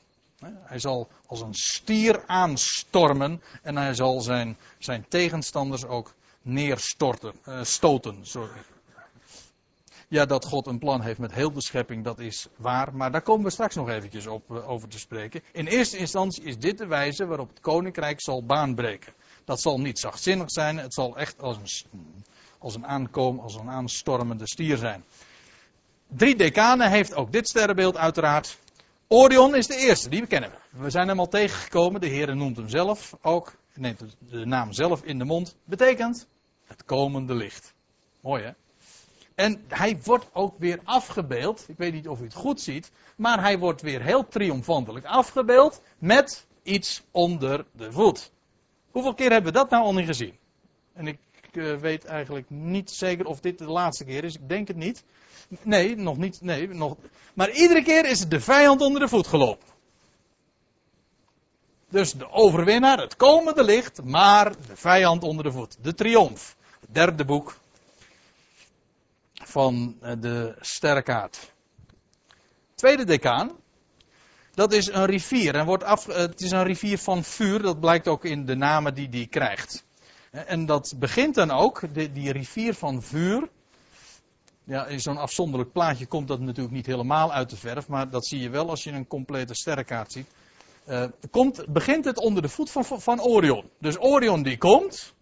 [0.65, 7.63] Hij zal als een stier aanstormen en hij zal zijn, zijn tegenstanders ook neerstorten, uh,
[7.63, 8.19] stoten.
[8.23, 8.63] Sorry.
[10.09, 12.95] Ja, dat God een plan heeft met heel de schepping, dat is waar.
[12.95, 15.43] Maar daar komen we straks nog eventjes op, uh, over te spreken.
[15.53, 19.13] In eerste instantie is dit de wijze waarop het koninkrijk zal baanbreken.
[19.45, 21.57] Dat zal niet zachtzinnig zijn, het zal echt als
[21.93, 22.25] een,
[22.59, 23.11] als een
[23.41, 25.05] als een aanstormende stier zijn.
[26.09, 28.59] Drie decanen heeft ook dit sterrenbeeld uiteraard.
[29.09, 30.83] Orion is de eerste, die kennen we.
[30.83, 35.03] We zijn hem al tegengekomen, de Heer noemt hem zelf ook, neemt de naam zelf
[35.03, 35.57] in de mond.
[35.65, 36.29] Betekent
[36.65, 37.75] het komende licht.
[38.21, 38.51] Mooi hè?
[39.35, 43.41] En hij wordt ook weer afgebeeld, ik weet niet of u het goed ziet, maar
[43.41, 48.33] hij wordt weer heel triomfantelijk afgebeeld met iets onder de voet.
[48.91, 50.39] Hoeveel keer hebben we dat nou al niet gezien?
[50.93, 51.19] En ik
[51.63, 54.35] weet eigenlijk niet zeker of dit de laatste keer is.
[54.35, 55.05] Ik denk het niet.
[55.63, 56.41] Nee, nog niet.
[56.41, 56.97] Nee, nog.
[57.35, 59.67] Maar iedere keer is de vijand onder de voet gelopen.
[61.89, 65.77] Dus de overwinnaar, het komende licht, maar de vijand onder de voet.
[65.83, 66.57] De triomf.
[66.81, 67.57] Het derde boek
[69.35, 71.53] van eh, de sterrenkaart.
[72.75, 73.51] Tweede decaan.
[74.55, 75.55] Dat is een rivier.
[75.55, 77.63] En wordt af, eh, het is een rivier van vuur.
[77.63, 79.86] Dat blijkt ook in de namen die die krijgt.
[80.45, 83.49] En dat begint dan ook, die, die rivier van vuur.
[84.65, 87.89] Ja, in zo'n afzonderlijk plaatje komt dat natuurlijk niet helemaal uit de verf.
[87.89, 90.27] Maar dat zie je wel als je een complete sterrenkaart ziet.
[90.89, 93.71] Uh, komt, begint het onder de voet van, van Orion.
[93.79, 95.15] Dus Orion die komt.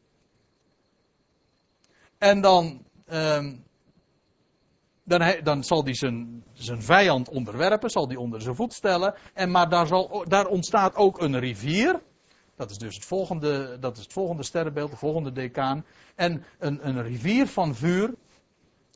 [2.19, 3.65] En dan, um,
[5.05, 9.15] dan, dan, zal hij zijn, zijn vijand onderwerpen, zal hij onder zijn voet stellen.
[9.35, 12.03] En, maar daar, zal, daar ontstaat ook een rivier.
[12.57, 15.85] Dat is dus het volgende, dat is het volgende sterrenbeeld, de volgende decaan.
[16.15, 18.15] En een, een rivier van vuur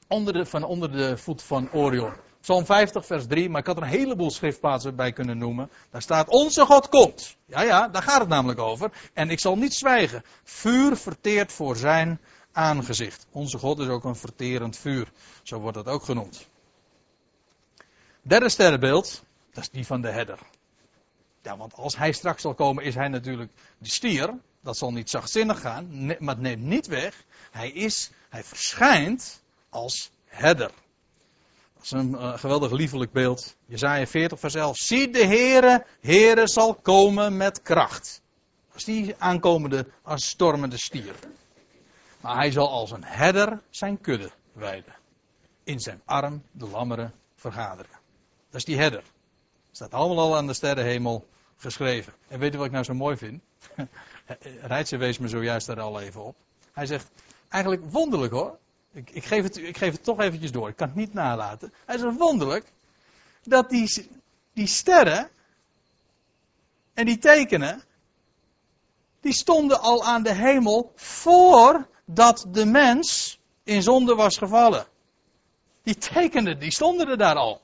[0.08, 2.12] onder de, van onder de voet van Orion.
[2.40, 5.70] Psalm 50, vers 3, maar ik had er een heleboel schriftplaatsen bij kunnen noemen.
[5.90, 7.36] Daar staat: Onze God komt.
[7.46, 8.92] Ja, ja, daar gaat het namelijk over.
[9.12, 10.22] En ik zal niet zwijgen.
[10.44, 12.20] Vuur verteert voor zijn
[12.52, 13.26] aangezicht.
[13.32, 15.12] Onze God is ook een verterend vuur.
[15.42, 16.48] Zo wordt dat ook genoemd.
[18.22, 20.38] Derde sterrenbeeld, dat is die van de herder.
[21.48, 24.34] Ja, want als hij straks zal komen, is hij natuurlijk de stier.
[24.60, 27.24] Dat zal niet zachtzinnig gaan, maar het neemt niet weg.
[27.50, 30.70] Hij is, hij verschijnt als herder.
[31.74, 33.56] Dat is een uh, geweldig liefelijk beeld.
[33.66, 34.76] Jezaja 40 vers 11.
[34.76, 38.22] Zie de Heere, Heere zal komen met kracht.
[38.74, 41.14] Als die aankomende, als stormende stier.
[42.20, 44.94] Maar hij zal als een herder zijn kudde wijden.
[45.64, 47.98] In zijn arm de lammeren vergaderen.
[48.50, 49.02] Dat is die herder.
[49.72, 51.26] Staat allemaal al aan de sterrenhemel
[51.58, 52.12] geschreven.
[52.28, 53.42] En weet u wat ik nou zo mooi vind?
[54.62, 56.36] Rijtse wees me zojuist daar al even op.
[56.72, 57.10] Hij zegt,
[57.48, 58.58] eigenlijk wonderlijk hoor.
[58.92, 60.68] Ik, ik, geef het, ik geef het toch eventjes door.
[60.68, 61.72] Ik kan het niet nalaten.
[61.86, 62.72] Hij zegt wonderlijk
[63.42, 64.08] dat die,
[64.52, 65.30] die sterren
[66.94, 67.82] en die tekenen,
[69.20, 74.86] die stonden al aan de hemel voordat de mens in zonde was gevallen.
[75.82, 77.60] Die tekenen, die stonden er daar al.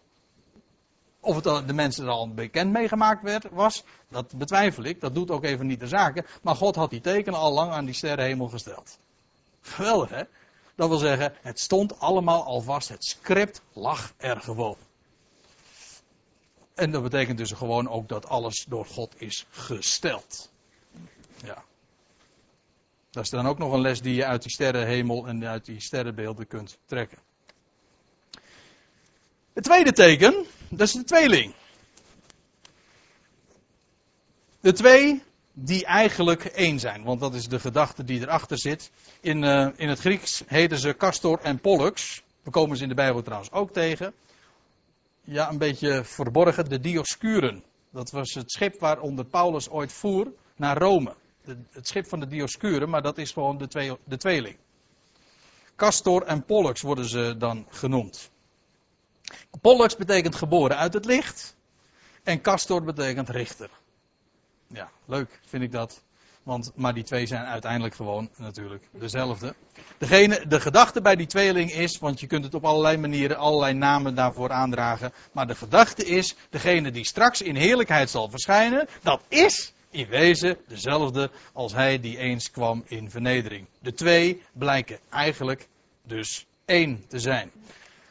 [1.25, 5.01] Of het de mensen al bekend meegemaakt werd, was, dat betwijfel ik.
[5.01, 6.27] Dat doet ook even niet de zaken.
[6.43, 8.99] Maar God had die tekenen al lang aan die sterrenhemel gesteld.
[9.61, 10.23] Geweldig, hè?
[10.75, 12.89] Dat wil zeggen, het stond allemaal al vast.
[12.89, 14.77] Het script lag er gewoon.
[16.75, 20.51] En dat betekent dus gewoon ook dat alles door God is gesteld.
[21.45, 21.65] Ja.
[23.11, 25.81] Dat is dan ook nog een les die je uit die sterrenhemel en uit die
[25.81, 27.19] sterrenbeelden kunt trekken.
[29.53, 30.47] Het tweede teken,
[30.77, 31.55] dat is de tweeling.
[34.61, 35.23] De twee
[35.53, 38.91] die eigenlijk één zijn, want dat is de gedachte die erachter zit.
[39.21, 42.23] In, uh, in het Grieks heten ze Castor en Pollux.
[42.43, 44.13] We komen ze in de Bijbel trouwens ook tegen.
[45.25, 47.65] Ja, een beetje verborgen, de Dioscuren.
[47.91, 51.15] Dat was het schip waaronder Paulus ooit voer naar Rome.
[51.71, 54.57] Het schip van de Dioscuren, maar dat is gewoon de, twee, de tweeling.
[55.77, 58.31] Castor en Pollux worden ze dan genoemd.
[59.61, 61.57] Pollux betekent geboren uit het licht.
[62.23, 63.71] En Castor betekent richter.
[64.67, 66.03] Ja, leuk vind ik dat.
[66.43, 69.55] Want, maar die twee zijn uiteindelijk gewoon natuurlijk dezelfde.
[69.99, 73.75] Degene, de gedachte bij die tweeling is, want je kunt het op allerlei manieren, allerlei
[73.75, 75.13] namen daarvoor aandragen.
[75.33, 80.57] Maar de gedachte is, degene die straks in heerlijkheid zal verschijnen, dat is in wezen
[80.69, 83.67] dezelfde als hij die eens kwam in vernedering.
[83.79, 85.69] De twee blijken eigenlijk
[86.03, 87.51] dus één te zijn.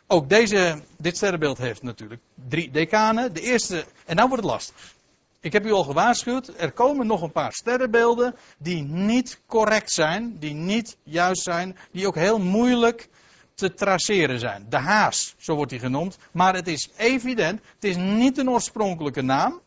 [0.07, 3.33] Ook deze, dit sterrenbeeld heeft natuurlijk drie decanen.
[3.33, 4.93] De eerste, en nou wordt het lastig.
[5.39, 10.37] Ik heb u al gewaarschuwd, er komen nog een paar sterrenbeelden die niet correct zijn,
[10.39, 13.09] die niet juist zijn, die ook heel moeilijk
[13.55, 14.65] te traceren zijn.
[14.69, 19.21] De haas, zo wordt hij genoemd, maar het is evident, het is niet een oorspronkelijke
[19.21, 19.61] naam.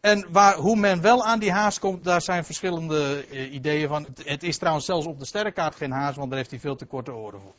[0.00, 4.06] En waar, hoe men wel aan die haas komt, daar zijn verschillende eh, ideeën van.
[4.24, 6.86] Het is trouwens zelfs op de sterrenkaart geen haas, want daar heeft hij veel te
[6.86, 7.54] korte oren voor.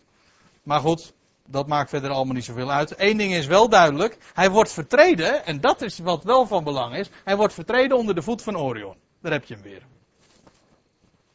[0.64, 1.14] Maar goed,
[1.48, 3.00] dat maakt verder allemaal niet zoveel uit.
[3.00, 4.18] Eén ding is wel duidelijk.
[4.34, 7.10] Hij wordt vertreden, en dat is wat wel van belang is.
[7.24, 8.96] Hij wordt vertreden onder de voet van Orion.
[9.22, 9.86] Daar heb je hem weer.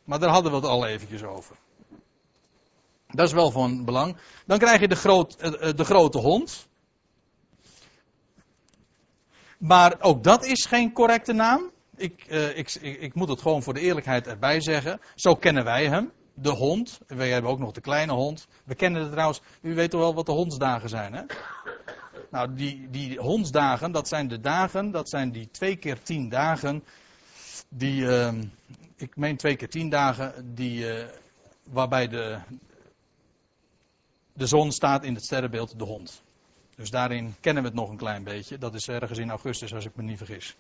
[0.05, 1.57] Maar daar hadden we het al eventjes over.
[3.07, 4.17] Dat is wel van belang.
[4.47, 6.69] Dan krijg je de, groot, eh, eh, de grote hond.
[9.59, 11.71] Maar ook dat is geen correcte naam.
[11.97, 15.01] Ik, uh, ik, ik, ik, moet het gewoon voor de eerlijkheid erbij zeggen.
[15.15, 17.01] Zo kennen wij hem de hond.
[17.07, 18.47] Wij hebben ook nog de kleine hond.
[18.65, 19.41] We kennen het trouwens.
[19.61, 21.23] U weet toch wel wat de hondsdagen zijn, hè?
[22.31, 26.85] Nou, die, die hondsdagen, dat zijn de dagen, dat zijn die twee keer tien dagen.
[27.69, 28.33] Die, uh,
[28.97, 31.05] ik meen twee keer tien dagen, die uh,
[31.63, 32.39] waarbij de,
[34.33, 36.23] de zon staat in het sterrenbeeld de hond.
[36.77, 38.59] Dus daarin kennen we het nog een klein beetje.
[38.59, 40.57] Dat is ergens in augustus, als ik me niet vergis.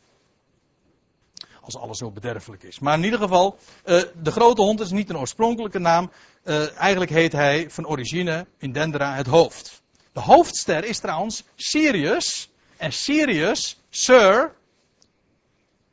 [1.68, 2.78] Als alles zo bederfelijk is.
[2.78, 6.10] Maar in ieder geval, uh, de grote hond is niet een oorspronkelijke naam.
[6.44, 9.82] Uh, eigenlijk heet hij van origine in Dendera het hoofd.
[10.12, 12.50] De hoofdster is trouwens Sirius.
[12.76, 14.54] En Sirius, Sir,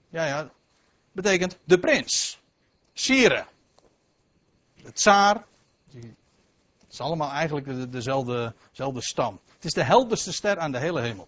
[0.10, 0.52] ja ja,
[1.12, 2.40] betekent de prins.
[2.94, 3.46] Sire.
[4.84, 5.46] De tsaar.
[5.92, 9.40] Het is allemaal eigenlijk de, dezelfde, dezelfde stam.
[9.56, 11.28] Het is de helderste ster aan de hele hemel.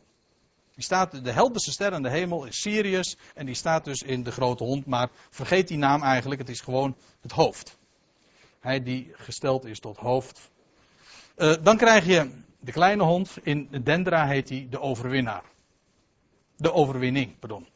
[0.83, 3.17] Staat, de helderste ster aan de hemel is Sirius.
[3.33, 4.85] En die staat dus in de grote hond.
[4.85, 6.41] Maar vergeet die naam eigenlijk.
[6.41, 7.77] Het is gewoon het hoofd.
[8.59, 10.49] Hij die gesteld is tot hoofd.
[11.37, 13.37] Uh, dan krijg je de kleine hond.
[13.43, 15.43] In Dendra heet hij de overwinnaar.
[16.55, 17.67] De overwinning, pardon.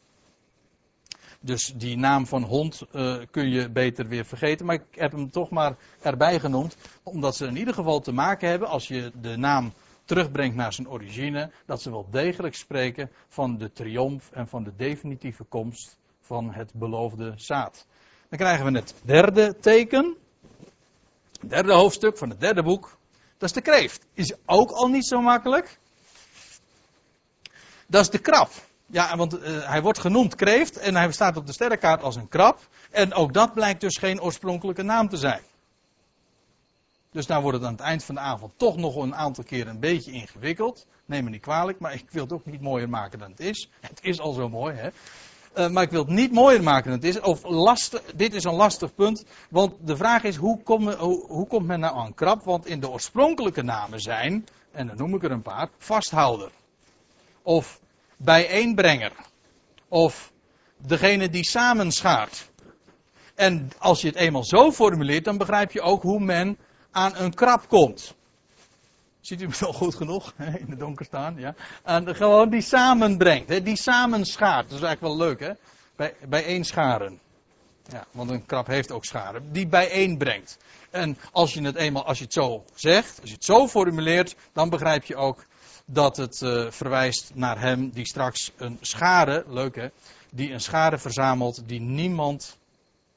[1.40, 4.66] Dus die naam van hond uh, kun je beter weer vergeten.
[4.66, 6.76] Maar ik heb hem toch maar erbij genoemd.
[7.02, 9.72] Omdat ze in ieder geval te maken hebben, als je de naam
[10.12, 14.72] terugbrengt naar zijn origine, dat ze wel degelijk spreken van de triomf en van de
[14.76, 17.86] definitieve komst van het beloofde zaad.
[18.28, 20.16] Dan krijgen we het derde teken.
[21.40, 22.96] Het derde hoofdstuk van het derde boek.
[23.38, 24.06] Dat is de kreeft.
[24.14, 25.78] Is ook al niet zo makkelijk.
[27.86, 28.50] Dat is de krab.
[28.86, 32.28] Ja, want uh, hij wordt genoemd kreeft en hij staat op de sterrenkaart als een
[32.28, 32.60] krab.
[32.90, 35.42] En ook dat blijkt dus geen oorspronkelijke naam te zijn.
[37.12, 39.68] Dus daar wordt het aan het eind van de avond toch nog een aantal keer
[39.68, 40.86] een beetje ingewikkeld.
[41.06, 43.68] Neem me niet kwalijk, maar ik wil het ook niet mooier maken dan het is.
[43.80, 44.88] Het is al zo mooi, hè.
[45.56, 47.20] Uh, maar ik wil het niet mooier maken dan het is.
[47.20, 49.24] Of lastig, dit is een lastig punt.
[49.50, 52.44] Want de vraag is, hoe, kom, hoe, hoe komt men nou aan krab?
[52.44, 56.50] Want in de oorspronkelijke namen zijn, en dan noem ik er een paar, vasthouder.
[57.42, 57.80] Of
[58.16, 59.12] bijeenbrenger.
[59.88, 60.32] Of
[60.76, 62.50] degene die samenschaart.
[63.34, 66.58] En als je het eenmaal zo formuleert, dan begrijp je ook hoe men
[66.92, 68.14] aan een krab komt.
[69.20, 70.32] Ziet u me wel goed genoeg
[70.62, 71.38] in het donker staan?
[71.38, 71.54] Ja.
[71.82, 74.68] En gewoon die samenbrengt, die samenschaart.
[74.68, 75.52] Dat is eigenlijk wel leuk, hè?
[75.96, 77.20] Bij, bijeenscharen.
[77.88, 79.52] Ja, want een krab heeft ook scharen.
[79.52, 80.58] Die bijeenbrengt.
[80.90, 84.36] En als je het eenmaal, als je het zo zegt, als je het zo formuleert,
[84.52, 85.46] dan begrijp je ook
[85.86, 89.88] dat het uh, verwijst naar hem die straks een schare, leuk hè,
[90.30, 92.58] die een schare verzamelt die niemand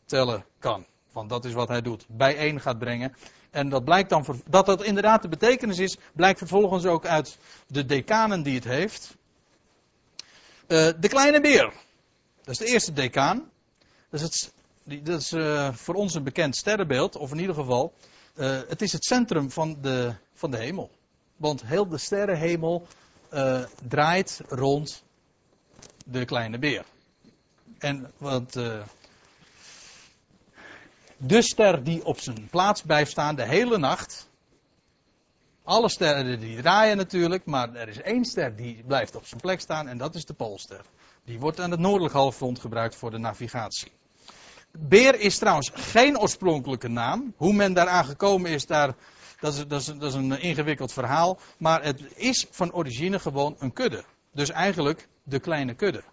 [0.06, 0.85] tellen kan.
[1.11, 3.15] Want dat is wat hij doet, bijeen gaat brengen.
[3.56, 7.38] En dat blijkt dan, dat dat inderdaad de betekenis is, blijkt vervolgens ook uit
[7.68, 9.15] de decanen die het heeft.
[10.68, 11.73] Uh, de kleine beer,
[12.44, 13.49] dat is de eerste decaan.
[14.10, 14.53] Dat is, het,
[15.06, 17.94] dat is uh, voor ons een bekend sterrenbeeld, of in ieder geval,
[18.68, 20.91] het is het centrum van de, van de hemel.
[21.36, 22.88] Want heel de sterrenhemel
[23.88, 25.03] draait rond
[26.06, 26.86] de kleine beer.
[27.77, 28.82] En want uh,
[31.27, 34.30] de ster die op zijn plaats blijft staan de hele nacht.
[35.64, 39.60] Alle sterren die draaien natuurlijk, maar er is één ster die blijft op zijn plek
[39.60, 40.81] staan en dat is de Poolster.
[41.23, 43.91] Die wordt aan het noordelijk halfrond gebruikt voor de navigatie.
[44.72, 47.34] Beer is trouwens geen oorspronkelijke naam.
[47.38, 48.95] Hoe men daaraan gekomen is, daar
[49.39, 51.39] dat is, dat, is, dat is een ingewikkeld verhaal.
[51.57, 54.03] Maar het is van origine gewoon een kudde.
[54.34, 56.03] Dus eigenlijk de kleine kudde.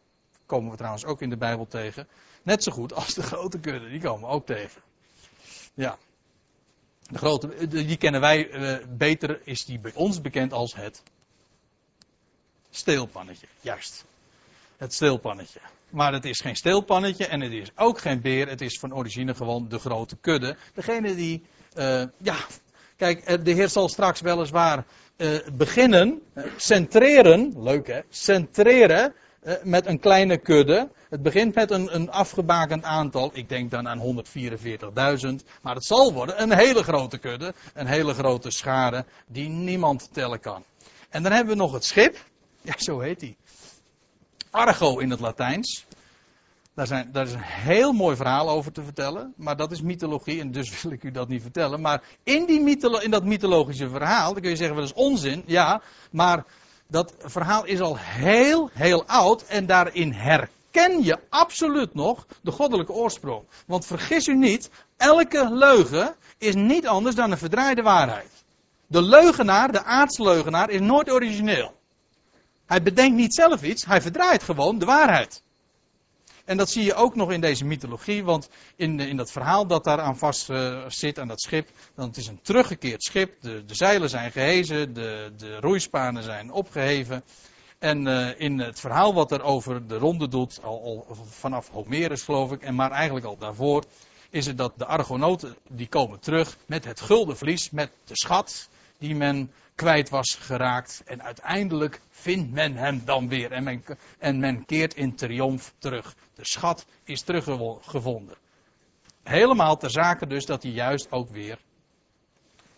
[0.47, 2.09] Komen we trouwens ook in de Bijbel tegen.
[2.43, 4.82] Net zo goed als de grote kudde, die komen we ook tegen.
[5.74, 5.99] Ja.
[7.03, 11.03] De grote, die kennen wij uh, beter, is die bij ons bekend als het
[12.70, 13.47] steelpannetje.
[13.61, 14.05] Juist.
[14.77, 15.61] Het steelpannetje.
[15.90, 18.49] Maar het is geen steelpannetje en het is ook geen beer.
[18.49, 20.57] Het is van origine gewoon de grote kudde.
[20.74, 21.43] Degene die
[21.77, 22.36] uh, ja,
[22.97, 24.85] Kijk, eh, de Heer zal straks weliswaar
[25.16, 26.23] uh, beginnen,
[26.57, 29.15] centreren, leuk hè, centreren
[29.62, 30.89] met een kleine kudde.
[31.12, 36.12] Het begint met een, een afgebakend aantal, ik denk dan aan 144.000, maar het zal
[36.12, 40.64] worden een hele grote kudde, een hele grote schade die niemand tellen kan.
[41.09, 42.24] En dan hebben we nog het schip,
[42.60, 43.36] ja zo heet hij,
[44.51, 45.86] Argo in het Latijns.
[46.74, 49.34] Daar, zijn, daar is een heel mooi verhaal over te vertellen.
[49.36, 51.80] Maar dat is mythologie en dus wil ik u dat niet vertellen.
[51.80, 55.43] Maar in, die in dat mythologische verhaal, dan kun je zeggen, wel eens onzin.
[55.47, 56.44] Ja, maar
[56.86, 59.43] dat verhaal is al heel, heel oud.
[59.43, 60.12] En daarin
[60.73, 63.44] herken je absoluut nog de goddelijke oorsprong.
[63.66, 68.31] Want vergis u niet, elke leugen is niet anders dan een verdraaide waarheid.
[68.86, 71.81] De leugenaar, de aardsleugenaar, is nooit origineel.
[72.66, 75.43] Hij bedenkt niet zelf iets, hij verdraait gewoon de waarheid.
[76.44, 79.85] En dat zie je ook nog in deze mythologie, want in, in dat verhaal dat
[79.85, 83.40] daar aan vast uh, zit, aan dat schip, dan het is een teruggekeerd schip.
[83.40, 87.24] De, de zeilen zijn gehezen, de, de roeispanen zijn opgeheven.
[87.83, 92.23] En uh, in het verhaal wat er over de ronde doet, al, al vanaf Homerus
[92.23, 93.85] geloof ik, en maar eigenlijk al daarvoor,
[94.31, 98.69] is het dat de Argonauten die komen terug met het gulden vlies, met de schat
[98.99, 101.03] die men kwijt was geraakt.
[101.07, 103.85] En uiteindelijk vindt men hem dan weer en men,
[104.19, 106.15] en men keert in triomf terug.
[106.35, 108.37] De schat is teruggevonden.
[109.23, 111.59] Helemaal ter zake dus dat hij juist ook weer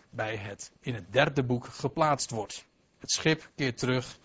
[0.09, 2.65] bij het in het derde boek geplaatst wordt.
[2.99, 4.17] Het schip keert terug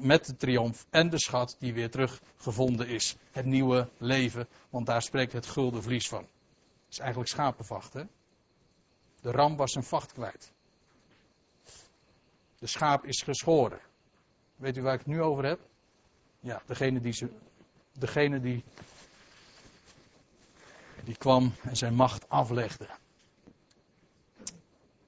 [0.00, 3.16] met de triomf en de schat die weer teruggevonden is.
[3.30, 6.22] Het nieuwe leven, want daar spreekt het gulden vlies van.
[6.22, 8.02] Het is eigenlijk schapenvacht, hè?
[9.20, 10.52] De ram was zijn vacht kwijt.
[12.58, 13.80] De schaap is geschoren.
[14.56, 15.60] Weet u waar ik het nu over heb?
[16.40, 17.28] Ja, degene die, ze,
[17.92, 18.64] degene die,
[21.04, 22.86] die kwam en zijn macht aflegde.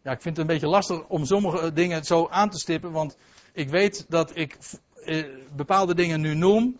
[0.02, 3.16] Ja, ik vind het een beetje lastig om sommige dingen zo aan te stippen, want
[3.56, 4.56] ik weet dat ik
[5.04, 6.78] eh, bepaalde dingen nu noem.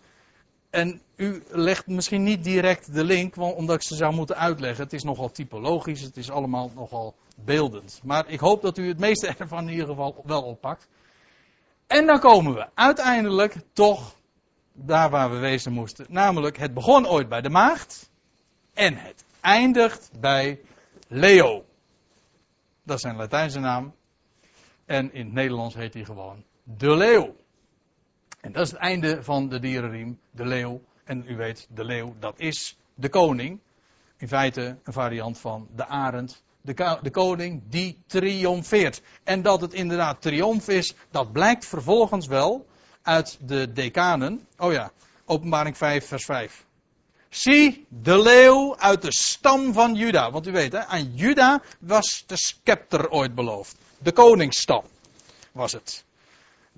[0.69, 4.83] En u legt misschien niet direct de link, omdat ik ze zou moeten uitleggen.
[4.83, 7.99] Het is nogal typologisch, het is allemaal nogal beeldend.
[8.03, 10.87] Maar ik hoop dat u het meeste ervan in ieder geval wel oppakt.
[11.87, 14.15] En dan komen we uiteindelijk toch
[14.73, 16.05] daar waar we wezen moesten.
[16.09, 18.09] Namelijk, het begon ooit bij de maagd.
[18.73, 20.59] En het eindigt bij
[21.07, 21.65] Leo.
[22.83, 23.93] Dat is zijn Latijnse naam.
[24.85, 26.43] En in het Nederlands heet hij gewoon
[26.75, 27.35] de leeuw.
[28.41, 30.81] En dat is het einde van de dierenriem, de leeuw.
[31.03, 33.59] En u weet, de leeuw, dat is de koning.
[34.17, 36.43] In feite een variant van de arend.
[36.61, 39.01] De, de koning die triomfeert.
[39.23, 42.65] En dat het inderdaad triomf is, dat blijkt vervolgens wel
[43.01, 44.47] uit de decanen.
[44.57, 44.91] Oh ja,
[45.25, 46.65] openbaring 5, vers 5.
[47.29, 50.31] Zie de leeuw uit de stam van Juda.
[50.31, 53.75] Want u weet, hè, aan Juda was de scepter ooit beloofd.
[53.97, 54.83] De koningsstam
[55.51, 56.05] was het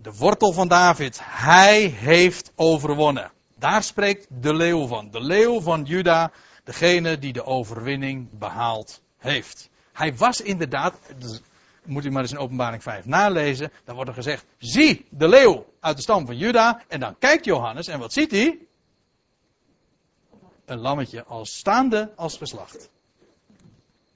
[0.02, 3.32] de wortel van David, hij heeft overwonnen.
[3.56, 5.12] Daar spreekt de leeuw van.
[5.12, 6.32] De leeuw van Juda,
[6.64, 9.70] degene die de overwinning behaald heeft.
[9.94, 11.42] Hij was inderdaad, dus
[11.86, 15.66] moet u maar eens in openbaring 5 nalezen, dan wordt er gezegd, zie de leeuw
[15.80, 16.82] uit de stam van Juda.
[16.88, 18.58] En dan kijkt Johannes en wat ziet hij?
[20.66, 22.90] Een lammetje als staande als geslacht.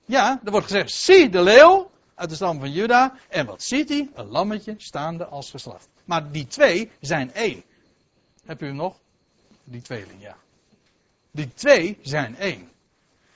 [0.06, 3.16] Ja, er wordt gezegd, zie de leeuw uit de stam van Juda.
[3.30, 4.10] En wat ziet hij?
[4.14, 5.90] Een lammetje staande als geslacht.
[6.06, 7.64] Maar die twee zijn één.
[8.46, 8.96] Heb u hem nog?
[9.64, 10.36] Die tweeling, ja.
[11.32, 12.72] Die twee zijn één.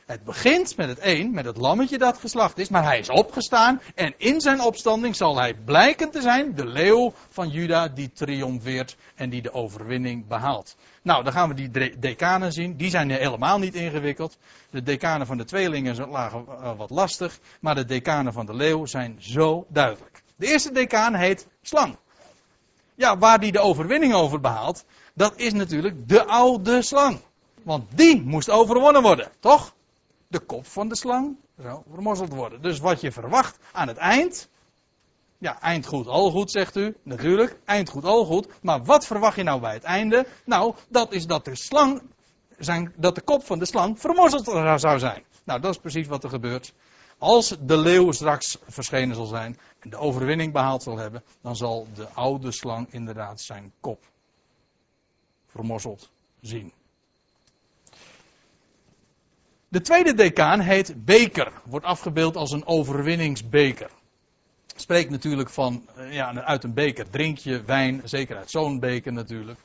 [0.08, 3.82] Het begint met het één, met het lammetje dat geslacht is, maar hij is opgestaan
[3.96, 8.96] en in zijn opstanding zal hij blijken te zijn de leeuw van Juda die triomfeert
[9.16, 10.76] en die de overwinning behaalt.
[11.08, 12.78] Nou, dan gaan we die decanen zien.
[12.78, 14.38] Die zijn helemaal niet ingewikkeld.
[14.70, 18.86] De decanen van de tweelingen lagen uh, wat lastig, maar de decanen van de leeuw
[18.86, 20.24] zijn zo duidelijk.
[20.36, 21.98] De eerste decaan heet slang.
[22.96, 27.20] Ja, waar die de overwinning over behaalt, dat is natuurlijk de oude slang.
[27.64, 29.76] Want die moest overwonnen worden, toch?
[30.28, 32.62] de kop van de slang zou vermorzeld worden.
[32.62, 34.50] Dus wat je verwacht aan het eind.
[35.40, 36.96] Ja, eind goed, al goed, zegt u.
[37.04, 38.48] Natuurlijk, eind goed, al goed.
[38.62, 40.28] Maar wat verwacht je nou bij het einde?
[40.46, 42.02] Nou, dat is dat de slang,
[42.58, 44.46] zijn, dat de kop van de slang vermorzeld
[44.82, 45.24] zou zijn.
[45.44, 46.74] Nou, dat is precies wat er gebeurt.
[47.18, 51.88] Als de leeuw straks verschenen zal zijn en de overwinning behaald zal hebben, dan zal
[51.96, 54.06] de oude slang inderdaad zijn kop
[55.48, 56.10] vermorzeld
[56.42, 56.74] zien.
[59.68, 63.90] De tweede decaan heet beker, wordt afgebeeld als een overwinningsbeker.
[64.80, 69.14] Spreekt natuurlijk van, eh, ja, uit een beker drink je wijn, zeker uit zo'n beker
[69.14, 69.60] natuurlijk.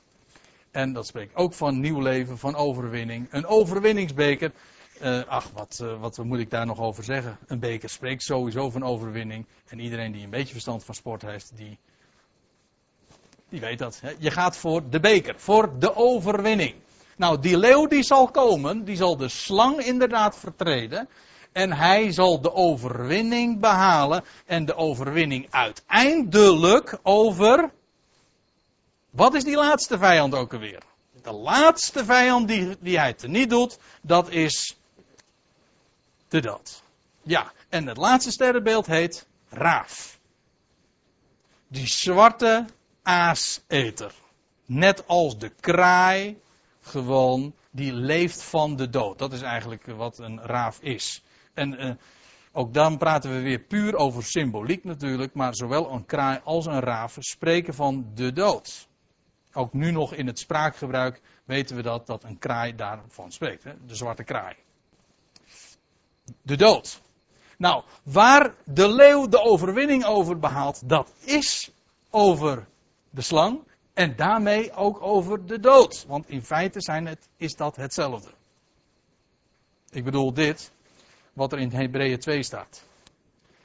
[0.70, 3.28] En dat spreekt ook van nieuw leven, van overwinning.
[3.30, 4.52] Een overwinningsbeker,
[5.02, 7.38] uh, ach, wat, uh, wat moet ik daar nog over zeggen?
[7.46, 9.46] Een beker spreekt sowieso van overwinning.
[9.68, 11.78] En iedereen die een beetje verstand van sport heeft, die,
[13.48, 14.00] die weet dat.
[14.00, 14.12] Hè?
[14.18, 16.74] Je gaat voor de beker, voor de overwinning.
[17.16, 21.08] Nou, die leeuw die zal komen, die zal de slang inderdaad vertreden.
[21.52, 24.24] En hij zal de overwinning behalen.
[24.46, 27.70] En de overwinning uiteindelijk over.
[29.10, 30.82] Wat is die laatste vijand ook alweer?
[31.22, 34.76] De laatste vijand die, die hij teniet doet, dat is
[36.28, 36.82] de dood.
[37.22, 40.18] Ja, en het laatste sterrenbeeld heet Raaf.
[41.68, 42.64] Die zwarte
[43.02, 44.12] aaseter.
[44.66, 46.40] Net als de kraai
[46.80, 49.18] gewoon, die leeft van de dood.
[49.18, 51.22] Dat is eigenlijk wat een raaf is.
[51.54, 51.94] En uh,
[52.52, 56.80] ook dan praten we weer puur over symboliek natuurlijk, maar zowel een kraai als een
[56.80, 58.88] raaf spreken van de dood.
[59.52, 63.64] Ook nu nog in het spraakgebruik weten we dat, dat een kraai daarvan spreekt.
[63.64, 63.72] Hè?
[63.86, 64.56] De zwarte kraai.
[66.42, 67.00] De dood.
[67.58, 71.70] Nou, waar de leeuw de overwinning over behaalt, dat is
[72.10, 72.66] over
[73.10, 73.60] de slang.
[73.94, 76.04] En daarmee ook over de dood.
[76.08, 78.30] Want in feite zijn het, is dat hetzelfde.
[79.90, 80.72] Ik bedoel dit.
[81.32, 82.82] Wat er in Hebreeën 2 staat.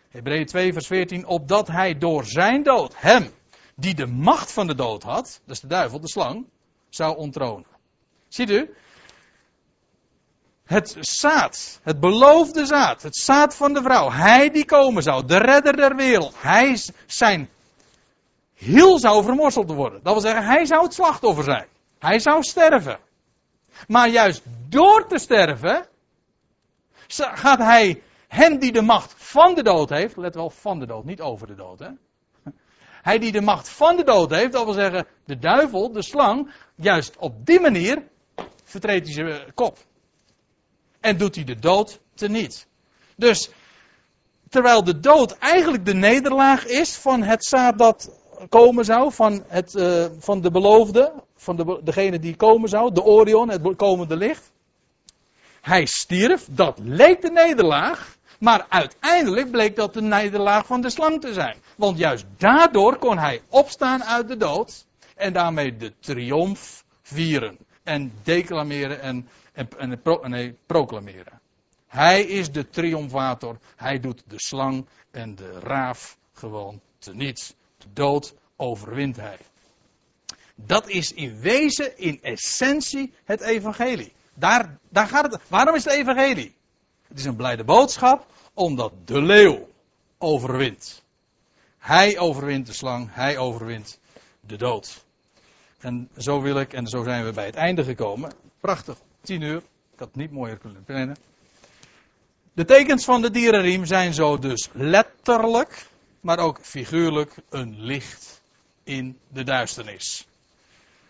[0.10, 3.30] Hebreeën 2 vers 14, opdat hij door zijn dood hem,
[3.76, 6.46] die de macht van de dood had, dus de duivel, de slang,
[6.90, 7.68] zou onttronen.
[8.28, 8.74] Ziet u?
[10.66, 15.38] Het zaad, het beloofde zaad, het zaad van de vrouw, hij die komen zou, de
[15.38, 17.50] redder der wereld, hij zijn
[18.54, 20.00] hiel zou vermorseld worden.
[20.04, 21.68] Dat wil zeggen, hij zou het slachtoffer zijn.
[22.00, 23.00] Hij zou sterven.
[23.88, 25.88] Maar juist door te sterven,
[27.08, 31.06] gaat hij hen die de macht van de dood heeft, let wel van de dood,
[31.06, 31.90] niet over de dood, hè.
[33.02, 36.52] Hij die de macht van de dood heeft, dat wil zeggen, de duivel, de slang,
[36.76, 38.04] juist op die manier
[38.64, 39.78] vertreedt hij zijn kop.
[41.00, 42.68] En doet hij de dood teniet.
[43.16, 43.50] Dus,
[44.50, 48.12] terwijl de dood eigenlijk de nederlaag is van het zaad dat
[48.50, 53.04] komen zou, van, het, uh, van de beloofde, van de, degene die komen zou, de
[53.04, 54.52] Orion, het komende licht.
[55.68, 61.22] Hij stierf, dat leek de nederlaag, maar uiteindelijk bleek dat de nederlaag van de slang
[61.22, 61.58] te zijn.
[61.76, 64.86] Want juist daardoor kon hij opstaan uit de dood
[65.16, 71.42] en daarmee de triomf vieren en declameren en, en, en, en proclameren.
[71.88, 77.56] Hij is de triomfator, hij doet de slang en de raaf gewoon teniet.
[77.78, 79.38] De dood overwint hij.
[80.56, 84.16] Dat is in wezen, in essentie, het evangelie.
[84.40, 85.42] Daar, daar gaat het.
[85.48, 86.56] Waarom is het evangelie?
[87.08, 89.68] Het is een blijde boodschap, omdat de leeuw
[90.18, 91.04] overwint.
[91.78, 94.00] Hij overwint de slang, hij overwint
[94.40, 95.06] de dood.
[95.80, 98.32] En zo wil ik, en zo zijn we bij het einde gekomen.
[98.60, 99.58] Prachtig, tien uur.
[99.94, 101.18] Ik had het niet mooier kunnen plannen.
[102.54, 105.86] De tekens van de dierenriem zijn zo dus letterlijk,
[106.22, 108.42] maar ook figuurlijk een licht
[108.84, 110.28] in de duisternis.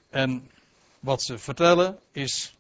[0.10, 0.52] En
[1.00, 2.57] wat ze vertellen is,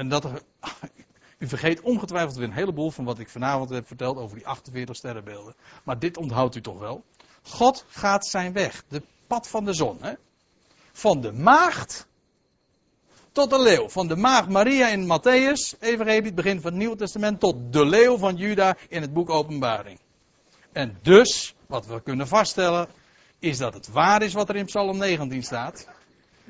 [0.00, 0.24] en dat,
[1.38, 4.96] u vergeet ongetwijfeld weer een heleboel van wat ik vanavond heb verteld over die 48
[4.96, 5.54] sterrenbeelden.
[5.84, 7.04] Maar dit onthoudt u toch wel.
[7.42, 9.96] God gaat zijn weg, de pad van de zon.
[10.00, 10.12] Hè?
[10.92, 12.06] Van de maagd
[13.32, 13.88] tot de leeuw.
[13.88, 17.86] Van de maagd Maria in Matthäus, evangelie, het begin van het Nieuwe Testament, tot de
[17.86, 20.00] leeuw van Juda in het boek Openbaring.
[20.72, 22.88] En dus, wat we kunnen vaststellen,
[23.38, 25.86] is dat het waar is wat er in Psalm 19 staat.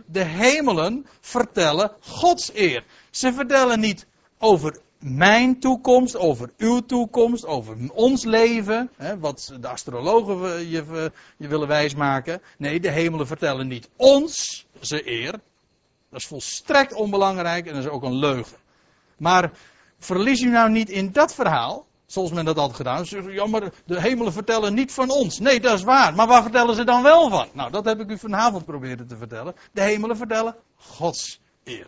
[0.06, 2.84] De hemelen vertellen Gods eer.
[3.10, 4.06] Ze vertellen niet
[4.38, 11.48] over mijn toekomst, over uw toekomst, over ons leven, hè, wat de astrologen je, je
[11.48, 12.42] willen wijsmaken.
[12.58, 15.32] Nee, de hemelen vertellen niet ons ze eer.
[16.10, 18.56] Dat is volstrekt onbelangrijk en dat is ook een leugen.
[19.16, 19.50] Maar
[19.98, 23.32] verlies u nou niet in dat verhaal, zoals men dat altijd gedaan heeft.
[23.32, 25.38] Ja, maar de hemelen vertellen niet van ons.
[25.38, 26.14] Nee, dat is waar.
[26.14, 27.48] Maar waar vertellen ze dan wel van?
[27.52, 29.54] Nou, dat heb ik u vanavond proberen te vertellen.
[29.72, 31.86] De hemelen vertellen Gods eer.